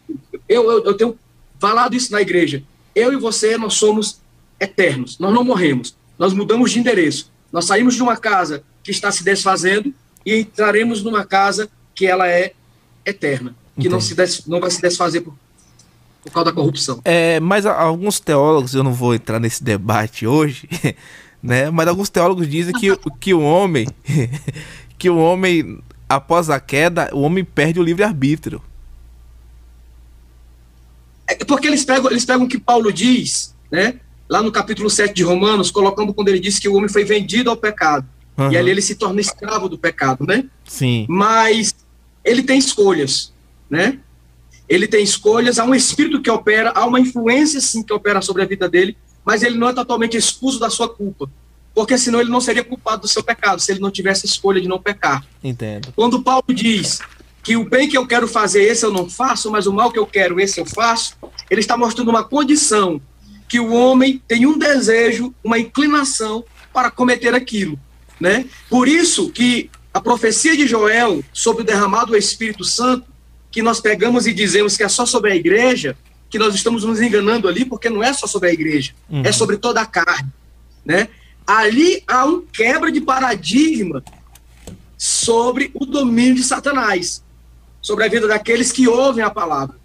Eu, 0.48 0.70
eu, 0.70 0.84
eu 0.84 0.94
tenho 0.94 1.18
falado 1.58 1.94
isso 1.94 2.12
na 2.12 2.20
igreja. 2.20 2.62
Eu 2.94 3.12
e 3.12 3.16
você, 3.16 3.56
nós 3.56 3.74
somos 3.74 4.20
eternos. 4.60 5.18
Nós 5.18 5.32
não 5.34 5.44
morremos. 5.44 5.96
Nós 6.18 6.32
mudamos 6.32 6.70
de 6.70 6.78
endereço. 6.78 7.30
Nós 7.52 7.64
saímos 7.64 7.94
de 7.94 8.02
uma 8.02 8.16
casa 8.16 8.62
que 8.82 8.90
está 8.90 9.10
se 9.10 9.24
desfazendo 9.24 9.92
e 10.24 10.36
entraremos 10.36 11.02
numa 11.02 11.24
casa 11.24 11.68
que 11.94 12.06
ela 12.06 12.28
é 12.28 12.52
eterna, 13.04 13.54
que 13.78 13.88
não, 13.88 14.00
se 14.00 14.14
des, 14.14 14.46
não 14.46 14.60
vai 14.60 14.70
se 14.70 14.80
desfazer 14.80 15.20
por, 15.20 15.34
por 16.24 16.32
causa 16.32 16.50
da 16.50 16.52
corrupção. 16.52 17.00
É, 17.04 17.38
mas 17.38 17.66
alguns 17.66 18.18
teólogos, 18.18 18.74
eu 18.74 18.82
não 18.82 18.92
vou 18.92 19.14
entrar 19.14 19.38
nesse 19.38 19.62
debate 19.62 20.26
hoje, 20.26 20.68
né? 21.42 21.70
Mas 21.70 21.87
alguns 21.87 22.08
teólogos 22.08 22.48
dizem 22.48 22.72
que, 22.74 22.96
que 23.20 23.34
o 23.34 23.40
homem, 23.40 23.87
que 24.98 25.10
o 25.10 25.18
homem, 25.18 25.78
após 26.08 26.48
a 26.48 26.58
queda, 26.58 27.10
o 27.12 27.20
homem 27.20 27.44
perde 27.44 27.78
o 27.78 27.82
livre-arbítrio. 27.82 28.62
É 31.26 31.44
porque 31.44 31.66
eles 31.66 31.84
pegam, 31.84 32.10
eles 32.10 32.24
pegam 32.24 32.44
o 32.44 32.48
que 32.48 32.58
Paulo 32.58 32.92
diz, 32.92 33.54
né? 33.70 34.00
Lá 34.28 34.42
no 34.42 34.50
capítulo 34.50 34.88
7 34.88 35.14
de 35.14 35.22
Romanos, 35.22 35.70
colocando 35.70 36.14
quando 36.14 36.28
ele 36.28 36.40
diz 36.40 36.58
que 36.58 36.68
o 36.68 36.74
homem 36.74 36.88
foi 36.88 37.04
vendido 37.04 37.50
ao 37.50 37.56
pecado. 37.56 38.06
Uhum. 38.37 38.50
E 38.50 38.56
ali 38.56 38.70
ele 38.70 38.82
se 38.82 38.94
torna 38.94 39.20
escravo 39.20 39.68
do 39.68 39.78
pecado, 39.78 40.26
né? 40.26 40.44
Sim. 40.64 41.06
Mas 41.08 41.74
ele 42.24 42.42
tem 42.42 42.58
escolhas, 42.58 43.32
né? 43.68 43.98
Ele 44.68 44.87
tem 44.87 45.03
escolhas, 45.03 45.59
há 45.59 45.64
um 45.64 45.74
espírito 45.74 46.20
que 46.20 46.31
opera, 46.31 46.72
há 46.74 46.87
uma 46.87 47.00
influência 47.00 47.61
sim 47.61 47.83
que 47.83 47.92
opera 47.92 48.22
sobre 48.22 48.42
a 48.42 48.46
vida 48.46 48.68
dele, 48.68 48.96
mas 49.24 49.42
ele 49.42 49.59
não 49.59 49.68
é 49.68 49.72
totalmente 49.72 50.16
expulso 50.16 50.59
da 50.59 50.70
sua 50.70 50.88
culpa. 50.88 51.31
Porque 51.74 51.98
senão 51.98 52.20
ele 52.20 52.31
não 52.31 52.40
seria 52.40 52.62
culpado 52.62 53.03
do 53.03 53.09
seu 53.09 53.22
pecado, 53.22 53.61
se 53.61 53.72
ele 53.72 53.81
não 53.81 53.90
tivesse 53.90 54.27
escolha 54.27 54.61
de 54.61 54.68
não 54.68 54.81
pecar. 54.81 55.27
Entendo. 55.42 55.92
Quando 55.94 56.22
Paulo 56.22 56.44
diz 56.48 57.00
que 57.42 57.57
o 57.57 57.68
bem 57.68 57.88
que 57.88 57.98
eu 57.98 58.07
quero 58.07 58.27
fazer, 58.27 58.62
esse 58.62 58.87
eu 58.87 58.92
não 58.92 59.09
faço, 59.09 59.50
mas 59.50 59.66
o 59.66 59.72
mal 59.72 59.92
que 59.92 59.98
eu 59.98 60.07
quero, 60.07 60.40
esse 60.40 60.61
eu 60.61 60.64
faço, 60.64 61.14
ele 61.50 61.61
está 61.61 61.77
mostrando 61.77 62.09
uma 62.09 62.24
condição 62.24 63.00
que 63.48 63.61
o 63.61 63.72
homem 63.72 64.22
tem 64.27 64.46
um 64.46 64.59
desejo, 64.59 65.35
uma 65.44 65.59
inclinação 65.59 66.44
para 66.72 66.90
cometer 66.90 67.35
aquilo, 67.35 67.79
né? 68.18 68.46
Por 68.70 68.88
isso 68.88 69.31
que 69.31 69.70
a 69.92 70.00
profecia 70.00 70.57
de 70.57 70.66
Joel 70.66 71.22
sobre 71.33 71.62
o 71.62 71.66
derramado 71.66 72.07
do 72.12 72.16
Espírito 72.16 72.64
Santo, 72.64 73.07
que 73.54 73.62
nós 73.62 73.78
pegamos 73.78 74.26
e 74.26 74.34
dizemos 74.34 74.76
que 74.76 74.82
é 74.82 74.88
só 74.88 75.06
sobre 75.06 75.30
a 75.30 75.36
igreja, 75.36 75.96
que 76.28 76.40
nós 76.40 76.56
estamos 76.56 76.82
nos 76.82 77.00
enganando 77.00 77.46
ali, 77.46 77.64
porque 77.64 77.88
não 77.88 78.02
é 78.02 78.12
só 78.12 78.26
sobre 78.26 78.48
a 78.48 78.52
igreja, 78.52 78.92
é 79.08 79.14
uhum. 79.14 79.22
é 79.24 79.30
sobre 79.30 79.56
toda 79.58 79.80
a 79.80 79.86
carne, 79.86 80.28
né? 80.84 81.06
Ali 81.46 82.02
há 82.08 82.24
um 82.24 82.40
quebra 82.40 82.90
de 82.90 83.00
paradigma 83.00 84.02
sobre 84.98 85.70
o 85.72 85.86
domínio 85.86 86.35
de 86.35 86.42
Satanás, 86.42 87.22
sobre 87.81 88.04
a 88.04 88.08
vida 88.08 88.26
daqueles 88.26 88.72
que 88.72 88.88
ouvem 88.88 89.22
a 89.22 89.31
palavra, 89.31 89.76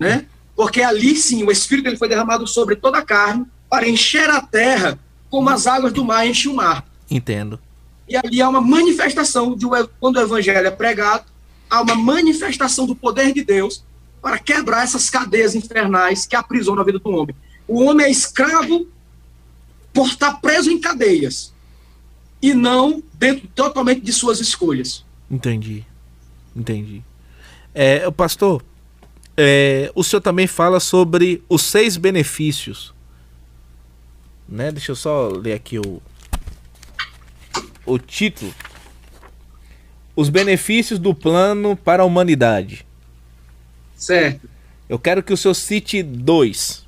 né? 0.00 0.24
Porque 0.56 0.80
ali 0.80 1.14
sim 1.14 1.44
o 1.44 1.50
Espírito 1.50 1.88
ele 1.88 1.98
foi 1.98 2.08
derramado 2.08 2.46
sobre 2.46 2.76
toda 2.76 2.96
a 2.96 3.02
carne 3.02 3.44
para 3.68 3.86
encher 3.86 4.30
a 4.30 4.40
terra 4.40 4.98
como 5.28 5.50
as 5.50 5.66
águas 5.66 5.92
do 5.92 6.02
mar 6.02 6.26
enchem 6.26 6.50
o 6.50 6.54
mar. 6.54 6.86
Entendo. 7.10 7.60
E 8.08 8.16
ali 8.16 8.40
há 8.40 8.48
uma 8.48 8.62
manifestação 8.62 9.54
de 9.54 9.66
quando 10.00 10.16
o 10.16 10.20
evangelho 10.20 10.66
é 10.66 10.70
pregado, 10.70 11.31
há 11.72 11.80
uma 11.80 11.94
manifestação 11.94 12.86
do 12.86 12.94
poder 12.94 13.32
de 13.32 13.42
Deus 13.42 13.82
para 14.20 14.38
quebrar 14.38 14.84
essas 14.84 15.08
cadeias 15.08 15.54
infernais 15.54 16.26
que 16.26 16.36
aprisionam 16.36 16.82
a 16.82 16.84
vida 16.84 16.98
do 16.98 17.08
homem. 17.08 17.34
O 17.66 17.82
homem 17.82 18.04
é 18.04 18.10
escravo 18.10 18.86
por 19.90 20.06
estar 20.06 20.34
preso 20.34 20.70
em 20.70 20.78
cadeias 20.78 21.50
e 22.42 22.52
não 22.52 23.02
dentro 23.14 23.48
totalmente 23.54 24.02
de 24.02 24.12
suas 24.12 24.38
escolhas. 24.38 25.02
Entendi. 25.30 25.86
Entendi. 26.54 27.02
É, 27.74 28.06
o 28.06 28.12
pastor, 28.12 28.62
é, 29.34 29.90
o 29.94 30.04
senhor 30.04 30.20
também 30.20 30.46
fala 30.46 30.78
sobre 30.78 31.42
os 31.48 31.62
seis 31.62 31.96
benefícios. 31.96 32.92
Né? 34.46 34.70
Deixa 34.70 34.92
eu 34.92 34.96
só 34.96 35.28
ler 35.28 35.54
aqui 35.54 35.78
o, 35.78 36.02
o 37.86 37.98
título. 37.98 38.54
Os 40.14 40.28
benefícios 40.28 40.98
do 40.98 41.14
plano 41.14 41.76
para 41.76 42.02
a 42.02 42.06
humanidade. 42.06 42.86
Certo. 43.96 44.48
Eu 44.88 44.98
quero 44.98 45.22
que 45.22 45.32
o 45.32 45.36
senhor 45.36 45.54
cite 45.54 46.02
dois. 46.02 46.86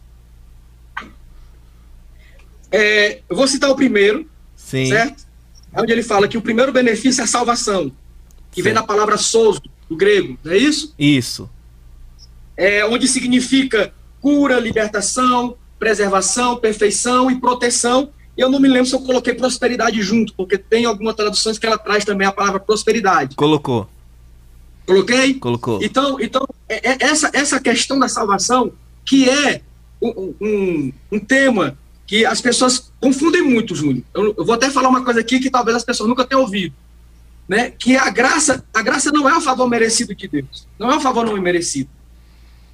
É, 2.71 3.21
eu 3.29 3.37
vou 3.37 3.47
citar 3.47 3.71
o 3.71 3.77
primeiro, 3.77 4.29
Sim. 4.57 4.87
certo? 4.87 5.25
É 5.73 5.81
onde 5.81 5.93
ele 5.93 6.03
fala 6.03 6.29
que 6.29 6.37
o 6.37 6.43
primeiro 6.43 6.73
benefício 6.73 7.21
é 7.21 7.25
a 7.25 7.29
salvação, 7.29 7.91
que 8.51 8.63
vem 8.63 8.73
Certo. 8.73 8.83
da 8.83 8.87
palavra 8.87 9.17
sozo, 9.17 9.63
do 9.89 9.97
grego, 9.97 10.39
não 10.43 10.53
é 10.53 10.57
isso? 10.57 10.95
Isso. 10.99 11.51
É, 12.57 12.85
onde 12.85 13.07
significa 13.09 13.93
cura, 14.21 14.59
libertação, 14.59 15.57
preservação, 15.79 16.57
perfeição 16.57 17.31
e 17.31 17.39
proteção. 17.41 18.11
Eu 18.37 18.51
não 18.51 18.59
me 18.59 18.69
lembro 18.69 18.87
se 18.87 18.95
eu 18.95 19.01
coloquei 19.01 19.35
prosperidade 19.35 20.03
junto, 20.03 20.35
porque 20.35 20.59
tem 20.59 20.85
algumas 20.85 21.15
traduções 21.15 21.59
que 21.59 21.67
ela 21.67 21.79
traz 21.79 22.05
também 22.05 22.27
a 22.27 22.33
palavra 22.33 22.59
prosperidade. 22.59 23.37
Colocou. 23.37 23.89
Coloquei? 24.87 25.35
Colocou. 25.35 25.83
Então, 25.83 26.21
então 26.21 26.47
é- 26.69 26.91
é 26.93 26.97
essa, 27.01 27.31
essa 27.33 27.61
questão 27.61 27.99
da 27.99 28.09
salvação, 28.09 28.73
que 29.05 29.29
é 29.29 29.63
um, 30.03 30.35
um, 30.41 30.93
um 31.13 31.19
tema 31.19 31.79
que 32.07 32.27
as 32.27 32.41
pessoas 32.41 32.93
confundem 33.01 33.43
muito, 33.43 33.75
Júnior. 33.75 34.03
Eu, 34.13 34.35
eu 34.37 34.45
vou 34.45 34.55
até 34.55 34.69
falar 34.71 34.89
uma 34.89 35.03
coisa 35.05 35.21
aqui 35.21 35.41
que 35.41 35.49
talvez 35.49 35.77
as 35.77 35.85
pessoas 35.85 36.09
nunca 36.09 36.25
tenham 36.25 36.43
ouvido. 36.43 36.75
Né? 37.49 37.71
Que 37.71 37.97
a 37.97 38.11
graça, 38.11 38.65
a 38.75 38.83
graça 38.83 39.11
não 39.13 39.29
é 39.29 39.37
o 39.37 39.41
favor 39.41 39.69
merecido 39.69 40.15
de 40.15 40.27
Deus. 40.29 40.67
Não 40.79 40.91
é 40.91 40.97
o 40.97 41.01
favor 41.01 41.25
não 41.25 41.37
merecido. 41.41 41.89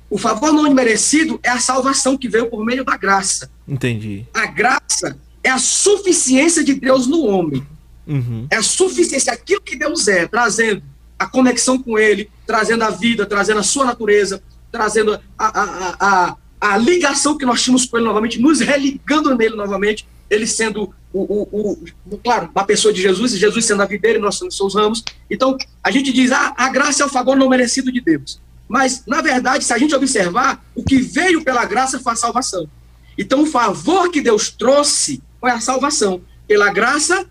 O 0.08 0.18
favor 0.18 0.52
não 0.52 0.72
merecido 0.74 1.38
é 1.42 1.50
a 1.50 1.60
salvação 1.60 2.16
que 2.16 2.28
veio 2.28 2.46
por 2.50 2.64
meio 2.64 2.84
da 2.84 2.96
graça. 2.96 3.50
Entendi. 3.68 4.26
A 4.34 4.46
graça 4.46 5.16
é 5.42 5.50
a 5.50 5.58
suficiência 5.58 6.62
de 6.62 6.74
Deus 6.74 7.06
no 7.06 7.24
homem 7.26 7.66
Uhum. 8.10 8.46
é 8.50 8.56
a 8.56 8.62
suficiência, 8.62 9.32
aquilo 9.32 9.60
que 9.60 9.76
Deus 9.76 10.08
é, 10.08 10.26
trazendo 10.26 10.82
a 11.16 11.26
conexão 11.28 11.80
com 11.80 11.96
Ele, 11.96 12.28
trazendo 12.44 12.82
a 12.82 12.90
vida, 12.90 13.24
trazendo 13.24 13.60
a 13.60 13.62
sua 13.62 13.84
natureza, 13.84 14.42
trazendo 14.72 15.14
a, 15.38 15.60
a, 15.60 15.96
a, 16.00 16.36
a, 16.60 16.76
ligação 16.76 17.38
que 17.38 17.46
nós 17.46 17.62
tínhamos 17.62 17.86
com 17.86 17.96
Ele 17.96 18.06
novamente, 18.06 18.40
nos 18.40 18.58
religando 18.58 19.36
nele 19.36 19.54
novamente, 19.54 20.08
Ele 20.28 20.44
sendo 20.44 20.92
o, 21.12 21.20
o, 21.20 21.84
o 22.10 22.18
claro, 22.18 22.50
a 22.52 22.64
pessoa 22.64 22.92
de 22.92 23.00
Jesus, 23.00 23.32
Jesus 23.32 23.64
sendo 23.64 23.82
a 23.82 23.86
videira 23.86 24.18
e 24.18 24.20
nós 24.20 24.34
somos 24.34 24.56
seus 24.56 24.74
ramos. 24.74 25.04
Então, 25.30 25.56
a 25.84 25.90
gente 25.92 26.12
diz, 26.12 26.32
ah, 26.32 26.52
a 26.56 26.68
graça 26.68 27.04
é 27.04 27.06
o 27.06 27.10
favor 27.10 27.36
não 27.36 27.48
merecido 27.48 27.92
de 27.92 28.00
Deus. 28.00 28.40
Mas, 28.66 29.04
na 29.06 29.20
verdade, 29.20 29.64
se 29.64 29.72
a 29.72 29.78
gente 29.78 29.94
observar, 29.94 30.64
o 30.74 30.82
que 30.82 31.00
veio 31.00 31.44
pela 31.44 31.64
graça 31.64 32.00
foi 32.00 32.12
a 32.12 32.16
salvação. 32.16 32.68
Então, 33.16 33.42
o 33.42 33.46
favor 33.46 34.10
que 34.10 34.20
Deus 34.20 34.50
trouxe 34.50 35.22
foi 35.40 35.50
a 35.50 35.60
salvação. 35.60 36.20
Pela 36.46 36.72
graça, 36.72 37.26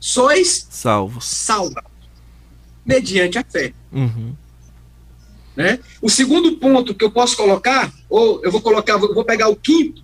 sois 0.00 0.66
Salvos. 0.68 1.24
salva 1.24 1.84
mediante 2.84 3.38
a 3.38 3.44
fé. 3.44 3.72
Uhum. 3.92 4.34
Né? 5.54 5.78
O 6.00 6.08
segundo 6.08 6.56
ponto 6.56 6.94
que 6.94 7.04
eu 7.04 7.10
posso 7.10 7.36
colocar, 7.36 7.92
ou 8.08 8.42
eu 8.42 8.50
vou 8.50 8.60
colocar, 8.60 8.94
eu 8.94 9.14
vou 9.14 9.24
pegar 9.24 9.48
o 9.48 9.56
quinto, 9.56 10.02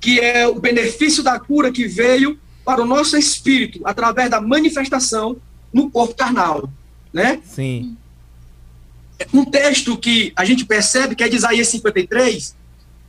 que 0.00 0.20
é 0.20 0.46
o 0.46 0.60
benefício 0.60 1.22
da 1.22 1.40
cura 1.40 1.72
que 1.72 1.86
veio 1.86 2.38
para 2.64 2.82
o 2.82 2.86
nosso 2.86 3.16
espírito 3.16 3.80
através 3.84 4.30
da 4.30 4.40
manifestação 4.40 5.36
no 5.72 5.90
corpo 5.90 6.14
carnal, 6.14 6.70
né? 7.12 7.40
Sim. 7.44 7.96
Um 9.32 9.44
texto 9.44 9.96
que 9.96 10.32
a 10.36 10.44
gente 10.44 10.64
percebe 10.64 11.14
que 11.14 11.24
é 11.24 11.28
de 11.28 11.36
Isaías 11.36 11.68
53, 11.68 12.54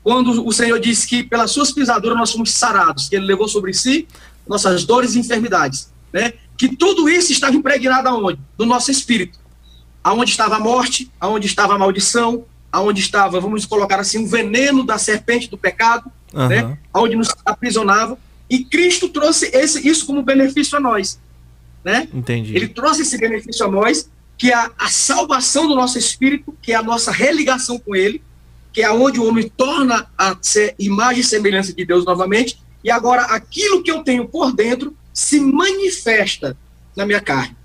quando 0.06 0.48
o 0.48 0.52
Senhor 0.54 0.80
disse 0.80 1.08
que 1.08 1.24
pelas 1.24 1.50
suas 1.50 1.72
pisaduras 1.72 2.16
nós 2.16 2.32
fomos 2.32 2.52
sarados, 2.52 3.10
que 3.10 3.16
ele 3.16 3.26
levou 3.26 3.48
sobre 3.48 3.74
si 3.74 4.08
nossas 4.48 4.86
dores 4.86 5.16
e 5.16 5.20
enfermidades, 5.20 5.92
né? 6.14 6.34
Que 6.56 6.76
tudo 6.76 7.10
isso 7.10 7.32
estava 7.32 7.56
impregnado 7.56 8.08
aonde? 8.08 8.40
No 8.56 8.68
nosso 8.68 8.92
espírito. 8.92 9.40
Aonde 10.04 10.30
estava 10.30 10.58
a 10.58 10.60
morte, 10.60 11.12
aonde 11.20 11.48
estava 11.48 11.74
a 11.74 11.80
maldição, 11.80 12.46
aonde 12.72 13.02
estava, 13.02 13.40
vamos 13.40 13.66
colocar 13.66 14.00
assim, 14.00 14.24
o 14.24 14.28
veneno 14.28 14.84
da 14.84 15.00
serpente 15.00 15.50
do 15.50 15.58
pecado, 15.58 16.12
Aham. 16.36 16.50
né? 16.50 16.78
Onde 16.94 17.16
nos 17.16 17.30
aprisionava. 17.44 18.16
E 18.48 18.64
Cristo 18.64 19.10
trouxe 19.10 19.50
esse, 19.56 19.88
isso 19.90 20.06
como 20.06 20.22
benefício 20.22 20.78
a 20.78 20.80
nós, 20.80 21.20
né? 21.84 22.08
Entendi. 22.14 22.56
Ele 22.56 22.68
trouxe 22.68 23.02
esse 23.02 23.18
benefício 23.18 23.66
a 23.66 23.72
nós, 23.72 24.08
que 24.38 24.52
é 24.52 24.54
a, 24.54 24.70
a 24.78 24.88
salvação 24.88 25.68
do 25.68 25.74
nosso 25.74 25.98
espírito, 25.98 26.56
que 26.62 26.74
é 26.74 26.76
a 26.76 26.84
nossa 26.84 27.12
religação 27.12 27.80
com 27.80 27.96
Ele, 27.96 28.22
que 28.76 28.82
é 28.82 28.92
onde 28.92 29.22
o 29.22 29.26
homem 29.26 29.50
torna 29.56 30.06
a 30.18 30.38
ser 30.42 30.76
imagem 30.78 31.22
e 31.22 31.24
semelhança 31.24 31.72
de 31.72 31.86
Deus 31.86 32.04
novamente, 32.04 32.60
e 32.84 32.92
agora 32.92 33.22
aquilo 33.22 33.82
que 33.82 33.90
eu 33.90 34.04
tenho 34.04 34.28
por 34.28 34.54
dentro 34.54 34.94
se 35.14 35.40
manifesta 35.40 36.58
na 36.94 37.06
minha 37.06 37.22
carne. 37.22 37.56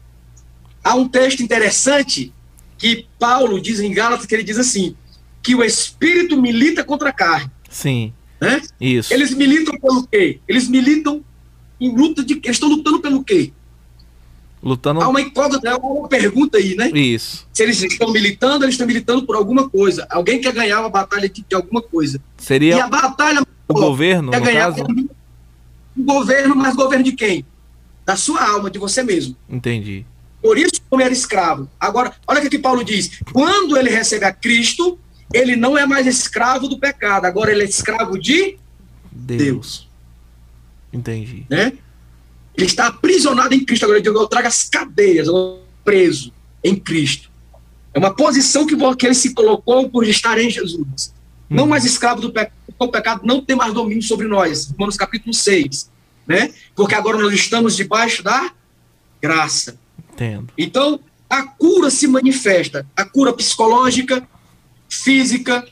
Há 0.85 0.95
um 0.95 1.09
texto 1.09 1.43
interessante 1.43 2.33
que 2.79 3.09
Paulo 3.19 3.61
diz 3.61 3.81
em 3.81 3.93
Gálatas, 3.93 4.25
que 4.25 4.33
ele 4.37 4.45
diz 4.45 4.57
assim, 4.57 4.95
que 5.43 5.53
o 5.57 5.65
espírito 5.65 6.41
milita 6.41 6.85
contra 6.85 7.09
a 7.09 7.13
carne, 7.13 7.51
Sim. 7.69 8.13
né? 8.41 8.63
Isso. 8.81 9.13
Eles 9.13 9.35
militam 9.35 9.77
pelo 9.81 10.07
quê? 10.07 10.39
Eles 10.47 10.69
militam 10.69 11.25
em 11.81 11.93
luta 11.93 12.23
de 12.23 12.35
eles 12.35 12.51
estão 12.51 12.69
lutando 12.69 13.01
pelo 13.01 13.25
quê? 13.25 13.53
Lutando. 14.63 15.01
Há 15.01 15.09
uma 15.09 15.21
incógnita, 15.21 15.71
há 15.71 15.77
uma 15.79 16.09
pergunta 16.09 16.59
aí, 16.59 16.75
né? 16.77 16.91
Isso. 16.91 17.47
Se 17.53 17.63
eles 17.63 17.83
estão 17.83 18.13
militando, 18.13 18.65
eles 18.65 18.75
estão 18.75 18.87
militando 18.87 19.25
por 19.25 19.35
alguma 19.35 19.69
coisa. 19.69 20.07
Alguém 20.11 20.41
quer 20.41 20.53
ganhar 20.53 20.81
uma 20.81 20.91
batalha 20.91 21.29
de, 21.29 21.45
de 21.49 21.55
alguma 21.55 21.81
coisa. 21.81 22.21
E 22.39 22.43
Seria 22.43 22.85
a 22.85 22.89
batalha 22.89 23.43
o 23.67 23.73
governo, 23.75 24.31
quer 24.33 24.41
ganhar 24.41 24.73
caso? 24.73 24.85
um 25.97 26.05
governo, 26.05 26.55
mas 26.57 26.75
governo 26.75 27.05
de 27.05 27.13
quem? 27.13 27.45
Da 28.05 28.17
sua 28.17 28.43
alma, 28.47 28.71
de 28.71 28.79
você 28.79 29.03
mesmo. 29.03 29.37
Entendi. 29.49 30.05
Por 30.43 30.59
isso 30.59 30.73
o 30.91 30.95
homem 30.95 31.07
era 31.07 31.15
escravo. 31.15 31.69
Agora, 31.79 32.13
olha 32.27 32.39
o 32.39 32.41
que 32.43 32.49
aqui 32.49 32.59
Paulo 32.59 32.85
diz. 32.85 33.21
Quando 33.33 33.77
ele 33.77 33.91
recebe 33.91 34.25
a 34.25 34.33
Cristo, 34.33 34.99
ele 35.33 35.55
não 35.57 35.77
é 35.79 35.87
mais 35.87 36.07
escravo 36.07 36.67
do 36.67 36.79
pecado. 36.79 37.27
Agora 37.27 37.51
ele 37.53 37.63
é 37.63 37.67
escravo 37.67 38.19
de 38.19 38.57
Deus. 39.13 39.39
Deus. 39.39 39.89
Entendi. 40.93 41.47
né? 41.49 41.73
Ele 42.61 42.71
está 42.71 42.89
aprisionado 42.89 43.55
em 43.55 43.65
Cristo. 43.65 43.85
Agora 43.85 43.99
eu 43.99 44.03
digo, 44.03 44.19
eu 44.19 44.27
trago 44.27 44.49
as 44.49 44.69
cadeias, 44.69 45.27
eu 45.27 45.33
estou 45.35 45.65
preso 45.85 46.33
em 46.63 46.77
Cristo. 46.77 47.31
É 47.93 47.99
uma 47.99 48.15
posição 48.15 48.67
que, 48.67 48.77
que 48.97 49.07
ele 49.07 49.15
se 49.15 49.35
colocou 49.35 49.89
por 49.89 50.07
estar 50.07 50.39
em 50.39 50.51
Jesus. 50.51 51.15
Não 51.49 51.65
Hum. 51.65 51.69
mais 51.69 51.85
escravo 51.85 52.21
do 52.21 52.33
pecado, 52.33 52.53
o 52.79 52.89
pecado 52.89 53.23
não 53.25 53.43
tem 53.43 53.57
mais 53.57 53.75
domínio 53.75 54.03
sobre 54.03 54.29
nós. 54.29 54.71
Romanos 54.71 54.97
capítulo 54.97 55.35
6. 55.35 55.91
Né? 56.27 56.53
Porque 56.77 56.95
agora 56.95 57.19
nós 57.19 57.35
estamos 57.35 57.77
debaixo 57.77 58.23
da 58.23 58.53
graça. 59.21 59.79
Entendo. 60.13 60.53
Então, 60.57 61.01
a 61.29 61.43
cura 61.43 61.91
se 61.91 62.07
manifesta. 62.07 62.87
A 62.97 63.05
cura 63.05 63.33
psicológica, 63.33 64.27
física, 64.89 65.67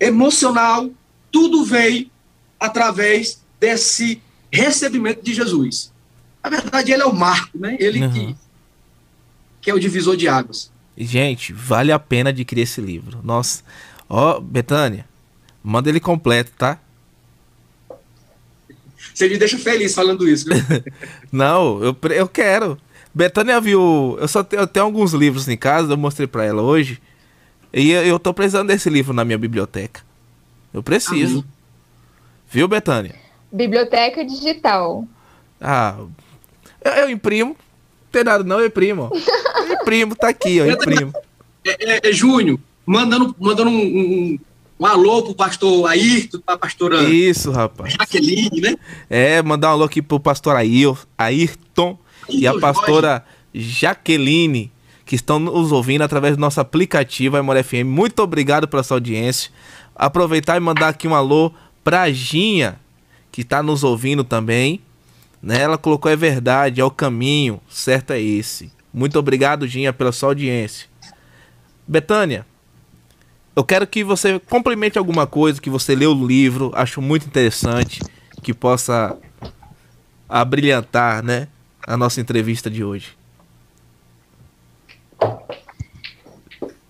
emocional, 0.00 0.90
tudo 1.30 1.64
veio 1.64 2.10
através 2.58 3.40
desse 3.60 4.20
recebimento 4.50 5.22
de 5.22 5.32
Jesus. 5.32 5.92
Na 6.42 6.50
verdade, 6.50 6.92
ele 6.92 7.02
é 7.02 7.06
o 7.06 7.14
marco, 7.14 7.58
né? 7.58 7.76
Ele 7.78 8.02
Uhum. 8.02 8.10
que, 8.12 8.36
que 9.62 9.70
é 9.70 9.74
o 9.74 9.78
divisor 9.80 10.16
de 10.16 10.26
águas. 10.28 10.70
Gente, 10.96 11.52
vale 11.52 11.92
a 11.92 11.98
pena 11.98 12.30
adquirir 12.30 12.62
esse 12.62 12.80
livro. 12.80 13.20
Nossa. 13.22 13.62
Ó, 14.08 14.40
Betânia, 14.40 15.06
manda 15.62 15.88
ele 15.88 16.00
completo, 16.00 16.52
tá? 16.56 16.78
Você 19.14 19.28
me 19.28 19.38
deixa 19.38 19.58
feliz 19.58 19.94
falando 19.94 20.28
isso. 20.28 20.46
viu? 20.46 20.56
Não, 21.32 21.82
eu, 21.82 21.96
eu 22.10 22.28
quero. 22.28 22.78
Betânia 23.14 23.60
viu. 23.60 24.16
Eu 24.20 24.28
só 24.28 24.42
tenho, 24.42 24.62
eu 24.62 24.66
tenho 24.66 24.86
alguns 24.86 25.12
livros 25.12 25.48
em 25.48 25.56
casa, 25.56 25.92
eu 25.92 25.96
mostrei 25.96 26.26
pra 26.26 26.44
ela 26.44 26.62
hoje. 26.62 27.00
E 27.72 27.90
eu, 27.90 28.02
eu 28.04 28.18
tô 28.18 28.32
precisando 28.32 28.68
desse 28.68 28.88
livro 28.90 29.12
na 29.12 29.24
minha 29.24 29.38
biblioteca. 29.38 30.00
Eu 30.72 30.82
preciso. 30.82 31.40
Amém. 31.40 31.44
Viu, 32.50 32.68
Betânia? 32.68 33.14
Biblioteca 33.52 34.24
digital. 34.24 35.04
Ah, 35.60 35.96
eu, 36.84 36.92
eu 36.92 37.10
imprimo. 37.10 37.50
Não 37.50 38.12
tem 38.12 38.24
nada, 38.24 38.42
não, 38.42 38.60
eu 38.60 38.66
imprimo. 38.66 39.10
Eu 39.12 39.72
imprimo, 39.74 40.16
tá 40.16 40.28
aqui, 40.28 40.60
ó, 40.60 40.64
eu 40.64 40.72
imprimo. 40.74 41.12
É, 41.64 41.92
é, 41.92 42.10
é 42.10 42.12
Júnior, 42.12 42.58
mandando, 42.86 43.34
mandando 43.38 43.70
um, 43.70 43.78
um, 43.78 44.38
um 44.80 44.86
alô 44.86 45.22
pro 45.22 45.34
pastor 45.34 45.86
Ayrton, 45.88 46.40
pra 46.40 46.56
pastora 46.56 47.02
Isso, 47.04 47.50
rapaz. 47.50 47.92
Jaqueline, 47.92 48.60
né? 48.60 48.76
É, 49.08 49.42
mandar 49.42 49.68
um 49.68 49.72
alô 49.72 49.84
aqui 49.84 50.00
pro 50.00 50.18
pastor 50.18 50.56
Ail, 50.56 50.96
Ayrton 51.18 51.98
e 52.28 52.46
a 52.46 52.50
Ayrton 52.50 52.60
pastora 52.60 53.24
Jaqueline, 53.54 54.72
que 55.04 55.14
estão 55.14 55.38
nos 55.38 55.70
ouvindo 55.70 56.02
através 56.02 56.36
do 56.36 56.40
nosso 56.40 56.60
aplicativo 56.60 57.36
Amor 57.36 57.62
FM. 57.62 57.84
Muito 57.84 58.20
obrigado 58.22 58.66
pela 58.66 58.82
sua 58.82 58.96
audiência. 58.96 59.50
Aproveitar 59.94 60.56
e 60.56 60.60
mandar 60.60 60.88
aqui 60.88 61.06
um 61.06 61.14
alô 61.14 61.52
pra 61.84 62.10
Ginha, 62.10 62.80
que 63.30 63.42
está 63.42 63.62
nos 63.62 63.84
ouvindo 63.84 64.24
também. 64.24 64.80
Né? 65.42 65.60
Ela 65.60 65.78
colocou 65.78 66.10
é 66.10 66.16
verdade, 66.16 66.80
é 66.80 66.84
o 66.84 66.90
caminho, 66.90 67.60
certo 67.68 68.12
é 68.12 68.20
esse. 68.20 68.72
Muito 68.92 69.18
obrigado, 69.18 69.66
Ginha, 69.66 69.92
pela 69.92 70.12
sua 70.12 70.30
audiência. 70.30 70.88
Betânia, 71.86 72.46
eu 73.54 73.64
quero 73.64 73.86
que 73.86 74.04
você 74.04 74.38
complemente 74.38 74.98
alguma 74.98 75.26
coisa 75.26 75.60
que 75.60 75.70
você 75.70 75.94
leu 75.94 76.12
o 76.12 76.26
livro, 76.26 76.70
acho 76.74 77.00
muito 77.02 77.26
interessante, 77.26 78.00
que 78.42 78.54
possa 78.54 79.16
abrilhantar, 80.28 81.22
né, 81.22 81.48
a 81.86 81.96
nossa 81.96 82.20
entrevista 82.20 82.70
de 82.70 82.84
hoje. 82.84 83.16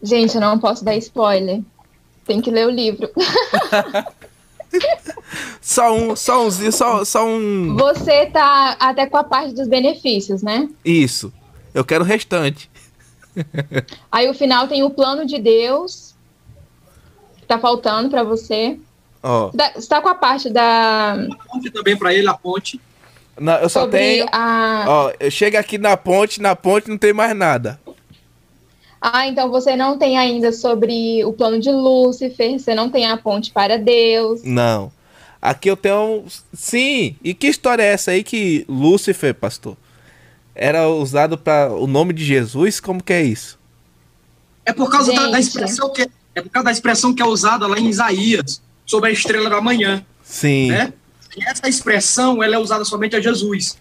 Gente, 0.03 0.35
eu 0.35 0.41
não 0.41 0.59
posso 0.59 0.85
dar 0.85 0.97
spoiler. 0.97 1.61
Tem 2.25 2.41
que 2.41 2.51
ler 2.51 2.67
o 2.67 2.71
livro. 2.71 3.11
Só 5.61 5.95
um, 5.95 6.17
só 6.17 6.47
um, 6.47 6.51
só, 6.73 7.05
só 7.05 7.27
um. 7.27 7.77
Você 7.77 8.27
tá 8.27 8.77
até 8.81 9.07
com 9.07 9.17
a 9.17 9.25
parte 9.25 9.55
dos 9.55 9.69
benefícios, 9.69 10.43
né? 10.43 10.69
Isso. 10.85 11.33
Eu 11.75 11.85
quero 11.85 12.03
o 12.05 12.07
restante. 12.07 12.71
Aí 14.11 14.29
o 14.29 14.35
final 14.35 14.67
tem 14.69 14.83
o 14.83 14.91
plano 14.91 15.25
de 15.27 15.39
Deus. 15.39 16.15
Que 17.39 17.47
tá 17.47 17.59
faltando 17.59 18.11
pra 18.11 18.23
você. 18.25 18.79
Ó, 19.23 19.51
Da- 19.53 19.73
Você 19.75 19.89
tá 19.89 20.01
com 20.01 20.09
a 20.09 20.15
parte 20.15 20.49
da. 20.51 21.13
A 21.15 21.37
ponte 21.53 21.71
também 21.71 21.97
para 21.97 22.13
ele, 22.15 22.29
a 22.29 22.35
ponte. 22.35 22.81
na- 23.39 23.61
eu 23.61 23.69
só 23.69 23.81
sobre 23.83 23.99
tenho. 23.99 24.27
a. 24.33 24.85
Ó, 24.89 25.13
eu 25.21 25.31
chego 25.31 25.57
aqui 25.59 25.79
na 25.79 25.97
ponte, 25.97 26.41
na 26.41 26.57
ponte 26.57 26.89
não 26.89 26.99
tem 26.99 27.13
mais 27.13 27.37
nada. 27.37 27.79
Ah, 29.01 29.27
então 29.27 29.51
você 29.51 29.75
não 29.77 29.97
tem 29.97 30.19
ainda 30.19 30.53
sobre 30.53 31.25
o 31.25 31.33
plano 31.33 31.59
de 31.59 31.71
Lúcifer, 31.71 32.59
você 32.59 32.75
não 32.75 32.91
tem 32.91 33.07
a 33.07 33.17
ponte 33.17 33.51
para 33.51 33.79
Deus. 33.79 34.43
Não. 34.43 34.93
Aqui 35.41 35.71
eu 35.71 35.77
tenho. 35.77 36.25
Sim. 36.53 37.17
E 37.25 37.33
que 37.33 37.47
história 37.47 37.83
é 37.83 37.93
essa 37.93 38.11
aí 38.11 38.23
que 38.23 38.67
Lúcifer, 38.69 39.35
pastor, 39.35 39.75
era 40.55 40.87
usado 40.89 41.39
para 41.39 41.73
o 41.73 41.87
nome 41.87 42.13
de 42.13 42.23
Jesus? 42.25 42.79
Como 42.79 43.03
que 43.03 43.13
é 43.13 43.23
isso? 43.23 43.59
É 44.67 44.73
por 44.73 44.91
causa 44.91 45.13
da, 45.15 45.29
da 45.29 45.41
expressão 45.41 45.91
que 45.91 46.03
é 46.35 46.43
por 46.43 46.51
causa 46.51 46.67
da 46.67 46.73
expressão 46.73 47.15
que 47.15 47.23
é 47.23 47.25
usada 47.25 47.67
lá 47.67 47.79
em 47.79 47.89
Isaías 47.89 48.61
sobre 48.85 49.09
a 49.09 49.13
estrela 49.13 49.49
da 49.49 49.61
manhã, 49.61 50.05
Sim. 50.23 50.69
né? 50.69 50.93
E 51.37 51.45
essa 51.45 51.69
expressão 51.69 52.43
ela 52.43 52.57
é 52.57 52.59
usada 52.59 52.85
somente 52.85 53.17
a 53.17 53.21
Jesus, 53.21 53.79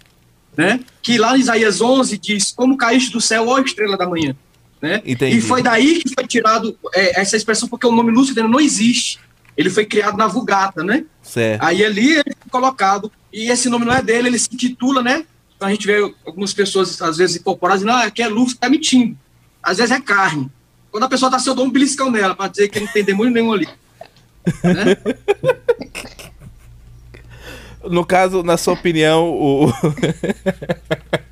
né? 0.55 0.79
Que 1.01 1.17
lá 1.17 1.35
em 1.35 1.41
Isaías 1.41 1.81
11 1.81 2.17
diz: 2.17 2.51
"Como 2.53 2.77
caíste 2.77 3.11
do 3.11 3.19
céu, 3.19 3.47
ó 3.49 3.59
estrela 3.59 3.97
da 3.97 4.07
manhã", 4.07 4.35
né? 4.81 5.01
Entendi. 5.05 5.37
E 5.37 5.41
foi 5.41 5.61
daí 5.61 6.01
que 6.01 6.13
foi 6.13 6.25
tirado 6.25 6.77
é, 6.93 7.19
essa 7.19 7.35
expressão 7.35 7.67
porque 7.67 7.87
o 7.87 7.91
nome 7.91 8.11
Lúcifer 8.11 8.47
não 8.47 8.59
existe. 8.59 9.19
Ele 9.57 9.69
foi 9.69 9.85
criado 9.85 10.17
na 10.17 10.27
Vulgata, 10.27 10.83
né? 10.83 11.03
Certo. 11.21 11.61
Aí 11.63 11.83
ali 11.83 12.13
ele 12.13 12.35
foi 12.39 12.49
colocado, 12.49 13.11
e 13.31 13.51
esse 13.51 13.69
nome 13.69 13.85
não 13.85 13.93
é 13.93 14.01
dele, 14.01 14.29
ele 14.29 14.39
se 14.39 14.49
intitula, 14.53 15.03
né? 15.03 15.25
Então 15.55 15.67
a 15.67 15.71
gente 15.71 15.85
vê 15.85 15.97
algumas 16.25 16.53
pessoas, 16.53 17.01
às 17.01 17.17
vezes, 17.17 17.35
incorporadas, 17.35 17.81
dizendo, 17.81 17.97
ah, 17.97 18.05
aqui 18.05 18.21
é 18.21 18.27
Lúcifer, 18.27 18.61
tá 18.61 18.69
mentindo. 18.69 19.17
Às 19.61 19.77
vezes 19.77 19.91
é 19.91 19.99
carne. 19.99 20.49
Quando 20.89 21.03
a 21.03 21.09
pessoa 21.09 21.29
tá 21.29 21.35
assim, 21.37 21.49
eu 21.49 21.55
dou 21.55 21.65
um 21.65 21.69
beliscão 21.69 22.09
nela, 22.09 22.33
para 22.33 22.49
dizer 22.49 22.69
que 22.69 22.79
não 22.79 22.87
tem 22.87 23.03
demônio 23.03 23.33
nenhum 23.33 23.51
ali. 23.51 23.67
Né? 24.63 24.95
No 27.83 28.05
caso, 28.05 28.43
na 28.43 28.57
sua 28.57 28.73
opinião, 28.73 29.29
o. 29.29 29.71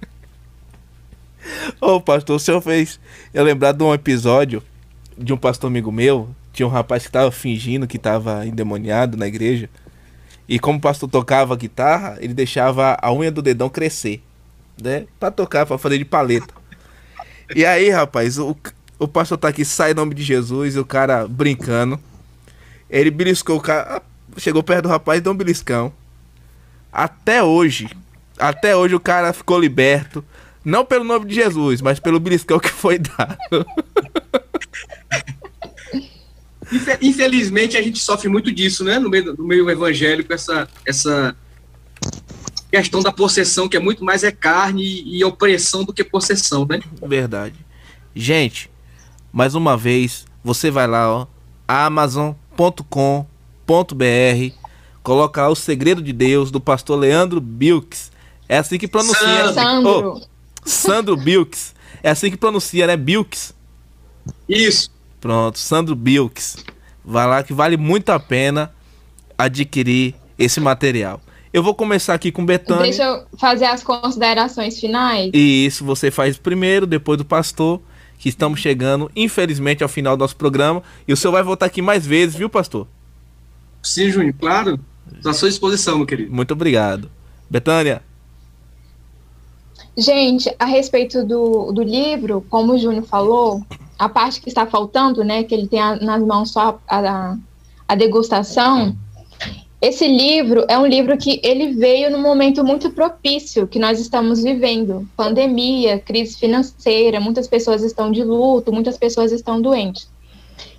Ô, 1.81 1.99
pastor, 1.99 2.35
o 2.35 2.39
senhor 2.39 2.61
fez 2.61 2.99
eu 3.33 3.43
lembrar 3.43 3.71
de 3.71 3.83
um 3.83 3.93
episódio 3.93 4.63
de 5.17 5.33
um 5.33 5.37
pastor 5.37 5.69
amigo 5.69 5.91
meu. 5.91 6.29
Tinha 6.53 6.67
um 6.67 6.71
rapaz 6.71 7.05
que 7.05 7.11
tava 7.11 7.31
fingindo 7.31 7.87
que 7.87 7.97
tava 7.97 8.45
endemoniado 8.45 9.17
na 9.17 9.27
igreja. 9.27 9.69
E 10.47 10.57
como 10.59 10.77
o 10.77 10.81
pastor 10.81 11.09
tocava 11.09 11.55
guitarra, 11.55 12.17
ele 12.19 12.33
deixava 12.33 12.97
a 13.01 13.11
unha 13.11 13.31
do 13.31 13.41
dedão 13.41 13.69
crescer, 13.69 14.23
né? 14.81 15.05
Pra 15.19 15.29
tocar, 15.29 15.65
pra 15.65 15.77
fazer 15.77 15.97
de 15.97 16.05
paleta. 16.05 16.53
E 17.53 17.65
aí, 17.65 17.89
rapaz, 17.89 18.39
o, 18.39 18.55
o 18.97 19.07
pastor 19.07 19.37
tá 19.37 19.49
aqui, 19.49 19.65
sai 19.65 19.91
em 19.91 19.93
nome 19.93 20.15
de 20.15 20.23
Jesus, 20.23 20.75
e 20.75 20.79
o 20.79 20.85
cara 20.85 21.27
brincando. 21.27 21.99
Ele 22.89 23.11
beliscou 23.11 23.57
o 23.57 23.61
cara, 23.61 24.01
chegou 24.37 24.63
perto 24.63 24.83
do 24.83 24.89
rapaz 24.89 25.19
e 25.19 25.21
deu 25.21 25.33
um 25.33 25.35
beliscão. 25.35 25.91
Até 26.91 27.43
hoje, 27.43 27.89
até 28.39 28.75
hoje 28.75 28.95
o 28.95 28.99
cara 28.99 29.33
ficou 29.33 29.59
liberto. 29.59 30.23
Não 30.67 30.83
pelo 30.83 31.05
nome 31.05 31.25
de 31.27 31.35
Jesus, 31.35 31.81
mas 31.81 31.97
pelo 31.97 32.19
beliscão 32.19 32.59
que 32.59 32.67
foi 32.67 32.99
dado. 32.99 33.65
Infe- 36.69 36.97
Infelizmente, 37.01 37.77
a 37.77 37.81
gente 37.81 37.99
sofre 37.99 38.27
muito 38.27 38.51
disso, 38.51 38.83
né? 38.83 38.99
No 38.99 39.09
meio, 39.09 39.33
no 39.33 39.45
meio 39.45 39.69
evangélico, 39.69 40.33
essa, 40.33 40.67
essa 40.85 41.33
questão 42.69 43.01
da 43.01 43.13
possessão, 43.13 43.69
que 43.69 43.77
é 43.77 43.79
muito 43.79 44.03
mais 44.03 44.25
é 44.25 44.31
carne 44.33 44.83
e, 45.05 45.23
opressão 45.23 45.85
do 45.85 45.93
que 45.93 46.03
possessão, 46.03 46.65
né? 46.69 46.81
Verdade. 47.01 47.55
Gente, 48.13 48.69
mais 49.31 49.55
uma 49.55 49.77
vez, 49.77 50.25
você 50.43 50.69
vai 50.69 50.85
lá, 50.85 51.09
ó, 51.09 51.27
amazon.com.br, 51.65 52.85
coloca 55.01 55.41
lá 55.43 55.47
o 55.49 55.55
segredo 55.55 56.01
de 56.01 56.11
Deus 56.11 56.51
do 56.51 56.59
pastor 56.59 56.99
Leandro 56.99 57.39
Bilks. 57.39 58.11
É 58.49 58.57
assim 58.57 58.77
que 58.77 58.87
pronuncia. 58.89 59.53
Sandro. 59.53 60.17
Ô, 60.17 60.36
Sandro 60.69 61.15
Bilks. 61.15 61.73
É 62.03 62.09
assim 62.09 62.29
que 62.29 62.37
pronuncia, 62.37 62.85
né? 62.87 62.95
Bilks. 62.95 63.53
Isso. 64.47 64.91
Pronto, 65.19 65.57
Sandro 65.57 65.95
Bilks. 65.95 66.57
Vai 67.03 67.25
lá 67.25 67.43
que 67.43 67.53
vale 67.53 67.77
muito 67.77 68.09
a 68.09 68.19
pena 68.19 68.71
adquirir 69.37 70.15
esse 70.37 70.59
material. 70.59 71.21
Eu 71.53 71.63
vou 71.63 71.73
começar 71.73 72.13
aqui 72.13 72.31
com 72.31 72.45
Betânia. 72.45 72.83
Deixa 72.83 73.03
eu 73.03 73.25
fazer 73.39 73.65
as 73.65 73.83
considerações 73.83 74.79
finais. 74.79 75.31
E 75.33 75.65
isso 75.65 75.85
você 75.85 76.11
faz 76.11 76.37
primeiro, 76.37 76.85
depois 76.85 77.17
do 77.17 77.25
pastor, 77.25 77.81
que 78.19 78.29
estamos 78.29 78.59
chegando, 78.59 79.09
infelizmente, 79.15 79.81
ao 79.81 79.89
final 79.89 80.17
do 80.17 80.19
nosso 80.19 80.35
programa. 80.35 80.83
E 81.07 81.13
o 81.13 81.17
senhor 81.17 81.31
vai 81.31 81.43
voltar 81.43 81.65
aqui 81.67 81.81
mais 81.81 82.05
vezes, 82.05 82.35
viu, 82.35 82.49
pastor? 82.49 82.87
Sim, 83.81 84.11
Júnior, 84.11 84.35
claro. 84.39 84.79
À 85.25 85.33
sua 85.33 85.49
disposição, 85.49 85.97
meu 85.97 86.05
querido. 86.05 86.33
Muito 86.33 86.51
obrigado. 86.51 87.09
Betânia, 87.49 88.01
Gente, 89.97 90.53
a 90.59 90.65
respeito 90.65 91.25
do, 91.25 91.71
do 91.71 91.81
livro, 91.81 92.45
como 92.49 92.73
o 92.73 92.77
Júnior 92.77 93.03
falou, 93.03 93.63
a 93.97 94.07
parte 94.07 94.39
que 94.39 94.47
está 94.47 94.65
faltando, 94.67 95.23
né, 95.23 95.43
que 95.43 95.55
ele 95.55 95.67
tem 95.67 95.79
a- 95.79 95.95
nas 95.95 96.21
mãos 96.21 96.51
só 96.51 96.79
a, 96.87 96.99
a, 96.99 97.37
a 97.87 97.95
degustação, 97.95 98.95
esse 99.81 100.07
livro 100.07 100.65
é 100.67 100.77
um 100.77 100.85
livro 100.85 101.17
que 101.17 101.39
ele 101.43 101.73
veio 101.73 102.11
num 102.11 102.21
momento 102.21 102.63
muito 102.63 102.91
propício 102.91 103.67
que 103.67 103.79
nós 103.79 103.99
estamos 103.99 104.43
vivendo. 104.43 105.07
Pandemia, 105.15 105.99
crise 105.99 106.37
financeira, 106.37 107.19
muitas 107.19 107.47
pessoas 107.47 107.83
estão 107.83 108.11
de 108.11 108.23
luto, 108.23 108.71
muitas 108.71 108.97
pessoas 108.97 109.31
estão 109.31 109.61
doentes. 109.61 110.09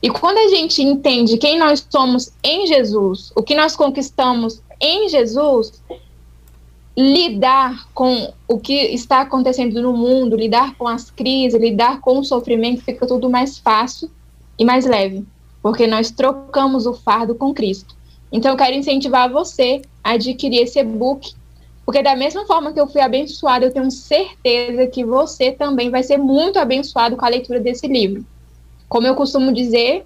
E 0.02 0.10
quando 0.10 0.38
a 0.38 0.48
gente 0.48 0.82
entende 0.82 1.38
quem 1.38 1.58
nós 1.58 1.84
somos 1.90 2.32
em 2.42 2.66
Jesus, 2.66 3.32
o 3.36 3.42
que 3.42 3.54
nós 3.54 3.76
conquistamos 3.76 4.60
em 4.80 5.08
Jesus, 5.08 5.80
lidar 7.00 7.88
com 7.94 8.32
o 8.48 8.58
que 8.58 8.74
está 8.74 9.20
acontecendo 9.20 9.80
no 9.80 9.92
mundo, 9.92 10.34
lidar 10.34 10.74
com 10.74 10.88
as 10.88 11.12
crises, 11.12 11.60
lidar 11.60 12.00
com 12.00 12.18
o 12.18 12.24
sofrimento, 12.24 12.82
fica 12.82 13.06
tudo 13.06 13.30
mais 13.30 13.56
fácil 13.56 14.10
e 14.58 14.64
mais 14.64 14.84
leve, 14.84 15.24
porque 15.62 15.86
nós 15.86 16.10
trocamos 16.10 16.86
o 16.86 16.94
fardo 16.94 17.36
com 17.36 17.54
Cristo. 17.54 17.94
Então, 18.32 18.50
eu 18.50 18.56
quero 18.56 18.74
incentivar 18.74 19.30
você 19.30 19.80
a 20.02 20.14
adquirir 20.14 20.62
esse 20.62 20.80
e-book, 20.80 21.32
porque 21.86 22.02
da 22.02 22.16
mesma 22.16 22.44
forma 22.46 22.72
que 22.72 22.80
eu 22.80 22.88
fui 22.88 23.00
abençoada, 23.00 23.64
eu 23.64 23.72
tenho 23.72 23.92
certeza 23.92 24.88
que 24.88 25.04
você 25.04 25.52
também 25.52 25.90
vai 25.90 26.02
ser 26.02 26.16
muito 26.16 26.58
abençoado 26.58 27.16
com 27.16 27.24
a 27.24 27.28
leitura 27.28 27.60
desse 27.60 27.86
livro. 27.86 28.26
Como 28.88 29.06
eu 29.06 29.14
costumo 29.14 29.52
dizer, 29.52 30.04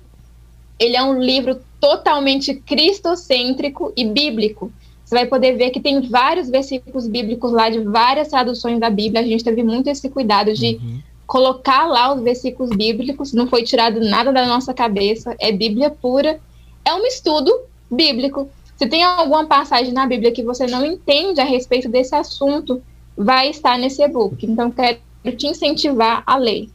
ele 0.79 0.95
é 0.95 1.03
um 1.03 1.19
livro 1.19 1.59
totalmente 1.81 2.53
cristocêntrico 2.55 3.95
e 3.97 4.05
bíblico. 4.05 4.71
Você 5.13 5.17
vai 5.17 5.27
poder 5.27 5.59
ver 5.59 5.69
que 5.69 5.79
tem 5.79 6.01
vários 6.09 6.49
versículos 6.49 7.07
bíblicos 7.07 7.53
lá 7.53 7.69
de 7.69 7.81
várias 7.81 8.29
traduções 8.29 8.81
da 8.81 8.89
Bíblia. 8.89 9.21
A 9.21 9.27
gente 9.27 9.45
teve 9.45 9.63
muito 9.63 9.91
esse 9.91 10.09
cuidado 10.09 10.55
de 10.55 10.81
colocar 11.27 11.85
lá 11.85 12.15
os 12.15 12.23
versículos 12.23 12.75
bíblicos, 12.75 13.35
não 13.35 13.47
foi 13.47 13.63
tirado 13.63 14.01
nada 14.01 14.33
da 14.33 14.47
nossa 14.47 14.73
cabeça, 14.73 15.37
é 15.39 15.53
Bíblia 15.53 15.91
pura. 15.91 16.41
É 16.83 16.95
um 16.95 17.05
estudo 17.05 17.53
bíblico. 17.91 18.49
Se 18.75 18.87
tem 18.87 19.03
alguma 19.03 19.45
passagem 19.45 19.93
na 19.93 20.07
Bíblia 20.07 20.33
que 20.33 20.43
você 20.43 20.67
não 20.67 20.83
entende 20.83 21.43
a 21.43 21.45
respeito 21.45 21.91
desse 21.91 22.15
assunto, 22.15 22.83
vai 23.15 23.51
estar 23.51 23.77
nesse 23.77 24.03
e-book. 24.03 24.47
Então, 24.47 24.71
quero 24.71 24.99
te 25.37 25.47
incentivar 25.47 26.23
a 26.27 26.39
ler. 26.39 26.71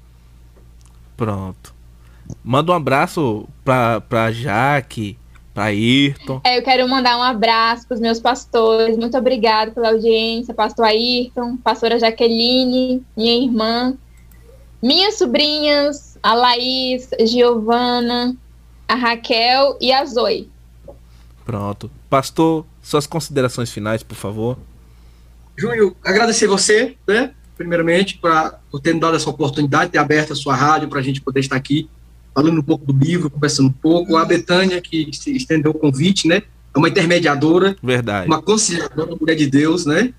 pronto. 1.15 1.73
Manda 2.43 2.71
um 2.71 2.75
abraço 2.75 3.47
pra, 3.65 3.99
pra 3.99 4.31
Jaque, 4.31 5.17
pra 5.57 5.65
Ayrton. 5.65 6.39
É, 6.43 6.59
eu 6.59 6.61
quero 6.61 6.87
mandar 6.87 7.17
um 7.17 7.23
abraço 7.23 7.87
para 7.87 7.95
os 7.95 7.99
meus 7.99 8.19
pastores. 8.19 8.95
Muito 8.95 9.17
obrigada 9.17 9.71
pela 9.71 9.89
audiência, 9.89 10.53
pastor 10.53 10.85
Ayrton, 10.85 11.57
pastora 11.57 11.97
Jaqueline, 11.97 13.03
minha 13.17 13.43
irmã, 13.43 13.97
minhas 14.79 15.15
sobrinhas, 15.15 16.15
a 16.21 16.35
Laís, 16.35 17.09
Giovana, 17.25 18.37
a 18.87 18.93
Raquel 18.93 19.79
e 19.81 19.91
a 19.91 20.05
Zoe. 20.05 20.47
Pronto. 21.43 21.89
Pastor, 22.07 22.63
suas 22.79 23.07
considerações 23.07 23.71
finais, 23.71 24.03
por 24.03 24.15
favor. 24.15 24.59
Júnior, 25.57 25.95
agradecer 26.05 26.45
você, 26.45 26.95
né? 27.07 27.33
Primeiramente, 27.57 28.19
pra, 28.19 28.59
por 28.69 28.79
ter 28.79 28.93
me 28.93 28.99
dado 28.99 29.17
essa 29.17 29.27
oportunidade, 29.27 29.89
ter 29.89 29.97
aberto 29.97 30.33
a 30.33 30.35
sua 30.35 30.53
rádio 30.53 30.87
para 30.87 30.99
a 30.99 31.03
gente 31.03 31.19
poder 31.19 31.39
estar 31.39 31.55
aqui 31.55 31.89
falando 32.37 32.59
um 32.59 32.63
pouco 32.63 32.93
do 32.93 33.03
livro, 33.03 33.31
conversando 33.31 33.69
um 33.69 33.71
pouco. 33.71 34.15
A 34.15 34.23
Betânia, 34.23 34.79
que 34.79 35.09
se 35.11 35.35
estendeu 35.35 35.71
o 35.71 35.73
convite, 35.73 36.27
né? 36.27 36.43
É 36.71 36.77
uma 36.77 36.87
intermediadora, 36.87 37.75
Verdade. 37.81 38.27
uma 38.27 38.39
conciliadora, 38.39 39.15
mulher 39.19 39.33
de 39.33 39.47
Deus, 39.47 39.87
né? 39.87 40.13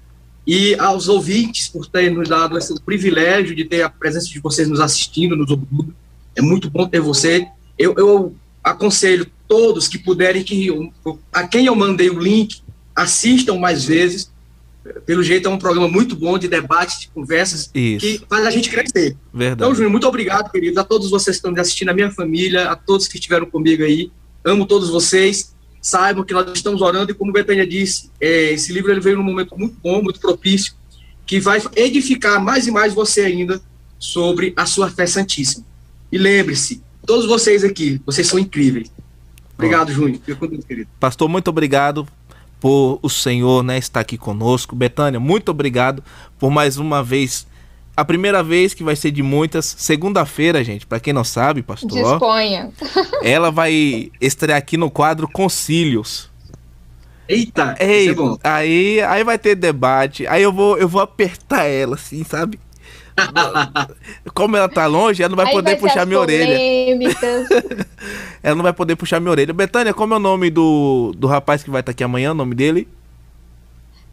E 0.44 0.74
aos 0.80 1.06
ouvintes 1.06 1.68
por 1.68 1.86
terem 1.86 2.10
nos 2.10 2.28
dado 2.28 2.58
esse 2.58 2.74
privilégio 2.80 3.54
de 3.54 3.64
ter 3.64 3.82
a 3.82 3.88
presença 3.88 4.26
de 4.26 4.40
vocês 4.40 4.66
nos 4.68 4.80
assistindo, 4.80 5.36
nos 5.36 5.48
ouvindo. 5.48 5.94
É 6.34 6.42
muito 6.42 6.68
bom 6.68 6.88
ter 6.88 6.98
você. 6.98 7.46
Eu, 7.78 7.94
eu 7.96 8.34
aconselho 8.64 9.24
todos 9.46 9.86
que 9.86 9.96
puderem 9.96 10.42
que 10.42 10.68
a 11.32 11.46
quem 11.46 11.66
eu 11.66 11.76
mandei 11.76 12.10
o 12.10 12.18
link 12.18 12.62
assistam 12.96 13.58
mais 13.58 13.84
vezes. 13.84 14.28
Pelo 15.04 15.22
jeito 15.22 15.48
é 15.48 15.50
um 15.50 15.58
programa 15.58 15.88
muito 15.88 16.16
bom 16.16 16.38
de 16.38 16.48
debate, 16.48 17.00
de 17.00 17.08
conversas 17.08 17.70
Isso. 17.74 18.00
que 18.00 18.22
faz 18.28 18.46
a 18.46 18.50
gente 18.50 18.70
crescer. 18.70 19.16
Verdade. 19.32 19.62
Então, 19.62 19.74
Júnior, 19.74 19.90
muito 19.90 20.06
obrigado, 20.06 20.50
queridos, 20.50 20.78
a 20.78 20.84
todos 20.84 21.10
vocês 21.10 21.36
que 21.36 21.38
estão 21.38 21.52
me 21.52 21.60
assistindo, 21.60 21.88
a 21.88 21.94
minha 21.94 22.10
família, 22.10 22.70
a 22.70 22.76
todos 22.76 23.08
que 23.08 23.16
estiveram 23.16 23.46
comigo 23.46 23.82
aí. 23.82 24.10
Amo 24.44 24.66
todos 24.66 24.90
vocês. 24.90 25.54
Saibam 25.80 26.24
que 26.24 26.34
nós 26.34 26.50
estamos 26.52 26.82
orando 26.82 27.12
e, 27.12 27.14
como 27.14 27.32
Betânia 27.32 27.66
disse, 27.66 28.10
é, 28.20 28.52
esse 28.52 28.72
livro 28.72 28.90
ele 28.90 29.00
veio 29.00 29.16
num 29.16 29.22
momento 29.22 29.56
muito 29.56 29.76
bom, 29.82 30.02
muito 30.02 30.18
propício, 30.18 30.74
que 31.24 31.38
vai 31.38 31.62
edificar 31.76 32.42
mais 32.42 32.66
e 32.66 32.70
mais 32.70 32.92
você 32.92 33.22
ainda 33.22 33.60
sobre 33.98 34.52
a 34.56 34.66
sua 34.66 34.90
fé 34.90 35.06
santíssima. 35.06 35.64
E 36.10 36.18
lembre-se, 36.18 36.82
todos 37.06 37.26
vocês 37.26 37.62
aqui, 37.62 38.00
vocês 38.04 38.26
são 38.26 38.38
incríveis. 38.38 38.90
Obrigado, 39.54 39.92
Júnior. 39.92 40.20
Fica 40.24 40.36
com 40.36 40.46
Deus, 40.46 40.64
querido. 40.64 40.88
Pastor, 41.00 41.28
muito 41.28 41.48
obrigado 41.48 42.06
por 42.60 42.98
o 43.02 43.08
Senhor 43.08 43.62
né, 43.62 43.78
estar 43.78 44.00
aqui 44.00 44.16
conosco. 44.16 44.74
Betânia, 44.74 45.20
muito 45.20 45.50
obrigado 45.50 46.02
por 46.38 46.50
mais 46.50 46.76
uma 46.76 47.02
vez. 47.02 47.46
A 47.96 48.04
primeira 48.04 48.42
vez 48.42 48.74
que 48.74 48.84
vai 48.84 48.94
ser 48.94 49.10
de 49.10 49.22
muitas. 49.22 49.74
Segunda-feira, 49.78 50.62
gente, 50.62 50.86
para 50.86 51.00
quem 51.00 51.12
não 51.12 51.24
sabe, 51.24 51.62
pastor, 51.62 51.90
Disponha. 51.90 52.70
ela 53.22 53.50
vai 53.50 54.10
estrear 54.20 54.58
aqui 54.58 54.76
no 54.76 54.90
quadro 54.90 55.28
Concílios. 55.28 56.30
Eita, 57.28 57.76
Ei, 57.78 58.08
é 58.08 58.14
bom. 58.14 58.38
aí, 58.42 59.02
aí 59.02 59.22
vai 59.22 59.38
ter 59.38 59.54
debate. 59.54 60.26
Aí 60.26 60.42
eu 60.42 60.52
vou, 60.52 60.78
eu 60.78 60.88
vou 60.88 61.02
apertar 61.02 61.64
ela, 61.64 61.96
assim, 61.96 62.24
sabe? 62.24 62.58
Como 64.34 64.56
ela 64.56 64.68
tá 64.68 64.86
longe, 64.86 65.22
ela 65.22 65.30
não 65.30 65.36
vai 65.36 65.46
Aí 65.46 65.52
poder 65.52 65.70
vai 65.72 65.80
puxar 65.80 66.06
minha 66.06 66.20
orelha. 66.20 66.58
Ela 68.42 68.54
não 68.54 68.62
vai 68.62 68.72
poder 68.72 68.96
puxar 68.96 69.20
minha 69.20 69.30
orelha. 69.30 69.52
Betânia, 69.52 69.92
como 69.92 70.14
é 70.14 70.16
o 70.16 70.20
nome 70.20 70.48
do, 70.48 71.12
do 71.16 71.26
rapaz 71.26 71.62
que 71.62 71.70
vai 71.70 71.80
estar 71.80 71.90
aqui 71.90 72.04
amanhã? 72.04 72.30
O 72.30 72.34
nome 72.34 72.54
dele? 72.54 72.86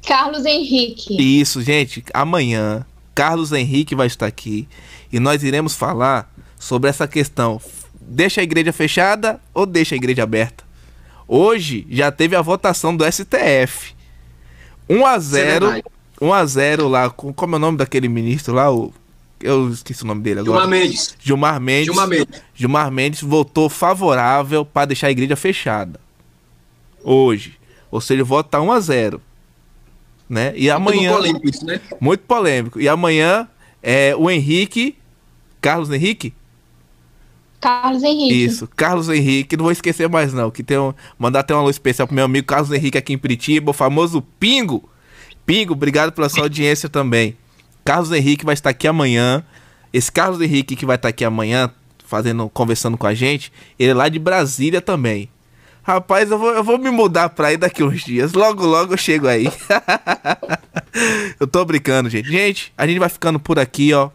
Carlos 0.06 0.46
Henrique. 0.46 1.16
Isso, 1.42 1.62
gente. 1.62 2.04
Amanhã, 2.14 2.86
Carlos 3.14 3.52
Henrique 3.52 3.96
vai 3.96 4.08
estar 4.08 4.26
aqui 4.26 4.68
e 5.12 5.20
nós 5.20 5.44
iremos 5.44 5.76
falar 5.76 6.32
sobre 6.58 6.90
essa 6.90 7.08
questão. 7.08 7.62
Deixa 8.02 8.42
a 8.42 8.44
igreja 8.44 8.74
fechada 8.74 9.40
ou 9.54 9.66
deixa 9.66 9.96
a 9.96 9.98
igreja 9.98 10.24
aberta? 10.24 10.64
Hoje 11.28 11.88
já 11.90 12.12
teve 12.12 12.36
a 12.36 12.42
votação 12.42 12.96
do 12.96 13.04
STF. 13.10 13.96
1 14.88 15.06
a 15.06 15.18
0 15.18 15.84
verdade. 16.20 16.32
1 16.32 16.34
a 16.34 16.46
0 16.46 16.88
lá. 16.88 17.10
com- 17.10 17.34
Como 17.34 17.56
é 17.56 17.58
o 17.58 17.60
nome 17.60 17.78
daquele 17.78 18.08
ministro 18.08 18.54
lá? 18.54 18.72
O, 18.72 18.94
eu 19.42 19.70
esqueci 19.70 20.04
o 20.04 20.08
nome 20.08 20.22
dele 20.22 20.40
agora. 20.42 20.62
Gilmar 20.62 20.70
Mendes. 20.80 21.16
Gilmar 21.20 21.60
Mendes. 21.62 21.86
Gilmar 21.86 22.08
Mendes. 22.08 22.42
Gilmar 22.54 22.92
Mendes 22.92 23.22
votou 23.22 23.70
favorável 23.70 24.66
para 24.66 24.88
deixar 24.88 25.08
a 25.08 25.12
igreja 25.12 25.36
fechada. 25.36 26.00
Hoje. 27.04 27.58
Ou 27.92 28.02
seja, 28.02 28.24
o 28.24 28.26
voto 28.26 28.50
tá 28.50 28.62
1 28.62 28.72
a 28.72 28.80
0 28.80 29.22
né? 30.28 30.54
E 30.56 30.70
amanhã. 30.72 31.12
Muito 31.12 31.18
polêmico 31.22 31.50
isso, 31.50 31.66
né? 31.66 31.80
Muito 32.02 32.22
polêmico. 32.22 32.80
E 32.82 32.90
amanhã 32.90 33.48
é 33.84 34.16
o 34.18 34.30
Henrique. 34.30 34.98
Carlos 35.62 35.90
Henrique? 35.92 36.34
Carlos 37.62 38.04
Henrique. 38.04 38.44
Isso, 38.44 38.68
Carlos 38.76 39.10
Henrique. 39.10 39.56
Não 39.58 39.64
vou 39.64 39.72
esquecer 39.72 40.08
mais, 40.10 40.34
não. 40.34 40.52
Que 40.52 40.64
tem 40.64 40.78
um, 40.78 40.94
mandar 41.18 41.40
até 41.40 41.54
uma 41.54 41.64
luz 41.64 41.76
especial 41.76 42.08
pro 42.08 42.16
meu 42.16 42.26
amigo 42.26 42.46
Carlos 42.48 42.72
Henrique 42.72 42.98
aqui 42.98 43.14
em 43.14 43.18
Piritiba, 43.18 43.72
o 43.72 43.74
famoso 43.74 44.22
Pingo. 44.40 44.88
Pingo, 45.46 45.74
obrigado 45.74 46.12
pela 46.12 46.30
sua 46.30 46.44
audiência 46.44 46.90
também. 46.90 47.38
Carlos 47.84 48.12
Henrique 48.12 48.46
vai 48.46 48.54
estar 48.54 48.72
aqui 48.72 48.88
amanhã. 48.88 49.44
Esse 49.94 50.12
Carlos 50.12 50.42
Henrique 50.42 50.76
que 50.76 50.86
vai 50.86 50.96
estar 50.96 51.10
aqui 51.10 51.24
amanhã, 51.24 51.70
fazendo, 52.06 52.50
conversando 52.50 52.98
com 52.98 53.08
a 53.08 53.14
gente, 53.14 53.52
ele 53.78 53.92
é 53.92 53.94
lá 53.94 54.10
de 54.10 54.20
Brasília 54.20 54.82
também. 54.82 55.30
Rapaz, 55.84 56.32
eu 56.32 56.40
vou, 56.40 56.50
eu 56.50 56.64
vou 56.64 56.80
me 56.80 56.90
mudar 56.90 57.30
pra 57.30 57.50
aí 57.50 57.58
daqui 57.58 57.84
uns 57.84 58.04
dias. 58.04 58.34
Logo, 58.34 58.66
logo 58.66 58.94
eu 58.94 58.98
chego 58.98 59.28
aí. 59.28 59.48
eu 61.40 61.46
tô 61.46 61.64
brincando, 61.64 62.10
gente. 62.10 62.28
Gente, 62.28 62.74
a 62.76 62.88
gente 62.88 62.98
vai 62.98 63.08
ficando 63.08 63.40
por 63.40 63.60
aqui, 63.60 63.94
ó. 63.94 64.10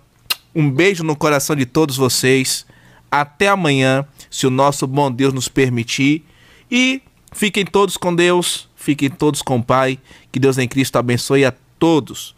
Um 0.53 0.69
beijo 0.69 1.05
no 1.05 1.15
coração 1.15 1.55
de 1.55 1.65
todos 1.65 1.97
vocês. 1.97 2.67
Até 3.09 3.47
amanhã, 3.47 4.05
se 4.29 4.49
o 4.49 4.51
nosso 4.51 4.85
bom 4.85 5.13
Deus 5.13 5.33
nos 5.33 5.47
permitir. 5.47 6.25
E 6.69 7.01
fiquem 7.33 7.65
todos 7.65 7.97
com 7.97 8.13
Deus, 8.13 8.69
fiquem 8.81 9.11
todos 9.11 9.43
com 9.43 9.59
o 9.59 9.63
Pai. 9.63 9.99
Que 10.33 10.41
Deus 10.41 10.59
em 10.59 10.67
Cristo 10.67 10.97
abençoe 10.97 11.45
a 11.45 11.53
todos. 11.79 12.35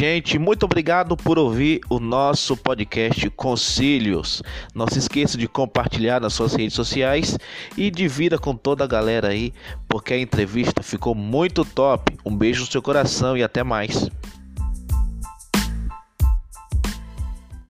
Gente, 0.00 0.38
muito 0.38 0.64
obrigado 0.64 1.14
por 1.14 1.38
ouvir 1.38 1.82
o 1.90 2.00
nosso 2.00 2.56
podcast 2.56 3.28
Concílios. 3.28 4.42
Não 4.74 4.86
se 4.88 4.98
esqueça 4.98 5.36
de 5.36 5.46
compartilhar 5.46 6.18
nas 6.18 6.32
suas 6.32 6.54
redes 6.54 6.72
sociais 6.72 7.36
e 7.76 7.90
divida 7.90 8.38
com 8.38 8.56
toda 8.56 8.82
a 8.82 8.86
galera 8.86 9.28
aí, 9.28 9.52
porque 9.86 10.14
a 10.14 10.18
entrevista 10.18 10.82
ficou 10.82 11.14
muito 11.14 11.66
top. 11.66 12.16
Um 12.24 12.34
beijo 12.34 12.62
no 12.62 12.70
seu 12.70 12.80
coração 12.80 13.36
e 13.36 13.42
até 13.42 13.62
mais. 13.62 14.08